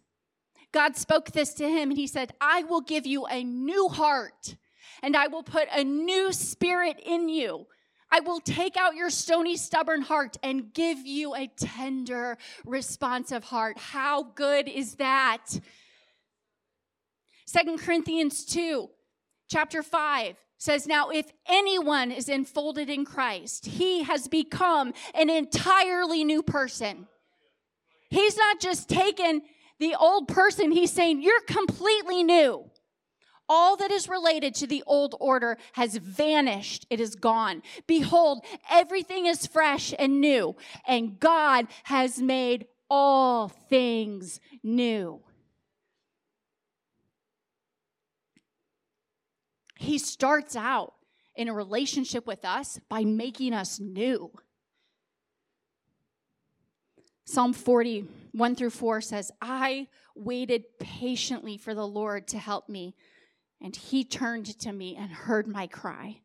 God 0.71 0.95
spoke 0.95 1.31
this 1.31 1.55
to 1.55 1.67
him 1.67 1.89
and 1.89 1.97
he 1.97 2.05
said, 2.05 2.33
I 2.39 2.65
will 2.65 2.81
give 2.81 3.07
you 3.07 3.25
a 3.25 3.43
new 3.43 3.89
heart 3.89 4.55
and 5.01 5.15
I 5.15 5.25
will 5.25 5.41
put 5.41 5.67
a 5.73 5.83
new 5.83 6.31
spirit 6.31 7.01
in 7.03 7.29
you. 7.29 7.65
I 8.11 8.19
will 8.19 8.41
take 8.41 8.77
out 8.77 8.93
your 8.93 9.09
stony, 9.09 9.57
stubborn 9.57 10.03
heart 10.03 10.37
and 10.43 10.71
give 10.71 10.99
you 10.99 11.33
a 11.33 11.47
tender, 11.57 12.37
responsive 12.63 13.45
heart. 13.45 13.79
How 13.79 14.21
good 14.21 14.67
is 14.67 14.97
that? 14.97 15.59
Second 17.47 17.79
Corinthians 17.79 18.43
2, 18.43 18.89
chapter 19.49 19.81
5 19.81 20.36
says, 20.57 20.86
Now, 20.86 21.10
if 21.10 21.31
anyone 21.47 22.12
is 22.12 22.27
enfolded 22.27 22.89
in 22.89 23.05
Christ, 23.05 23.65
he 23.65 24.03
has 24.03 24.27
become 24.27 24.93
an 25.13 25.29
entirely 25.29 26.25
new 26.25 26.43
person. 26.43 27.07
He's 28.10 28.36
not 28.36 28.60
just 28.60 28.89
taken 28.89 29.43
the 29.79 29.95
old 29.95 30.27
person, 30.27 30.71
he's 30.71 30.91
saying, 30.91 31.21
You're 31.21 31.39
completely 31.41 32.21
new. 32.21 32.69
All 33.47 33.77
that 33.77 33.91
is 33.91 34.10
related 34.10 34.53
to 34.55 34.67
the 34.67 34.83
old 34.86 35.15
order 35.21 35.57
has 35.71 35.95
vanished. 35.95 36.86
It 36.89 36.99
is 36.99 37.15
gone. 37.15 37.62
Behold, 37.88 38.43
everything 38.69 39.25
is 39.25 39.47
fresh 39.47 39.93
and 39.97 40.19
new, 40.19 40.57
and 40.86 41.17
God 41.17 41.67
has 41.83 42.19
made 42.19 42.67
all 42.89 43.47
things 43.47 44.41
new. 44.63 45.21
He 49.77 49.97
starts 49.97 50.55
out 50.55 50.93
in 51.35 51.47
a 51.47 51.53
relationship 51.53 52.25
with 52.25 52.43
us 52.43 52.79
by 52.89 53.03
making 53.03 53.53
us 53.53 53.79
new. 53.79 54.31
Psalm 57.25 57.53
40, 57.53 58.07
1 58.31 58.55
through 58.55 58.69
4 58.69 59.01
says, 59.01 59.31
I 59.41 59.87
waited 60.15 60.79
patiently 60.79 61.57
for 61.57 61.75
the 61.75 61.87
Lord 61.87 62.27
to 62.29 62.37
help 62.37 62.69
me, 62.69 62.95
and 63.61 63.75
he 63.75 64.03
turned 64.03 64.57
to 64.59 64.71
me 64.71 64.95
and 64.95 65.11
heard 65.11 65.47
my 65.47 65.67
cry. 65.67 66.21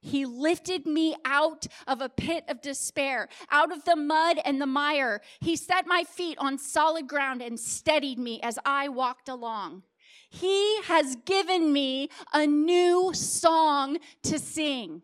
He 0.00 0.24
lifted 0.24 0.86
me 0.86 1.16
out 1.24 1.66
of 1.86 2.00
a 2.00 2.08
pit 2.08 2.44
of 2.48 2.62
despair, 2.62 3.28
out 3.50 3.72
of 3.72 3.84
the 3.84 3.96
mud 3.96 4.38
and 4.44 4.60
the 4.60 4.66
mire. 4.66 5.20
He 5.40 5.56
set 5.56 5.86
my 5.86 6.04
feet 6.04 6.38
on 6.38 6.58
solid 6.58 7.08
ground 7.08 7.42
and 7.42 7.58
steadied 7.58 8.18
me 8.18 8.40
as 8.40 8.58
I 8.64 8.88
walked 8.88 9.28
along. 9.28 9.82
He 10.28 10.82
has 10.82 11.16
given 11.24 11.72
me 11.72 12.10
a 12.32 12.46
new 12.46 13.12
song 13.14 13.98
to 14.24 14.38
sing, 14.38 15.02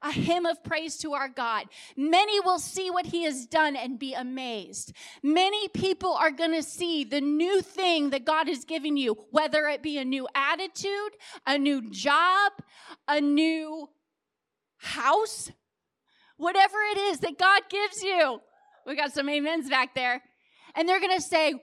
a 0.00 0.12
hymn 0.12 0.46
of 0.46 0.62
praise 0.62 0.96
to 0.98 1.12
our 1.12 1.28
God. 1.28 1.66
Many 1.96 2.40
will 2.40 2.58
see 2.58 2.90
what 2.90 3.06
He 3.06 3.24
has 3.24 3.46
done 3.46 3.74
and 3.76 3.98
be 3.98 4.14
amazed. 4.14 4.92
Many 5.22 5.68
people 5.68 6.12
are 6.12 6.30
going 6.30 6.52
to 6.52 6.62
see 6.62 7.04
the 7.04 7.20
new 7.20 7.60
thing 7.60 8.10
that 8.10 8.24
God 8.24 8.48
is 8.48 8.64
giving 8.64 8.96
you, 8.96 9.16
whether 9.30 9.66
it 9.66 9.82
be 9.82 9.98
a 9.98 10.04
new 10.04 10.28
attitude, 10.34 11.16
a 11.46 11.58
new 11.58 11.90
job, 11.90 12.52
a 13.08 13.20
new 13.20 13.88
house, 14.78 15.50
whatever 16.36 16.78
it 16.92 16.98
is 16.98 17.18
that 17.20 17.38
God 17.38 17.62
gives 17.68 18.02
you. 18.02 18.40
We 18.86 18.96
got 18.96 19.12
some 19.12 19.28
amens 19.28 19.68
back 19.68 19.94
there. 19.94 20.22
And 20.74 20.88
they're 20.88 21.00
going 21.00 21.16
to 21.16 21.22
say, 21.22 21.54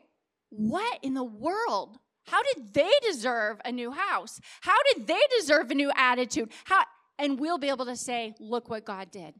What 0.49 0.99
in 1.01 1.13
the 1.13 1.23
world? 1.23 1.97
How 2.25 2.41
did 2.53 2.73
they 2.73 2.91
deserve 3.03 3.59
a 3.63 3.71
new 3.71 3.91
house? 3.91 4.39
How 4.61 4.77
did 4.93 5.07
they 5.07 5.21
deserve 5.39 5.71
a 5.71 5.75
new 5.75 5.91
attitude? 5.95 6.51
How 6.65 6.83
and 7.17 7.39
we'll 7.39 7.57
be 7.57 7.69
able 7.69 7.85
to 7.85 7.95
say, 7.95 8.35
look 8.39 8.69
what 8.69 8.85
God 8.85 9.11
did. 9.11 9.35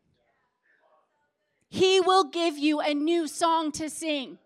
He 1.67 2.00
will 2.00 2.26
give 2.26 2.58
you 2.58 2.80
a 2.80 2.93
new 2.93 3.28
song 3.28 3.71
to 3.74 3.89
sing. 3.89 4.38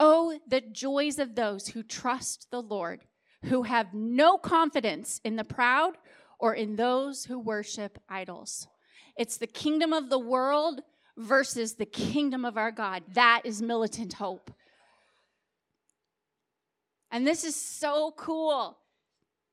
Oh, 0.00 0.38
the 0.48 0.60
joys 0.60 1.18
of 1.18 1.34
those 1.34 1.68
who 1.68 1.82
trust 1.82 2.48
the 2.50 2.62
Lord, 2.62 3.04
who 3.44 3.64
have 3.64 3.92
no 3.92 4.38
confidence 4.38 5.20
in 5.24 5.36
the 5.36 5.44
proud 5.44 5.98
or 6.38 6.54
in 6.54 6.76
those 6.76 7.26
who 7.26 7.38
worship 7.38 7.98
idols. 8.08 8.66
It's 9.16 9.36
the 9.36 9.46
kingdom 9.46 9.92
of 9.92 10.10
the 10.10 10.18
world 10.18 10.80
versus 11.16 11.74
the 11.74 11.86
kingdom 11.86 12.44
of 12.44 12.56
our 12.56 12.72
God. 12.72 13.02
That 13.12 13.42
is 13.44 13.62
militant 13.62 14.14
hope. 14.14 14.50
And 17.14 17.24
this 17.24 17.44
is 17.44 17.54
so 17.54 18.12
cool. 18.16 18.76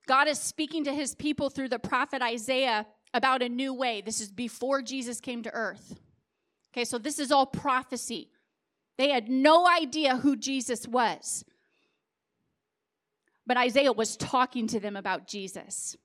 God 0.07 0.27
is 0.27 0.39
speaking 0.39 0.85
to 0.85 0.93
his 0.93 1.13
people 1.13 1.51
through 1.51 1.69
the 1.69 1.77
prophet 1.77 2.23
Isaiah 2.23 2.87
about 3.13 3.43
a 3.43 3.49
new 3.49 3.71
way. 3.71 4.01
This 4.01 4.19
is 4.19 4.31
before 4.31 4.81
Jesus 4.81 5.19
came 5.19 5.43
to 5.43 5.53
earth. 5.53 5.95
Okay, 6.73 6.85
so 6.85 6.97
this 6.97 7.19
is 7.19 7.31
all 7.31 7.45
prophecy. 7.45 8.31
They 8.97 9.11
had 9.11 9.29
no 9.29 9.67
idea 9.67 10.17
who 10.17 10.35
Jesus 10.37 10.87
was. 10.87 11.45
But 13.45 13.57
Isaiah 13.57 13.93
was 13.93 14.17
talking 14.17 14.65
to 14.65 14.79
them 14.79 14.95
about 14.95 15.27
Jesus. 15.27 15.95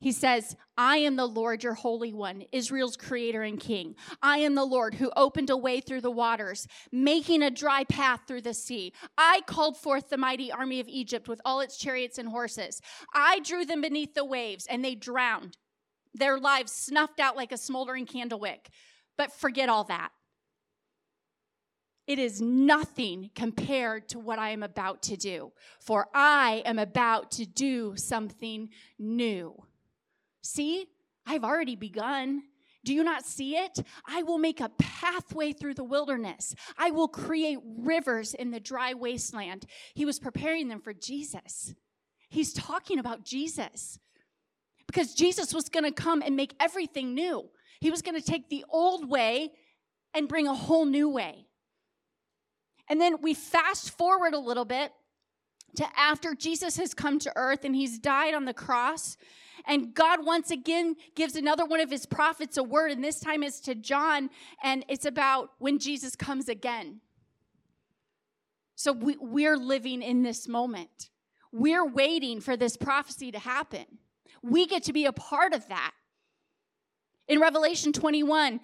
He 0.00 0.12
says, 0.12 0.54
I 0.76 0.98
am 0.98 1.16
the 1.16 1.26
Lord, 1.26 1.64
your 1.64 1.74
Holy 1.74 2.12
One, 2.12 2.44
Israel's 2.52 2.96
creator 2.96 3.42
and 3.42 3.58
king. 3.58 3.96
I 4.22 4.38
am 4.38 4.54
the 4.54 4.64
Lord 4.64 4.94
who 4.94 5.10
opened 5.16 5.50
a 5.50 5.56
way 5.56 5.80
through 5.80 6.02
the 6.02 6.10
waters, 6.10 6.68
making 6.92 7.42
a 7.42 7.50
dry 7.50 7.82
path 7.82 8.20
through 8.28 8.42
the 8.42 8.54
sea. 8.54 8.92
I 9.16 9.40
called 9.46 9.76
forth 9.76 10.08
the 10.08 10.16
mighty 10.16 10.52
army 10.52 10.78
of 10.78 10.86
Egypt 10.86 11.28
with 11.28 11.40
all 11.44 11.60
its 11.60 11.76
chariots 11.76 12.16
and 12.16 12.28
horses. 12.28 12.80
I 13.12 13.40
drew 13.40 13.64
them 13.64 13.80
beneath 13.80 14.14
the 14.14 14.24
waves, 14.24 14.66
and 14.70 14.84
they 14.84 14.94
drowned, 14.94 15.56
their 16.14 16.38
lives 16.38 16.70
snuffed 16.70 17.18
out 17.18 17.36
like 17.36 17.50
a 17.50 17.58
smoldering 17.58 18.06
candle 18.06 18.38
wick. 18.38 18.70
But 19.16 19.32
forget 19.32 19.68
all 19.68 19.84
that. 19.84 20.10
It 22.06 22.20
is 22.20 22.40
nothing 22.40 23.30
compared 23.34 24.08
to 24.10 24.18
what 24.18 24.38
I 24.38 24.50
am 24.50 24.62
about 24.62 25.02
to 25.04 25.16
do, 25.16 25.52
for 25.80 26.06
I 26.14 26.62
am 26.64 26.78
about 26.78 27.32
to 27.32 27.44
do 27.44 27.94
something 27.96 28.70
new. 28.98 29.54
See, 30.48 30.86
I've 31.26 31.44
already 31.44 31.76
begun. 31.76 32.42
Do 32.82 32.94
you 32.94 33.04
not 33.04 33.26
see 33.26 33.54
it? 33.54 33.80
I 34.06 34.22
will 34.22 34.38
make 34.38 34.62
a 34.62 34.70
pathway 34.78 35.52
through 35.52 35.74
the 35.74 35.84
wilderness. 35.84 36.54
I 36.78 36.90
will 36.90 37.06
create 37.06 37.58
rivers 37.62 38.32
in 38.32 38.50
the 38.50 38.58
dry 38.58 38.94
wasteland. 38.94 39.66
He 39.94 40.06
was 40.06 40.18
preparing 40.18 40.68
them 40.68 40.80
for 40.80 40.94
Jesus. 40.94 41.74
He's 42.30 42.54
talking 42.54 42.98
about 42.98 43.26
Jesus 43.26 43.98
because 44.86 45.12
Jesus 45.12 45.52
was 45.52 45.68
going 45.68 45.84
to 45.84 45.92
come 45.92 46.22
and 46.22 46.34
make 46.34 46.54
everything 46.58 47.14
new. 47.14 47.50
He 47.80 47.90
was 47.90 48.00
going 48.00 48.18
to 48.18 48.26
take 48.26 48.48
the 48.48 48.64
old 48.70 49.06
way 49.06 49.50
and 50.14 50.28
bring 50.28 50.48
a 50.48 50.54
whole 50.54 50.86
new 50.86 51.10
way. 51.10 51.44
And 52.88 52.98
then 52.98 53.20
we 53.20 53.34
fast 53.34 53.90
forward 53.90 54.32
a 54.32 54.38
little 54.38 54.64
bit 54.64 54.92
to 55.76 55.86
after 55.96 56.34
Jesus 56.34 56.76
has 56.76 56.94
come 56.94 57.18
to 57.20 57.32
earth 57.36 57.64
and 57.64 57.74
he's 57.74 57.98
died 57.98 58.34
on 58.34 58.44
the 58.44 58.54
cross. 58.54 59.16
And 59.66 59.94
God 59.94 60.24
once 60.24 60.50
again 60.50 60.96
gives 61.14 61.36
another 61.36 61.64
one 61.64 61.80
of 61.80 61.90
his 61.90 62.06
prophets 62.06 62.56
a 62.56 62.62
word, 62.62 62.90
and 62.90 63.04
this 63.04 63.20
time 63.20 63.42
it's 63.42 63.60
to 63.60 63.74
John, 63.74 64.30
and 64.62 64.84
it's 64.88 65.04
about 65.04 65.50
when 65.58 65.78
Jesus 65.78 66.16
comes 66.16 66.48
again. 66.48 67.00
So 68.74 68.92
we, 68.92 69.16
we're 69.20 69.56
living 69.56 70.02
in 70.02 70.22
this 70.22 70.48
moment. 70.48 71.10
We're 71.52 71.86
waiting 71.86 72.40
for 72.40 72.56
this 72.56 72.76
prophecy 72.76 73.32
to 73.32 73.38
happen. 73.38 73.84
We 74.42 74.66
get 74.66 74.84
to 74.84 74.92
be 74.92 75.04
a 75.04 75.12
part 75.12 75.52
of 75.52 75.68
that. 75.68 75.92
In 77.26 77.40
Revelation 77.40 77.92
21, 77.92 78.60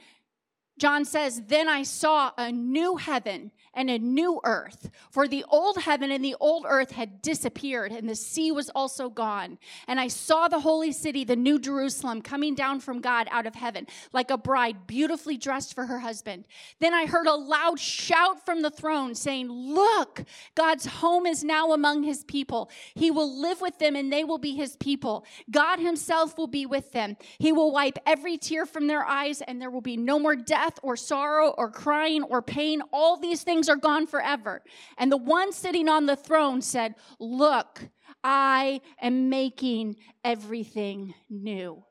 John 0.77 1.05
says, 1.05 1.43
Then 1.47 1.69
I 1.69 1.85
saw 1.85 2.33
a 2.37 2.51
new 2.51 2.97
heaven 2.97 3.53
and 3.75 3.89
a 3.89 3.99
new 3.99 4.41
earth. 4.45 4.91
For 5.11 5.29
the 5.29 5.45
old 5.49 5.79
heaven 5.79 6.11
and 6.11 6.25
the 6.25 6.35
old 6.41 6.65
earth 6.69 6.93
had 6.93 7.23
disappeared, 7.23 7.93
and 7.93 8.09
the 8.09 8.17
sea 8.17 8.51
was 8.51 8.71
also 8.71 9.09
gone. 9.09 9.59
And 9.87 10.01
I 10.01 10.09
saw 10.09 10.49
the 10.49 10.61
holy 10.61 10.91
city, 10.91 11.25
the 11.25 11.37
new 11.37 11.61
Jerusalem, 11.61 12.23
coming 12.23 12.55
down 12.55 12.81
from 12.81 13.01
God 13.01 13.29
out 13.31 13.47
of 13.47 13.55
heaven, 13.55 13.87
like 14.13 14.31
a 14.31 14.39
bride 14.39 14.87
beautifully 14.87 15.37
dressed 15.37 15.75
for 15.75 15.87
her 15.87 16.01
husband. 16.01 16.45
Then 16.81 16.93
I 16.93 17.07
heard 17.07 17.27
a 17.27 17.35
loud 17.35 17.79
shout 17.79 18.45
from 18.45 18.63
the 18.63 18.71
throne 18.71 19.15
saying, 19.15 19.49
Look, 19.51 20.25
God's 20.57 20.87
home 20.87 21.27
is 21.27 21.45
now 21.45 21.73
among 21.73 22.03
his 22.03 22.25
people. 22.25 22.69
He 22.95 23.13
will 23.13 23.41
live 23.41 23.61
with 23.61 23.79
them, 23.79 23.95
and 23.95 24.13
they 24.13 24.25
will 24.25 24.39
be 24.39 24.57
his 24.57 24.77
people. 24.77 25.25
God 25.51 25.79
himself 25.79 26.37
will 26.37 26.49
be 26.49 26.67
with 26.67 26.91
them. 26.91 27.17
He 27.39 27.53
will 27.53 27.71
wipe 27.71 27.99
every 28.07 28.39
tear 28.39 28.67
from 28.67 28.89
their 28.89 29.05
eyes, 29.05 29.41
and 29.41 29.63
there 29.63 29.71
will 29.71 29.81
be 29.81 29.97
no 29.97 30.19
more 30.19 30.35
death 30.35 30.64
or 30.83 30.97
sorrow 30.97 31.55
or 31.57 31.71
crying 31.71 32.23
or 32.23 32.43
pain. 32.43 32.83
All 32.93 33.17
these 33.17 33.43
things 33.43 33.55
things 33.55 33.69
are 33.69 33.77
gone 33.77 34.07
forever. 34.07 34.63
And 34.99 35.11
the 35.11 35.17
one 35.17 35.53
sitting 35.53 35.89
on 35.89 36.07
the 36.07 36.17
throne 36.17 36.61
said, 36.61 36.95
Look, 37.19 37.89
I 38.23 38.81
am 39.01 39.29
making 39.29 39.97
everything 40.25 41.15
new. 41.31 41.85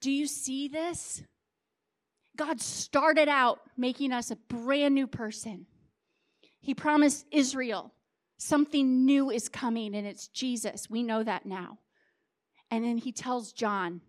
Do 0.00 0.10
you 0.10 0.26
see 0.26 0.68
this? 0.68 1.22
God 2.36 2.60
started 2.60 3.28
out 3.28 3.60
making 3.76 4.12
us 4.12 4.30
a 4.30 4.36
brand 4.36 4.94
new 4.94 5.06
person. 5.06 5.66
He 6.60 6.74
promised 6.74 7.26
Israel 7.30 7.92
something 8.38 9.04
new 9.04 9.30
is 9.30 9.48
coming, 9.48 9.96
and 9.96 10.06
it's 10.06 10.28
Jesus. 10.28 10.88
We 10.88 11.02
know 11.02 11.24
that 11.24 11.44
now. 11.44 11.78
And 12.70 12.84
then 12.84 12.98
he 12.98 13.10
tells 13.10 13.52
John, 13.52 14.00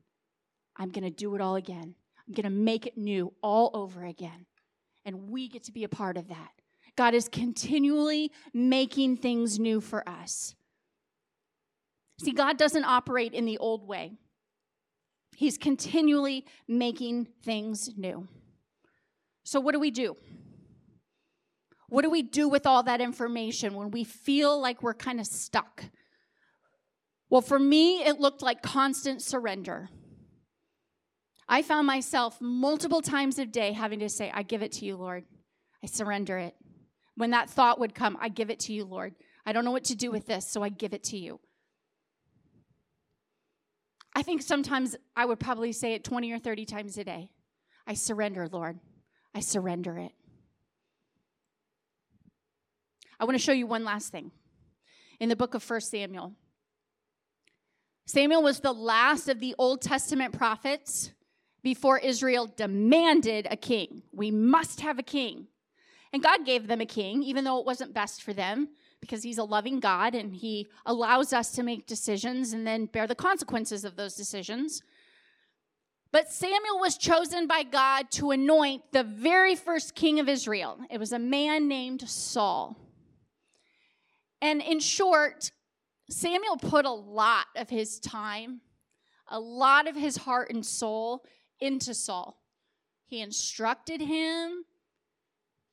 I'm 0.78 0.92
going 0.92 1.04
to 1.04 1.10
do 1.10 1.34
it 1.36 1.42
all 1.42 1.56
again. 1.56 1.96
I'm 2.30 2.36
going 2.36 2.44
to 2.44 2.50
make 2.52 2.86
it 2.86 2.96
new 2.96 3.34
all 3.42 3.72
over 3.74 4.06
again 4.06 4.46
and 5.04 5.30
we 5.30 5.48
get 5.48 5.64
to 5.64 5.72
be 5.72 5.84
a 5.84 5.90
part 5.90 6.16
of 6.16 6.28
that. 6.28 6.52
God 6.96 7.16
is 7.16 7.28
continually 7.28 8.32
making 8.54 9.18
things 9.18 9.58
new 9.58 9.82
for 9.82 10.08
us. 10.08 10.54
See, 12.22 12.32
God 12.32 12.58
doesn't 12.58 12.84
operate 12.84 13.34
in 13.34 13.46
the 13.46 13.58
old 13.58 13.88
way, 13.88 14.14
He's 15.36 15.58
continually 15.58 16.46
making 16.68 17.30
things 17.44 17.92
new. 17.98 18.28
So, 19.44 19.60
what 19.60 19.72
do 19.72 19.80
we 19.80 19.90
do? 19.90 20.18
What 21.88 22.04
do 22.04 22.10
we 22.10 22.22
do 22.22 22.48
with 22.48 22.68
all 22.68 22.84
that 22.84 23.02
information 23.02 23.74
when 23.74 23.90
we 23.90 24.04
feel 24.04 24.62
like 24.62 24.84
we're 24.84 24.94
kind 24.94 25.20
of 25.20 25.26
stuck? 25.26 25.86
Well, 27.30 27.42
for 27.42 27.58
me, 27.58 28.04
it 28.04 28.20
looked 28.20 28.44
like 28.44 28.62
constant 28.62 29.22
surrender. 29.22 29.90
I 31.52 31.64
found 31.64 31.88
myself 31.88 32.40
multiple 32.40 33.02
times 33.02 33.40
a 33.40 33.46
day 33.46 33.74
having 33.74 34.00
to 34.00 34.10
say, 34.10 34.32
I 34.32 34.44
give 34.44 34.62
it 34.62 34.72
to 34.74 34.86
you, 34.86 34.96
Lord. 34.96 35.26
I 35.84 35.88
surrender 35.88 36.38
it. 36.38 36.56
When 37.16 37.32
that 37.32 37.50
thought 37.50 37.80
would 37.80 37.96
come, 37.96 38.18
I 38.22 38.30
give 38.30 38.52
it 38.52 38.60
to 38.62 38.74
you, 38.74 38.86
Lord. 38.86 39.16
I 39.48 39.52
don't 39.52 39.66
know 39.66 39.72
what 39.72 39.86
to 39.86 39.96
do 39.96 40.12
with 40.12 40.28
this, 40.28 40.48
so 40.48 40.62
I 40.62 40.70
give 40.70 40.94
it 40.94 41.04
to 41.06 41.18
you. 41.18 41.40
I 44.16 44.22
think 44.22 44.44
sometimes 44.44 44.96
I 45.16 45.26
would 45.26 45.40
probably 45.40 45.72
say 45.72 45.96
it 45.96 46.04
20 46.04 46.32
or 46.32 46.38
30 46.38 46.66
times 46.66 46.98
a 47.00 47.04
day. 47.04 47.32
I 47.88 47.96
surrender, 47.96 48.48
Lord. 48.48 48.80
I 49.34 49.40
surrender 49.40 49.98
it. 49.98 50.12
I 53.20 53.26
want 53.26 53.36
to 53.36 53.44
show 53.44 53.52
you 53.54 53.66
one 53.66 53.84
last 53.84 54.12
thing. 54.12 54.32
In 55.20 55.30
the 55.30 55.36
book 55.36 55.56
of 55.56 55.68
1 55.68 55.82
Samuel, 55.82 56.34
Samuel 58.06 58.44
was 58.44 58.60
the 58.60 58.72
last 58.72 59.30
of 59.30 59.40
the 59.40 59.56
Old 59.58 59.82
Testament 59.82 60.38
prophets 60.38 61.12
before 61.62 61.98
Israel 62.00 62.52
demanded 62.56 63.48
a 63.50 63.58
king. 63.58 64.04
We 64.12 64.32
must 64.32 64.82
have 64.82 65.00
a 65.00 65.04
king. 65.04 65.48
And 66.12 66.24
God 66.24 66.46
gave 66.46 66.68
them 66.68 66.82
a 66.82 66.86
king, 66.86 67.22
even 67.24 67.44
though 67.44 67.60
it 67.60 67.66
wasn't 67.66 67.94
best 67.94 68.24
for 68.24 68.34
them, 68.34 68.70
because 69.00 69.24
He's 69.24 69.38
a 69.38 69.44
loving 69.44 69.80
God 69.80 70.16
and 70.16 70.34
He 70.36 70.68
allows 70.86 71.34
us 71.34 71.52
to 71.52 71.64
make 71.64 71.86
decisions 71.86 72.54
and 72.54 72.66
then 72.66 72.86
bear 72.86 73.08
the 73.08 73.16
consequences 73.16 73.86
of 73.86 73.96
those 73.96 74.16
decisions. 74.16 74.82
But 76.12 76.32
Samuel 76.32 76.80
was 76.80 76.98
chosen 76.98 77.46
by 77.46 77.64
God 77.64 78.10
to 78.12 78.32
anoint 78.32 78.92
the 78.92 79.04
very 79.04 79.56
first 79.56 79.94
king 79.94 80.20
of 80.20 80.28
Israel. 80.28 80.80
It 80.90 81.00
was 81.00 81.12
a 81.12 81.20
man 81.20 81.68
named 81.68 82.10
Saul. 82.10 82.76
And 84.42 84.62
in 84.62 84.80
short, 84.80 85.52
Samuel 86.10 86.58
put 86.58 86.86
a 86.86 86.92
lot 86.92 87.46
of 87.56 87.70
his 87.70 88.00
time, 88.00 88.62
a 89.28 89.40
lot 89.40 89.88
of 89.88 89.96
his 89.96 90.18
heart 90.18 90.50
and 90.50 90.66
soul 90.66 91.24
into 91.60 91.94
Saul. 91.94 92.42
He 93.06 93.22
instructed 93.22 94.02
him, 94.02 94.66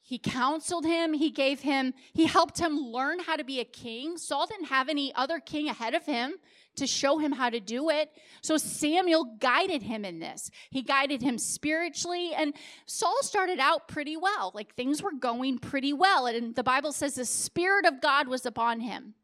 he 0.01 0.18
counseled 0.18 0.87
him, 0.87 1.12
he 1.12 1.30
gave 1.30 1.61
him, 1.61 1.93
he 2.12 2.26
helped 2.26 2.59
him 2.59 2.78
learn 2.78 3.18
how 3.18 3.37
to 3.37 3.45
be 3.45 3.61
a 3.61 3.64
king. 3.64 4.16
Saul 4.16 4.47
didn't 4.47 4.66
have 4.66 4.89
any 4.89 5.12
other 5.14 5.41
king 5.41 5.68
ahead 5.68 5.95
of 5.95 6.07
him 6.07 6.34
to 6.76 6.87
show 6.87 7.18
him 7.18 7.32
how 7.32 7.51
to 7.51 7.59
do 7.59 7.91
it. 7.91 8.11
So 8.41 8.57
Samuel 8.57 9.37
guided 9.41 9.82
him 9.82 10.05
in 10.05 10.20
this. 10.20 10.51
He 10.70 10.82
guided 10.82 11.22
him 11.22 11.39
spiritually, 11.39 12.32
and 12.34 12.55
Saul 12.87 13.16
started 13.22 13.59
out 13.59 13.89
pretty 13.89 14.16
well. 14.16 14.53
Like 14.55 14.74
things 14.74 15.03
were 15.03 15.12
going 15.12 15.59
pretty 15.59 15.93
well. 15.93 16.26
And 16.26 16.55
the 16.55 16.62
Bible 16.62 16.93
says 16.93 17.16
the 17.16 17.24
Spirit 17.24 17.84
of 17.84 18.01
God 18.01 18.28
was 18.28 18.47
upon 18.47 18.80
him. 18.80 19.14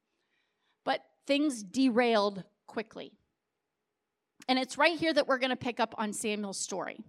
But 0.85 1.03
things 1.27 1.63
derailed 1.63 2.45
quickly. 2.67 3.13
And 4.49 4.59
it's 4.59 4.76
right 4.78 4.99
here 4.99 5.12
that 5.12 5.28
we're 5.28 5.38
going 5.38 5.51
to 5.51 5.57
pick 5.57 5.80
up 5.80 5.95
on 5.99 6.12
Samuel's 6.12 6.59
story. 6.59 7.05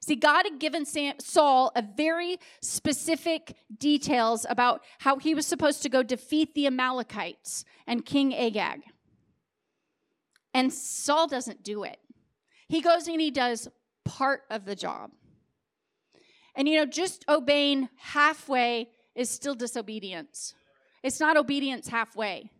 See, 0.00 0.14
God 0.14 0.44
had 0.44 0.58
given 0.58 0.84
Sam, 0.84 1.14
Saul 1.18 1.72
a 1.74 1.82
very 1.82 2.38
specific 2.60 3.56
details 3.78 4.46
about 4.48 4.82
how 4.98 5.16
he 5.16 5.34
was 5.34 5.46
supposed 5.46 5.82
to 5.82 5.88
go 5.88 6.02
defeat 6.02 6.54
the 6.54 6.66
Amalekites 6.66 7.64
and 7.86 8.04
King 8.04 8.34
Agag. 8.34 8.82
And 10.52 10.72
Saul 10.72 11.26
doesn't 11.26 11.62
do 11.62 11.82
it. 11.84 11.98
He 12.68 12.80
goes 12.80 13.08
and 13.08 13.20
he 13.20 13.30
does 13.30 13.68
part 14.04 14.42
of 14.50 14.64
the 14.64 14.74
job. 14.74 15.10
And 16.54 16.68
you 16.68 16.76
know, 16.76 16.86
just 16.86 17.24
obeying 17.28 17.88
halfway 17.96 18.88
is 19.14 19.28
still 19.28 19.54
disobedience. 19.54 20.54
It's 21.02 21.20
not 21.20 21.36
obedience 21.36 21.88
halfway. 21.88 22.50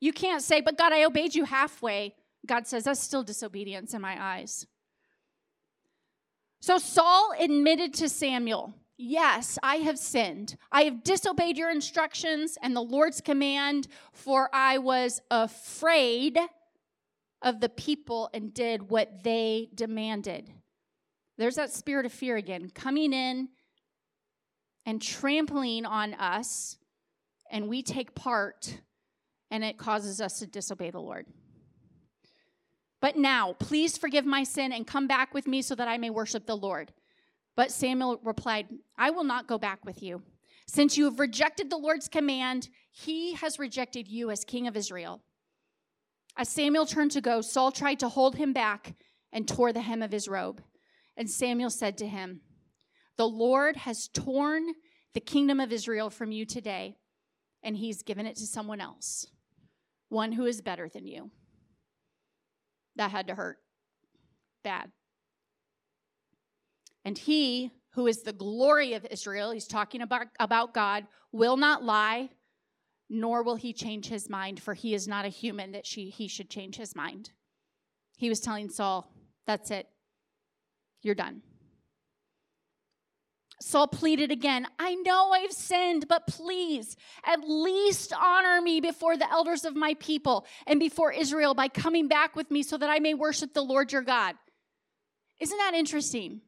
You 0.00 0.12
can't 0.12 0.42
say, 0.42 0.60
but 0.60 0.76
God, 0.76 0.92
I 0.92 1.04
obeyed 1.04 1.34
you 1.34 1.44
halfway. 1.44 2.14
God 2.46 2.66
says, 2.66 2.84
that's 2.84 3.00
still 3.00 3.22
disobedience 3.22 3.94
in 3.94 4.00
my 4.00 4.22
eyes. 4.22 4.66
So 6.60 6.78
Saul 6.78 7.32
admitted 7.38 7.94
to 7.94 8.08
Samuel, 8.08 8.74
Yes, 8.96 9.58
I 9.60 9.76
have 9.76 9.98
sinned. 9.98 10.56
I 10.70 10.84
have 10.84 11.02
disobeyed 11.02 11.56
your 11.56 11.70
instructions 11.70 12.56
and 12.62 12.76
the 12.76 12.80
Lord's 12.80 13.20
command, 13.20 13.88
for 14.12 14.48
I 14.52 14.78
was 14.78 15.20
afraid 15.32 16.38
of 17.42 17.60
the 17.60 17.68
people 17.68 18.30
and 18.32 18.54
did 18.54 18.90
what 18.90 19.24
they 19.24 19.68
demanded. 19.74 20.50
There's 21.36 21.56
that 21.56 21.72
spirit 21.72 22.06
of 22.06 22.12
fear 22.12 22.36
again 22.36 22.70
coming 22.70 23.12
in 23.12 23.48
and 24.86 25.02
trampling 25.02 25.84
on 25.84 26.14
us, 26.14 26.78
and 27.50 27.68
we 27.68 27.82
take 27.82 28.14
part, 28.14 28.78
and 29.50 29.64
it 29.64 29.76
causes 29.76 30.20
us 30.20 30.38
to 30.38 30.46
disobey 30.46 30.90
the 30.90 31.00
Lord. 31.00 31.26
But 33.04 33.18
now, 33.18 33.52
please 33.52 33.98
forgive 33.98 34.24
my 34.24 34.44
sin 34.44 34.72
and 34.72 34.86
come 34.86 35.06
back 35.06 35.34
with 35.34 35.46
me 35.46 35.60
so 35.60 35.74
that 35.74 35.88
I 35.88 35.98
may 35.98 36.08
worship 36.08 36.46
the 36.46 36.56
Lord. 36.56 36.90
But 37.54 37.70
Samuel 37.70 38.18
replied, 38.24 38.66
I 38.96 39.10
will 39.10 39.24
not 39.24 39.46
go 39.46 39.58
back 39.58 39.84
with 39.84 40.02
you. 40.02 40.22
Since 40.66 40.96
you 40.96 41.04
have 41.04 41.20
rejected 41.20 41.68
the 41.68 41.76
Lord's 41.76 42.08
command, 42.08 42.70
he 42.90 43.34
has 43.34 43.58
rejected 43.58 44.08
you 44.08 44.30
as 44.30 44.42
king 44.42 44.66
of 44.66 44.74
Israel. 44.74 45.20
As 46.38 46.48
Samuel 46.48 46.86
turned 46.86 47.10
to 47.10 47.20
go, 47.20 47.42
Saul 47.42 47.72
tried 47.72 47.98
to 47.98 48.08
hold 48.08 48.36
him 48.36 48.54
back 48.54 48.94
and 49.34 49.46
tore 49.46 49.74
the 49.74 49.82
hem 49.82 50.00
of 50.00 50.10
his 50.10 50.26
robe. 50.26 50.62
And 51.14 51.28
Samuel 51.28 51.68
said 51.68 51.98
to 51.98 52.06
him, 52.06 52.40
The 53.18 53.28
Lord 53.28 53.76
has 53.76 54.08
torn 54.08 54.64
the 55.12 55.20
kingdom 55.20 55.60
of 55.60 55.72
Israel 55.72 56.08
from 56.08 56.32
you 56.32 56.46
today, 56.46 56.96
and 57.62 57.76
he's 57.76 58.02
given 58.02 58.24
it 58.24 58.36
to 58.36 58.46
someone 58.46 58.80
else, 58.80 59.26
one 60.08 60.32
who 60.32 60.46
is 60.46 60.62
better 60.62 60.88
than 60.88 61.06
you. 61.06 61.30
That 62.96 63.10
had 63.10 63.28
to 63.28 63.34
hurt 63.34 63.58
bad. 64.62 64.90
And 67.04 67.18
he 67.18 67.70
who 67.90 68.06
is 68.06 68.22
the 68.22 68.32
glory 68.32 68.94
of 68.94 69.06
Israel, 69.10 69.52
he's 69.52 69.66
talking 69.66 70.00
about, 70.00 70.26
about 70.40 70.74
God, 70.74 71.06
will 71.30 71.56
not 71.56 71.84
lie, 71.84 72.30
nor 73.08 73.42
will 73.42 73.56
he 73.56 73.72
change 73.72 74.06
his 74.06 74.28
mind, 74.28 74.60
for 74.60 74.74
he 74.74 74.94
is 74.94 75.06
not 75.06 75.24
a 75.24 75.28
human 75.28 75.72
that 75.72 75.86
she, 75.86 76.10
he 76.10 76.26
should 76.26 76.50
change 76.50 76.76
his 76.76 76.96
mind. 76.96 77.30
He 78.16 78.28
was 78.28 78.40
telling 78.40 78.68
Saul, 78.68 79.12
That's 79.46 79.70
it. 79.70 79.88
You're 81.02 81.14
done. 81.14 81.42
Saul 83.60 83.86
pleaded 83.86 84.30
again, 84.30 84.66
I 84.78 84.94
know 84.96 85.30
I've 85.30 85.52
sinned, 85.52 86.06
but 86.08 86.26
please 86.26 86.96
at 87.24 87.48
least 87.48 88.12
honor 88.12 88.60
me 88.60 88.80
before 88.80 89.16
the 89.16 89.30
elders 89.30 89.64
of 89.64 89.76
my 89.76 89.94
people 89.94 90.46
and 90.66 90.78
before 90.80 91.12
Israel 91.12 91.54
by 91.54 91.68
coming 91.68 92.08
back 92.08 92.36
with 92.36 92.50
me 92.50 92.62
so 92.62 92.76
that 92.76 92.90
I 92.90 92.98
may 92.98 93.14
worship 93.14 93.54
the 93.54 93.62
Lord 93.62 93.92
your 93.92 94.02
God. 94.02 94.34
Isn't 95.40 95.58
that 95.58 95.74
interesting? 95.74 96.40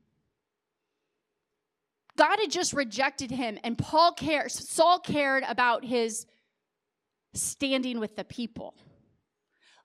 God 2.17 2.39
had 2.41 2.51
just 2.51 2.73
rejected 2.73 3.31
him, 3.31 3.59
and 3.63 3.77
Paul 3.77 4.13
cares, 4.13 4.69
Saul 4.69 4.99
cared 4.99 5.45
about 5.47 5.85
his 5.85 6.27
standing 7.35 8.01
with 8.01 8.17
the 8.17 8.25
people. 8.25 8.75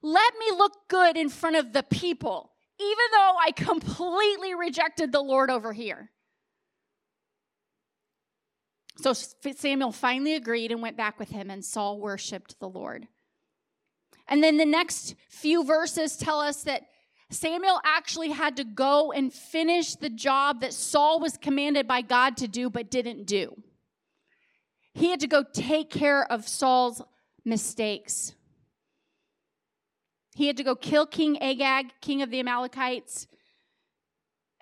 Let 0.02 0.34
me 0.40 0.58
look 0.58 0.88
good 0.88 1.18
in 1.18 1.30
front 1.30 1.58
of 1.58 1.74
the 1.74 1.84
people, 1.84 2.52
even 2.80 3.06
though 3.12 3.36
I 3.46 3.52
completely 3.52 4.56
rejected 4.56 5.12
the 5.12 5.22
Lord 5.22 5.52
over 5.52 5.74
here. 5.74 6.10
So 9.02 9.14
Samuel 9.14 9.92
finally 9.92 10.36
agreed 10.36 10.72
and 10.72 10.82
went 10.82 10.96
back 10.96 11.18
with 11.18 11.30
him, 11.30 11.50
and 11.50 11.66
Saul 11.66 12.00
worshiped 12.00 12.60
the 12.60 12.70
Lord. 12.70 13.08
And 14.28 14.44
then 14.44 14.58
the 14.58 14.66
next 14.66 15.16
few 15.28 15.64
verses 15.64 16.16
tell 16.16 16.40
us 16.40 16.64
that 16.64 16.84
Samuel 17.32 17.82
actually 17.84 18.30
had 18.30 18.58
to 18.58 18.64
go 18.64 19.12
and 19.12 19.34
finish 19.34 19.96
the 19.96 20.10
job 20.10 20.62
that 20.62 20.74
Saul 20.74 21.20
was 21.20 21.38
commanded 21.38 21.88
by 21.88 22.02
God 22.02 22.38
to 22.38 22.48
do 22.48 22.70
but 22.70 22.92
didn't 22.92 23.26
do. 23.26 23.56
He 24.94 25.10
had 25.10 25.22
to 25.22 25.28
go 25.28 25.44
take 25.52 25.90
care 25.90 26.30
of 26.30 26.48
Saul's 26.48 27.02
mistakes. 27.44 28.34
He 30.36 30.48
had 30.48 30.58
to 30.58 30.64
go 30.64 30.76
kill 30.76 31.06
King 31.06 31.42
Agag, 31.42 31.94
king 32.02 32.22
of 32.22 32.30
the 32.30 32.40
Amalekites. 32.40 33.28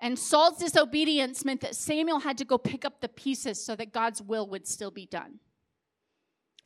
And 0.00 0.18
Saul's 0.18 0.58
disobedience 0.58 1.44
meant 1.44 1.60
that 1.60 1.76
Samuel 1.76 2.20
had 2.20 2.38
to 2.38 2.44
go 2.44 2.56
pick 2.56 2.84
up 2.84 3.00
the 3.00 3.08
pieces 3.08 3.62
so 3.64 3.76
that 3.76 3.92
God's 3.92 4.22
will 4.22 4.46
would 4.48 4.66
still 4.66 4.90
be 4.90 5.06
done. 5.06 5.40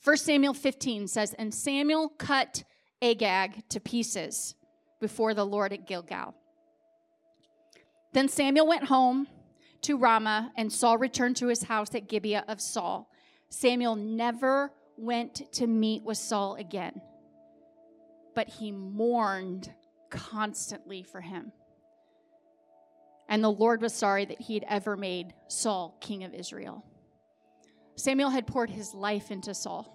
1 0.05 0.17
Samuel 0.19 0.55
15 0.55 1.09
says, 1.09 1.35
And 1.35 1.53
Samuel 1.53 2.11
cut 2.11 2.63
Agag 3.03 3.69
to 3.71 3.81
pieces 3.81 4.55
before 5.01 5.35
the 5.35 5.45
Lord 5.47 5.73
at 5.73 5.87
Gilgal. 5.87 6.35
Then 8.13 8.29
Samuel 8.29 8.69
went 8.69 8.85
home 8.85 9.27
to 9.83 9.97
Ramah, 9.97 10.53
and 10.57 10.73
Saul 10.73 10.99
returned 10.99 11.37
to 11.37 11.49
his 11.49 11.65
house 11.65 11.95
at 11.95 12.09
Gibeah 12.09 12.45
of 12.47 12.61
Saul. 12.61 13.11
Samuel 13.49 13.97
never 13.97 14.73
went 14.97 15.53
to 15.55 15.67
meet 15.67 16.03
with 16.05 16.19
Saul 16.19 16.55
again, 16.55 17.01
but 18.35 18.49
he 18.49 18.71
mourned 18.71 19.73
constantly 20.11 21.03
for 21.03 21.21
him. 21.21 21.53
And 23.29 23.43
the 23.43 23.51
Lord 23.51 23.81
was 23.81 23.95
sorry 23.95 24.25
that 24.27 24.41
he 24.41 24.55
had 24.55 24.65
ever 24.69 24.97
made 24.97 25.33
Saul 25.49 25.97
king 26.01 26.25
of 26.25 26.35
Israel. 26.35 26.85
Samuel 27.97 28.31
had 28.31 28.47
poured 28.47 28.71
his 28.71 28.95
life 28.95 29.31
into 29.31 29.55
Saul. 29.55 29.91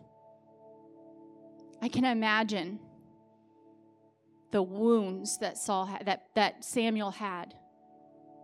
I 1.82 1.88
can 1.90 2.06
imagine 2.06 2.80
the 4.52 4.64
wounds 4.64 5.38
that 5.40 5.58
Saul 5.58 5.86
had, 5.86 6.06
that, 6.06 6.24
that 6.36 6.64
Samuel 6.64 7.12
had 7.12 7.54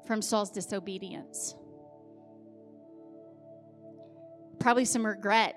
from 0.05 0.21
Saul's 0.21 0.51
disobedience. 0.51 1.55
Probably 4.59 4.85
some 4.85 5.05
regret. 5.05 5.55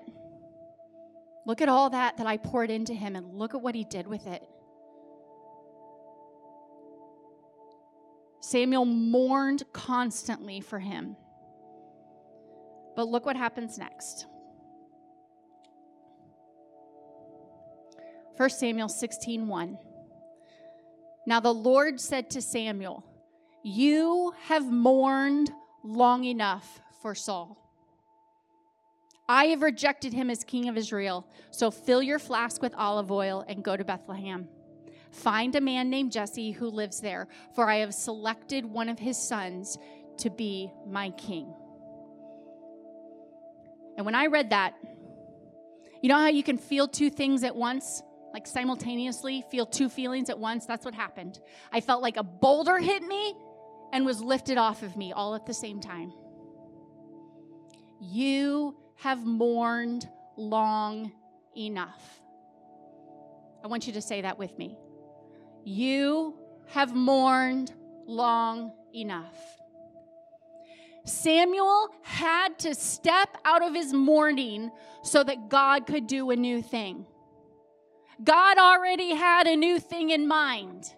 Look 1.45 1.61
at 1.61 1.69
all 1.69 1.89
that 1.91 2.17
that 2.17 2.27
I 2.27 2.37
poured 2.37 2.69
into 2.69 2.93
him 2.93 3.15
and 3.15 3.35
look 3.35 3.55
at 3.55 3.61
what 3.61 3.75
he 3.75 3.83
did 3.83 4.07
with 4.07 4.27
it. 4.27 4.43
Samuel 8.49 8.85
mourned 8.85 9.61
constantly 9.73 10.59
for 10.59 10.79
him. 10.79 11.15
But 12.95 13.07
look 13.07 13.23
what 13.23 13.35
happens 13.35 13.77
next. 13.77 14.25
1 18.37 18.49
Samuel 18.49 18.89
16 18.89 19.47
1. 19.47 19.77
Now 21.27 21.39
the 21.39 21.53
Lord 21.53 22.01
said 22.01 22.31
to 22.31 22.41
Samuel, 22.41 23.05
You 23.63 24.33
have 24.45 24.71
mourned 24.71 25.51
long 25.83 26.23
enough 26.23 26.81
for 27.03 27.13
Saul. 27.13 27.55
I 29.27 29.45
have 29.45 29.61
rejected 29.61 30.11
him 30.11 30.31
as 30.31 30.43
king 30.43 30.67
of 30.69 30.75
Israel. 30.75 31.27
So 31.51 31.69
fill 31.69 32.01
your 32.01 32.17
flask 32.17 32.63
with 32.63 32.73
olive 32.73 33.11
oil 33.11 33.45
and 33.47 33.63
go 33.63 33.77
to 33.77 33.83
Bethlehem. 33.83 34.47
Find 35.11 35.55
a 35.55 35.61
man 35.61 35.89
named 35.89 36.11
Jesse 36.11 36.51
who 36.51 36.69
lives 36.69 37.01
there, 37.01 37.27
for 37.55 37.69
I 37.69 37.77
have 37.77 37.93
selected 37.93 38.65
one 38.65 38.89
of 38.89 38.99
his 38.99 39.17
sons 39.17 39.77
to 40.19 40.29
be 40.29 40.71
my 40.87 41.09
king. 41.11 41.53
And 43.97 44.05
when 44.05 44.15
I 44.15 44.27
read 44.27 44.51
that, 44.51 44.75
you 46.01 46.09
know 46.09 46.17
how 46.17 46.27
you 46.27 46.43
can 46.43 46.57
feel 46.57 46.87
two 46.87 47.09
things 47.09 47.43
at 47.43 47.55
once? 47.55 48.01
like 48.33 48.47
simultaneously 48.47 49.43
feel 49.49 49.65
two 49.65 49.89
feelings 49.89 50.29
at 50.29 50.37
once. 50.37 50.65
That's 50.65 50.85
what 50.85 50.93
happened. 50.93 51.39
I 51.71 51.81
felt 51.81 52.01
like 52.01 52.17
a 52.17 52.23
boulder 52.23 52.77
hit 52.77 53.03
me 53.03 53.35
and 53.91 54.05
was 54.05 54.21
lifted 54.21 54.57
off 54.57 54.83
of 54.83 54.95
me 54.95 55.11
all 55.13 55.35
at 55.35 55.45
the 55.45 55.53
same 55.53 55.79
time. 55.79 56.13
You 57.99 58.77
have 58.97 59.25
mourned 59.25 60.07
long 60.37 61.11
enough. 61.57 62.21
I 63.63 63.67
want 63.67 63.87
you 63.87 63.93
to 63.93 64.01
say 64.01 64.21
that 64.21 64.37
with 64.37 64.57
me. 64.57 64.77
You 65.63 66.35
have 66.67 66.95
mourned 66.95 67.73
long 68.07 68.73
enough. 68.93 69.37
Samuel 71.05 71.89
had 72.03 72.59
to 72.59 72.75
step 72.75 73.29
out 73.45 73.63
of 73.63 73.73
his 73.73 73.93
mourning 73.93 74.71
so 75.03 75.23
that 75.23 75.49
God 75.49 75.87
could 75.87 76.07
do 76.07 76.29
a 76.29 76.35
new 76.35 76.61
thing. 76.61 77.05
God 78.23 78.57
already 78.57 79.15
had 79.15 79.47
a 79.47 79.55
new 79.55 79.79
thing 79.79 80.09
in 80.09 80.27
mind. 80.27 80.93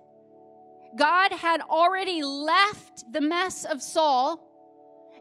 God 0.97 1.32
had 1.32 1.62
already 1.62 2.24
left 2.24 3.12
the 3.12 3.22
mess 3.22 3.64
of 3.64 3.82
Saul 3.82 4.47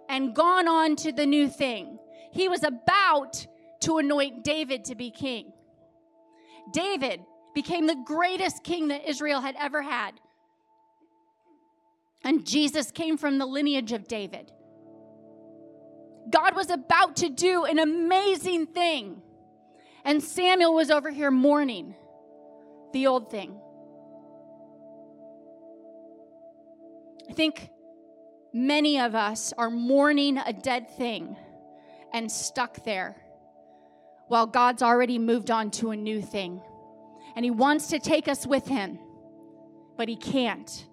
and 0.08 0.34
gone 0.34 0.66
on 0.66 0.96
to 0.96 1.12
the 1.12 1.26
new 1.26 1.48
thing. 1.48 1.98
He 2.32 2.48
was 2.48 2.64
about 2.64 3.46
to 3.80 3.98
anoint 3.98 4.42
David 4.42 4.84
to 4.86 4.94
be 4.94 5.10
king. 5.10 5.52
David 6.72 7.20
became 7.54 7.86
the 7.86 8.02
greatest 8.04 8.62
king 8.64 8.88
that 8.88 9.08
Israel 9.08 9.40
had 9.40 9.56
ever 9.58 9.82
had. 9.82 10.12
And 12.22 12.46
Jesus 12.46 12.90
came 12.90 13.16
from 13.16 13.38
the 13.38 13.46
lineage 13.46 13.92
of 13.92 14.06
David. 14.06 14.52
God 16.30 16.54
was 16.54 16.70
about 16.70 17.16
to 17.16 17.28
do 17.28 17.64
an 17.64 17.78
amazing 17.78 18.66
thing. 18.66 19.22
And 20.04 20.22
Samuel 20.22 20.74
was 20.74 20.90
over 20.90 21.10
here 21.10 21.30
mourning 21.30 21.94
the 22.92 23.06
old 23.06 23.30
thing. 23.30 23.58
I 27.28 27.32
think 27.32 27.70
many 28.52 28.98
of 28.98 29.14
us 29.14 29.52
are 29.56 29.70
mourning 29.70 30.38
a 30.38 30.52
dead 30.52 30.90
thing 30.96 31.36
and 32.12 32.30
stuck 32.30 32.84
there 32.84 33.16
while 34.28 34.46
God's 34.46 34.82
already 34.82 35.18
moved 35.18 35.50
on 35.50 35.70
to 35.72 35.90
a 35.90 35.96
new 35.96 36.20
thing. 36.20 36.60
And 37.36 37.44
He 37.44 37.50
wants 37.50 37.88
to 37.88 37.98
take 37.98 38.28
us 38.28 38.46
with 38.46 38.66
Him, 38.66 38.98
but 39.96 40.08
He 40.08 40.16
can't 40.16 40.86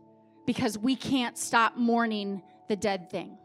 because 0.46 0.78
we 0.78 0.96
can't 0.96 1.38
stop 1.38 1.76
mourning 1.76 2.42
the 2.68 2.76
dead 2.76 3.10
thing. 3.10 3.38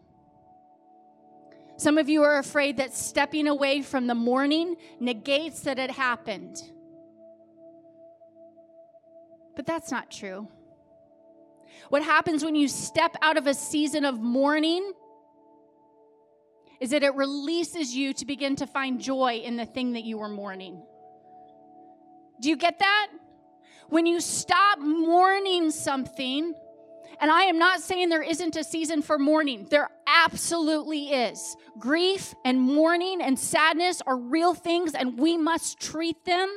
Some 1.76 1.98
of 1.98 2.08
you 2.08 2.22
are 2.22 2.38
afraid 2.38 2.76
that 2.76 2.94
stepping 2.94 3.48
away 3.48 3.82
from 3.82 4.06
the 4.06 4.14
mourning 4.14 4.76
negates 5.00 5.60
that 5.62 5.78
it 5.78 5.90
happened. 5.90 6.62
But 9.56 9.66
that's 9.66 9.90
not 9.90 10.10
true. 10.10 10.48
What 11.88 12.02
happens 12.02 12.44
when 12.44 12.54
you 12.54 12.68
step 12.68 13.16
out 13.20 13.36
of 13.36 13.46
a 13.46 13.54
season 13.54 14.04
of 14.04 14.20
mourning 14.20 14.92
is 16.80 16.90
that 16.90 17.02
it 17.02 17.14
releases 17.14 17.94
you 17.94 18.12
to 18.14 18.26
begin 18.26 18.56
to 18.56 18.66
find 18.66 19.00
joy 19.00 19.42
in 19.44 19.56
the 19.56 19.66
thing 19.66 19.92
that 19.92 20.04
you 20.04 20.18
were 20.18 20.28
mourning. 20.28 20.82
Do 22.42 22.48
you 22.48 22.56
get 22.56 22.80
that? 22.80 23.08
When 23.88 24.04
you 24.04 24.20
stop 24.20 24.80
mourning 24.80 25.70
something, 25.70 26.54
and 27.20 27.30
I 27.30 27.42
am 27.42 27.56
not 27.56 27.80
saying 27.80 28.08
there 28.08 28.20
isn't 28.20 28.56
a 28.56 28.64
season 28.64 29.00
for 29.00 29.16
mourning, 29.16 29.68
there 29.70 29.90
absolutely 30.08 31.12
is. 31.12 31.56
Grief 31.78 32.34
and 32.44 32.60
mourning 32.60 33.22
and 33.22 33.38
sadness 33.38 34.02
are 34.08 34.16
real 34.16 34.54
things, 34.54 34.94
and 34.94 35.16
we 35.16 35.36
must 35.36 35.78
treat 35.78 36.24
them 36.24 36.56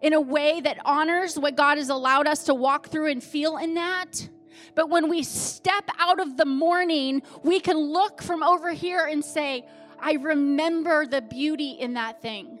in 0.00 0.12
a 0.12 0.20
way 0.20 0.60
that 0.60 0.78
honors 0.84 1.36
what 1.36 1.56
God 1.56 1.76
has 1.78 1.88
allowed 1.88 2.28
us 2.28 2.44
to 2.44 2.54
walk 2.54 2.90
through 2.90 3.10
and 3.10 3.20
feel 3.20 3.56
in 3.56 3.74
that. 3.74 4.28
But 4.76 4.90
when 4.90 5.08
we 5.08 5.24
step 5.24 5.90
out 5.98 6.20
of 6.20 6.36
the 6.36 6.46
mourning, 6.46 7.22
we 7.42 7.58
can 7.58 7.76
look 7.76 8.22
from 8.22 8.44
over 8.44 8.70
here 8.72 9.06
and 9.06 9.24
say, 9.24 9.66
I 9.98 10.12
remember 10.12 11.04
the 11.04 11.20
beauty 11.20 11.70
in 11.70 11.94
that 11.94 12.22
thing. 12.22 12.55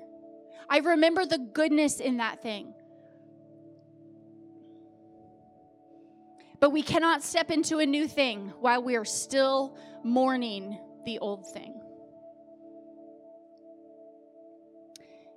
I 0.68 0.78
remember 0.78 1.24
the 1.24 1.38
goodness 1.38 2.00
in 2.00 2.18
that 2.18 2.42
thing. 2.42 2.74
But 6.58 6.70
we 6.70 6.82
cannot 6.82 7.22
step 7.22 7.50
into 7.50 7.78
a 7.78 7.86
new 7.86 8.08
thing 8.08 8.52
while 8.60 8.82
we 8.82 8.96
are 8.96 9.04
still 9.04 9.76
mourning 10.02 10.78
the 11.04 11.18
old 11.18 11.52
thing. 11.52 11.80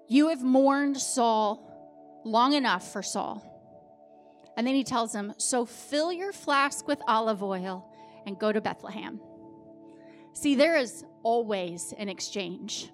You 0.07 0.29
have 0.29 0.41
mourned 0.41 0.97
Saul 0.97 2.21
long 2.25 2.53
enough 2.53 2.91
for 2.91 3.03
Saul. 3.03 3.45
And 4.57 4.65
then 4.65 4.75
he 4.75 4.83
tells 4.83 5.13
him, 5.13 5.33
So 5.37 5.65
fill 5.65 6.11
your 6.11 6.33
flask 6.33 6.87
with 6.87 6.99
olive 7.07 7.43
oil 7.43 7.93
and 8.25 8.39
go 8.39 8.51
to 8.51 8.59
Bethlehem. 8.59 9.21
See, 10.33 10.55
there 10.55 10.77
is 10.77 11.05
always 11.23 11.93
an 11.97 12.09
exchange. 12.09 12.89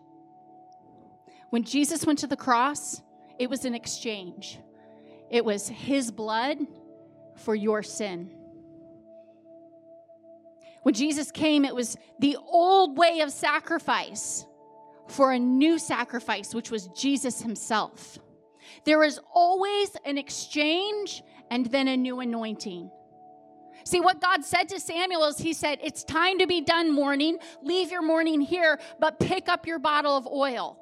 When 1.55 1.63
Jesus 1.63 2.05
went 2.05 2.19
to 2.19 2.27
the 2.27 2.35
cross, 2.35 3.01
it 3.39 3.49
was 3.49 3.63
an 3.63 3.73
exchange. 3.73 4.59
It 5.31 5.45
was 5.45 5.69
his 5.69 6.11
blood 6.11 6.57
for 7.37 7.55
your 7.55 7.81
sin. 7.81 8.29
When 10.83 10.93
Jesus 10.93 11.31
came, 11.31 11.63
it 11.63 11.73
was 11.73 11.95
the 12.19 12.35
old 12.45 12.97
way 12.97 13.21
of 13.21 13.31
sacrifice 13.31 14.45
for 15.07 15.31
a 15.31 15.39
new 15.39 15.79
sacrifice, 15.79 16.53
which 16.53 16.71
was 16.71 16.87
Jesus 16.87 17.41
himself. 17.41 18.19
There 18.83 19.05
is 19.05 19.17
always 19.33 19.95
an 20.03 20.17
exchange 20.17 21.23
and 21.49 21.67
then 21.67 21.87
a 21.87 21.95
new 21.95 22.19
anointing. 22.19 22.91
See, 23.85 24.01
what 24.01 24.19
God 24.19 24.43
said 24.43 24.67
to 24.67 24.79
Samuel 24.81 25.23
is 25.27 25.37
He 25.37 25.53
said, 25.53 25.79
It's 25.81 26.03
time 26.03 26.39
to 26.39 26.47
be 26.47 26.59
done 26.59 26.91
mourning. 26.91 27.37
Leave 27.63 27.91
your 27.91 28.01
mourning 28.01 28.41
here, 28.41 28.77
but 28.99 29.21
pick 29.21 29.47
up 29.47 29.65
your 29.65 29.79
bottle 29.79 30.17
of 30.17 30.27
oil. 30.27 30.81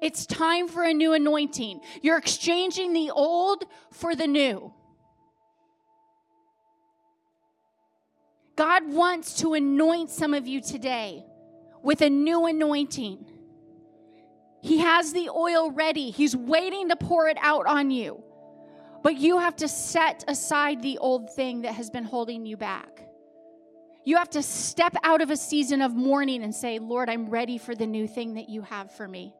It's 0.00 0.26
time 0.26 0.68
for 0.68 0.82
a 0.82 0.92
new 0.92 1.14
anointing. 1.14 1.80
You're 2.02 2.18
exchanging 2.18 2.92
the 2.92 3.10
old 3.10 3.64
for 3.92 4.14
the 4.14 4.26
new. 4.26 4.72
God 8.56 8.90
wants 8.90 9.34
to 9.40 9.54
anoint 9.54 10.10
some 10.10 10.32
of 10.32 10.46
you 10.46 10.60
today 10.60 11.24
with 11.82 12.00
a 12.00 12.10
new 12.10 12.46
anointing. 12.46 13.26
He 14.62 14.78
has 14.78 15.12
the 15.12 15.30
oil 15.30 15.70
ready, 15.70 16.10
He's 16.10 16.36
waiting 16.36 16.88
to 16.88 16.96
pour 16.96 17.28
it 17.28 17.38
out 17.40 17.66
on 17.66 17.90
you. 17.90 18.22
But 19.02 19.16
you 19.16 19.38
have 19.38 19.56
to 19.56 19.68
set 19.68 20.24
aside 20.26 20.82
the 20.82 20.98
old 20.98 21.32
thing 21.34 21.62
that 21.62 21.74
has 21.74 21.90
been 21.90 22.04
holding 22.04 22.44
you 22.44 22.56
back. 22.56 23.06
You 24.04 24.16
have 24.16 24.30
to 24.30 24.42
step 24.42 24.96
out 25.04 25.20
of 25.20 25.30
a 25.30 25.36
season 25.36 25.80
of 25.80 25.94
mourning 25.94 26.42
and 26.42 26.54
say, 26.54 26.78
Lord, 26.78 27.08
I'm 27.08 27.28
ready 27.28 27.58
for 27.58 27.74
the 27.74 27.86
new 27.86 28.08
thing 28.08 28.34
that 28.34 28.48
you 28.48 28.62
have 28.62 28.90
for 28.90 29.06
me. 29.06 29.34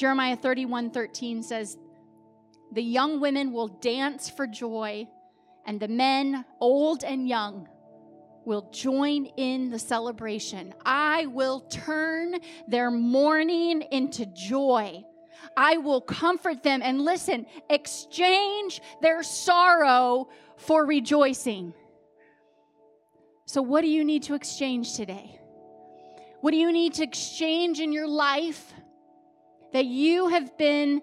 Jeremiah 0.00 0.34
31 0.34 0.92
13 0.92 1.42
says, 1.42 1.76
the 2.72 2.82
young 2.82 3.20
women 3.20 3.52
will 3.52 3.68
dance 3.68 4.30
for 4.30 4.46
joy, 4.46 5.06
and 5.66 5.78
the 5.78 5.88
men, 5.88 6.46
old 6.58 7.04
and 7.04 7.28
young, 7.28 7.68
will 8.46 8.70
join 8.72 9.26
in 9.36 9.68
the 9.68 9.78
celebration. 9.78 10.72
I 10.86 11.26
will 11.26 11.60
turn 11.68 12.36
their 12.66 12.90
mourning 12.90 13.82
into 13.90 14.24
joy. 14.24 15.04
I 15.54 15.76
will 15.76 16.00
comfort 16.00 16.62
them 16.62 16.80
and 16.82 17.02
listen, 17.02 17.44
exchange 17.68 18.80
their 19.02 19.22
sorrow 19.22 20.30
for 20.56 20.86
rejoicing. 20.86 21.74
So, 23.44 23.60
what 23.60 23.82
do 23.82 23.88
you 23.88 24.04
need 24.04 24.22
to 24.22 24.34
exchange 24.34 24.96
today? 24.96 25.38
What 26.40 26.52
do 26.52 26.56
you 26.56 26.72
need 26.72 26.94
to 26.94 27.02
exchange 27.02 27.80
in 27.80 27.92
your 27.92 28.08
life 28.08 28.72
that 29.72 29.86
you 29.86 30.28
have 30.28 30.56
been 30.58 31.00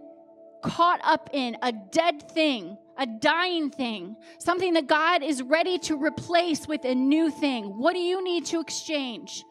caught 0.63 0.99
up 1.03 1.29
in, 1.33 1.57
a 1.61 1.71
dead 1.71 2.29
thing, 2.31 2.77
a 2.97 3.05
dying 3.05 3.69
thing, 3.69 4.15
something 4.39 4.73
that 4.73 4.87
God 4.87 5.23
is 5.23 5.41
ready 5.41 5.77
to 5.79 5.95
replace 5.95 6.67
with 6.67 6.83
a 6.83 6.95
new 6.95 7.29
thing. 7.29 7.77
What 7.77 7.93
do 7.93 7.99
you 7.99 8.23
need 8.23 8.45
to 8.47 8.59
exchange? 8.59 9.43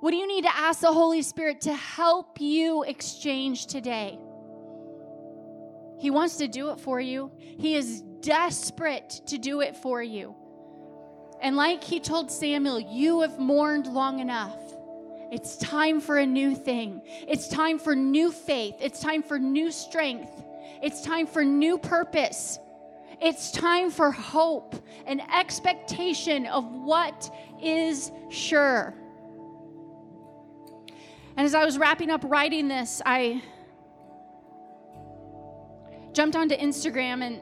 What 0.00 0.10
do 0.10 0.16
you 0.16 0.26
need 0.26 0.42
to 0.42 0.56
ask 0.56 0.80
the 0.80 0.92
Holy 0.92 1.22
Spirit 1.22 1.60
to 1.62 1.74
help 1.74 2.40
you 2.40 2.82
exchange 2.82 3.66
today? 3.66 4.18
He 6.00 6.10
wants 6.10 6.38
to 6.38 6.48
do 6.48 6.70
it 6.70 6.80
for 6.80 7.00
you. 7.00 7.30
He 7.38 7.76
is 7.76 8.02
desperate 8.20 9.20
to 9.26 9.38
do 9.38 9.60
it 9.60 9.76
for 9.76 10.02
you. 10.02 10.34
And 11.40 11.56
like 11.56 11.84
he 11.84 12.00
told 12.00 12.30
Samuel, 12.30 12.80
you 12.80 13.20
have 13.20 13.38
mourned 13.38 13.86
long 13.86 14.18
enough. 14.18 14.58
It's 15.32 15.56
time 15.56 16.02
for 16.02 16.18
a 16.18 16.26
new 16.26 16.54
thing. 16.54 17.00
It's 17.26 17.48
time 17.48 17.78
for 17.78 17.96
new 17.96 18.30
faith. 18.30 18.74
It's 18.80 19.00
time 19.00 19.22
for 19.22 19.38
new 19.38 19.70
strength. 19.70 20.30
It's 20.82 21.00
time 21.00 21.26
for 21.26 21.42
new 21.42 21.78
purpose. 21.78 22.58
It's 23.18 23.50
time 23.50 23.90
for 23.90 24.10
hope 24.10 24.74
and 25.06 25.22
expectation 25.34 26.44
of 26.44 26.70
what 26.70 27.34
is 27.62 28.12
sure. 28.28 28.92
And 31.38 31.46
as 31.46 31.54
I 31.54 31.64
was 31.64 31.78
wrapping 31.78 32.10
up 32.10 32.20
writing 32.24 32.68
this, 32.68 33.00
I 33.06 33.42
jumped 36.12 36.36
onto 36.36 36.54
Instagram, 36.56 37.22
and 37.22 37.40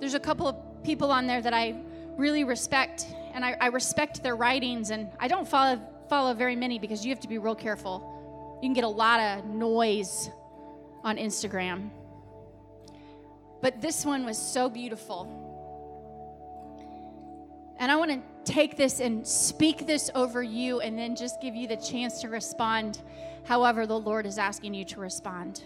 there's 0.00 0.12
a 0.12 0.20
couple 0.20 0.46
of 0.46 0.84
people 0.84 1.10
on 1.10 1.26
there 1.26 1.40
that 1.40 1.54
I 1.54 1.76
really 2.18 2.44
respect, 2.44 3.06
and 3.32 3.42
I, 3.42 3.56
I 3.58 3.68
respect 3.68 4.22
their 4.22 4.36
writings, 4.36 4.90
and 4.90 5.08
I 5.18 5.28
don't 5.28 5.48
follow 5.48 5.80
follow 6.08 6.34
very 6.34 6.56
many 6.56 6.78
because 6.78 7.04
you 7.04 7.10
have 7.10 7.20
to 7.20 7.28
be 7.28 7.38
real 7.38 7.54
careful. 7.54 8.58
You 8.62 8.68
can 8.68 8.74
get 8.74 8.84
a 8.84 8.88
lot 8.88 9.20
of 9.20 9.44
noise 9.46 10.30
on 11.02 11.16
Instagram. 11.16 11.90
But 13.60 13.80
this 13.80 14.04
one 14.04 14.24
was 14.24 14.38
so 14.38 14.68
beautiful. 14.68 15.40
And 17.78 17.90
I 17.90 17.96
want 17.96 18.10
to 18.10 18.52
take 18.52 18.76
this 18.76 19.00
and 19.00 19.26
speak 19.26 19.86
this 19.86 20.10
over 20.14 20.42
you 20.42 20.80
and 20.80 20.98
then 20.98 21.16
just 21.16 21.40
give 21.40 21.54
you 21.54 21.66
the 21.66 21.76
chance 21.76 22.20
to 22.20 22.28
respond 22.28 23.00
however 23.44 23.86
the 23.86 23.98
Lord 23.98 24.26
is 24.26 24.38
asking 24.38 24.74
you 24.74 24.84
to 24.86 25.00
respond. 25.00 25.64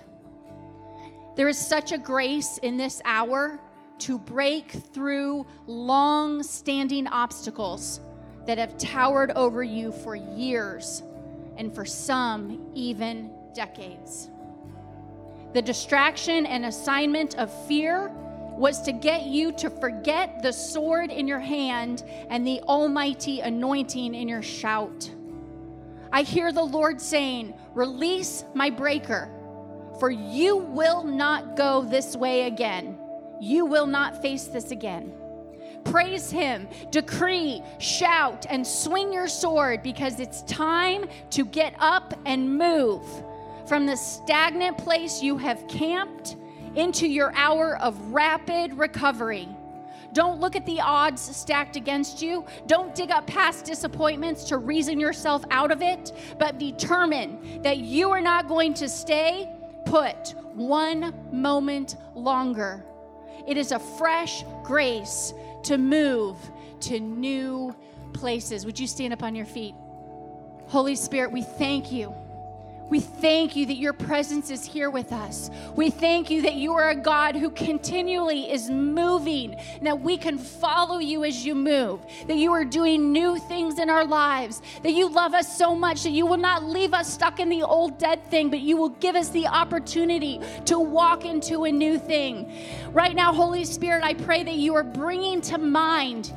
There 1.36 1.48
is 1.48 1.58
such 1.58 1.92
a 1.92 1.98
grace 1.98 2.58
in 2.58 2.76
this 2.76 3.00
hour 3.04 3.60
to 4.00 4.18
break 4.18 4.70
through 4.70 5.46
long 5.66 6.42
standing 6.42 7.06
obstacles 7.06 8.00
that 8.48 8.56
have 8.56 8.78
towered 8.78 9.30
over 9.32 9.62
you 9.62 9.92
for 9.92 10.16
years 10.16 11.02
and 11.58 11.74
for 11.74 11.84
some, 11.84 12.70
even 12.72 13.30
decades. 13.52 14.30
The 15.52 15.60
distraction 15.60 16.46
and 16.46 16.64
assignment 16.64 17.34
of 17.34 17.52
fear 17.66 18.08
was 18.56 18.80
to 18.82 18.92
get 18.92 19.26
you 19.26 19.52
to 19.52 19.68
forget 19.68 20.42
the 20.42 20.50
sword 20.50 21.10
in 21.10 21.28
your 21.28 21.38
hand 21.38 22.04
and 22.30 22.46
the 22.46 22.62
almighty 22.62 23.40
anointing 23.40 24.14
in 24.14 24.28
your 24.28 24.40
shout. 24.40 25.10
I 26.10 26.22
hear 26.22 26.50
the 26.50 26.64
Lord 26.64 27.02
saying, 27.02 27.52
Release 27.74 28.46
my 28.54 28.70
breaker, 28.70 29.30
for 30.00 30.08
you 30.10 30.56
will 30.56 31.04
not 31.04 31.54
go 31.54 31.82
this 31.82 32.16
way 32.16 32.46
again. 32.46 32.98
You 33.42 33.66
will 33.66 33.86
not 33.86 34.22
face 34.22 34.44
this 34.44 34.70
again. 34.70 35.12
Praise 35.90 36.30
Him, 36.30 36.68
decree, 36.90 37.62
shout, 37.78 38.46
and 38.50 38.66
swing 38.66 39.12
your 39.12 39.28
sword 39.28 39.82
because 39.82 40.20
it's 40.20 40.42
time 40.42 41.06
to 41.30 41.44
get 41.44 41.74
up 41.78 42.12
and 42.26 42.58
move 42.58 43.02
from 43.66 43.86
the 43.86 43.96
stagnant 43.96 44.76
place 44.78 45.22
you 45.22 45.36
have 45.38 45.66
camped 45.68 46.36
into 46.74 47.06
your 47.06 47.32
hour 47.34 47.76
of 47.78 47.98
rapid 48.12 48.74
recovery. 48.74 49.48
Don't 50.12 50.40
look 50.40 50.56
at 50.56 50.64
the 50.64 50.80
odds 50.80 51.20
stacked 51.20 51.76
against 51.76 52.22
you. 52.22 52.44
Don't 52.66 52.94
dig 52.94 53.10
up 53.10 53.26
past 53.26 53.64
disappointments 53.64 54.44
to 54.44 54.56
reason 54.58 54.98
yourself 54.98 55.44
out 55.50 55.70
of 55.70 55.82
it, 55.82 56.12
but 56.38 56.58
determine 56.58 57.62
that 57.62 57.78
you 57.78 58.10
are 58.10 58.20
not 58.20 58.48
going 58.48 58.74
to 58.74 58.88
stay 58.88 59.50
put 59.84 60.34
one 60.54 61.14
moment 61.30 61.96
longer. 62.14 62.84
It 63.46 63.56
is 63.56 63.72
a 63.72 63.78
fresh 63.78 64.44
grace 64.62 65.32
to 65.68 65.76
move 65.76 66.36
to 66.80 66.98
new 66.98 67.76
places. 68.14 68.64
Would 68.64 68.80
you 68.80 68.86
stand 68.86 69.12
up 69.12 69.22
on 69.22 69.34
your 69.34 69.44
feet? 69.44 69.74
Holy 70.66 70.96
Spirit, 70.96 71.30
we 71.30 71.42
thank 71.42 71.92
you. 71.92 72.14
We 72.90 73.00
thank 73.00 73.54
you 73.54 73.66
that 73.66 73.76
your 73.76 73.92
presence 73.92 74.50
is 74.50 74.64
here 74.64 74.88
with 74.88 75.12
us. 75.12 75.50
We 75.76 75.90
thank 75.90 76.30
you 76.30 76.42
that 76.42 76.54
you 76.54 76.72
are 76.74 76.90
a 76.90 76.94
God 76.94 77.36
who 77.36 77.50
continually 77.50 78.50
is 78.50 78.70
moving, 78.70 79.54
and 79.54 79.86
that 79.86 80.00
we 80.00 80.16
can 80.16 80.38
follow 80.38 80.98
you 80.98 81.24
as 81.24 81.44
you 81.44 81.54
move, 81.54 82.00
that 82.26 82.36
you 82.36 82.52
are 82.52 82.64
doing 82.64 83.12
new 83.12 83.38
things 83.38 83.78
in 83.78 83.90
our 83.90 84.06
lives, 84.06 84.62
that 84.82 84.92
you 84.92 85.08
love 85.10 85.34
us 85.34 85.56
so 85.56 85.74
much 85.74 86.02
that 86.04 86.10
you 86.10 86.24
will 86.24 86.38
not 86.38 86.64
leave 86.64 86.94
us 86.94 87.12
stuck 87.12 87.40
in 87.40 87.48
the 87.48 87.62
old 87.62 87.98
dead 87.98 88.24
thing, 88.30 88.48
but 88.48 88.60
you 88.60 88.76
will 88.76 88.88
give 88.88 89.16
us 89.16 89.28
the 89.30 89.46
opportunity 89.46 90.40
to 90.64 90.78
walk 90.78 91.24
into 91.24 91.64
a 91.64 91.72
new 91.72 91.98
thing. 91.98 92.50
Right 92.92 93.14
now, 93.14 93.32
Holy 93.32 93.64
Spirit, 93.64 94.02
I 94.02 94.14
pray 94.14 94.42
that 94.44 94.54
you 94.54 94.74
are 94.74 94.84
bringing 94.84 95.40
to 95.42 95.58
mind 95.58 96.32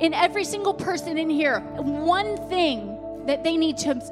in 0.00 0.12
every 0.12 0.44
single 0.44 0.74
person 0.74 1.16
in 1.18 1.30
here 1.30 1.60
one 1.60 2.36
thing 2.48 2.98
that 3.26 3.44
they 3.44 3.56
need 3.56 3.78
to 3.78 4.02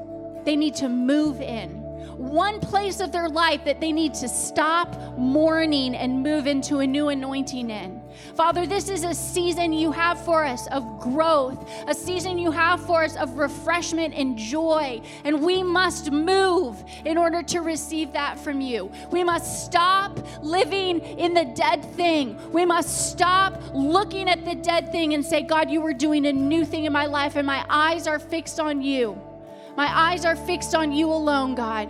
they 0.45 0.57
need 0.57 0.75
to 0.77 0.89
move 0.89 1.41
in. 1.41 1.81
One 2.21 2.61
place 2.61 3.01
of 3.01 3.13
their 3.13 3.31
life 3.31 3.65
that 3.65 3.81
they 3.81 3.93
need 3.93 4.13
to 4.15 4.29
stop 4.29 4.95
mourning 5.17 5.95
and 5.95 6.23
move 6.23 6.47
into 6.47 6.81
a 6.81 6.87
new 6.87 7.09
anointing 7.09 7.71
in. 7.71 8.03
Father, 8.35 8.67
this 8.67 8.91
is 8.91 9.05
a 9.05 9.15
season 9.15 9.73
you 9.73 9.91
have 9.91 10.23
for 10.23 10.45
us 10.45 10.67
of 10.67 11.01
growth, 11.01 11.67
a 11.87 11.95
season 11.95 12.37
you 12.37 12.51
have 12.51 12.85
for 12.85 13.05
us 13.05 13.17
of 13.17 13.39
refreshment 13.39 14.13
and 14.15 14.37
joy. 14.37 15.01
And 15.25 15.41
we 15.41 15.63
must 15.63 16.11
move 16.11 16.85
in 17.07 17.17
order 17.17 17.43
to 17.45 17.61
receive 17.61 18.13
that 18.13 18.39
from 18.39 18.61
you. 18.61 18.93
We 19.11 19.25
must 19.25 19.65
stop 19.65 20.19
living 20.43 21.01
in 21.01 21.33
the 21.33 21.47
dead 21.47 21.83
thing. 21.95 22.39
We 22.53 22.67
must 22.67 23.13
stop 23.13 23.59
looking 23.73 24.29
at 24.29 24.45
the 24.45 24.57
dead 24.57 24.93
thing 24.93 25.15
and 25.15 25.25
say, 25.25 25.41
God, 25.41 25.71
you 25.71 25.85
are 25.87 25.95
doing 25.95 26.27
a 26.27 26.33
new 26.35 26.67
thing 26.67 26.85
in 26.85 26.93
my 26.93 27.07
life, 27.07 27.37
and 27.37 27.47
my 27.47 27.65
eyes 27.71 28.07
are 28.07 28.19
fixed 28.19 28.61
on 28.61 28.83
you. 28.83 29.19
My 29.81 30.11
eyes 30.11 30.27
are 30.27 30.37
fixed 30.37 30.75
on 30.75 30.93
you 30.93 31.11
alone, 31.11 31.55
God. 31.55 31.89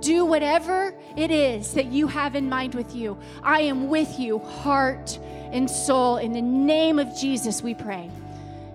Do 0.00 0.24
whatever 0.24 0.94
it 1.16 1.32
is 1.32 1.74
that 1.74 1.86
you 1.86 2.06
have 2.06 2.36
in 2.36 2.48
mind 2.48 2.76
with 2.76 2.94
you. 2.94 3.18
I 3.42 3.62
am 3.62 3.88
with 3.88 4.16
you, 4.20 4.38
heart 4.38 5.18
and 5.50 5.68
soul. 5.68 6.18
In 6.18 6.34
the 6.34 6.40
name 6.40 7.00
of 7.00 7.08
Jesus, 7.16 7.60
we 7.60 7.74
pray. 7.74 8.08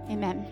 Amen. 0.09 0.45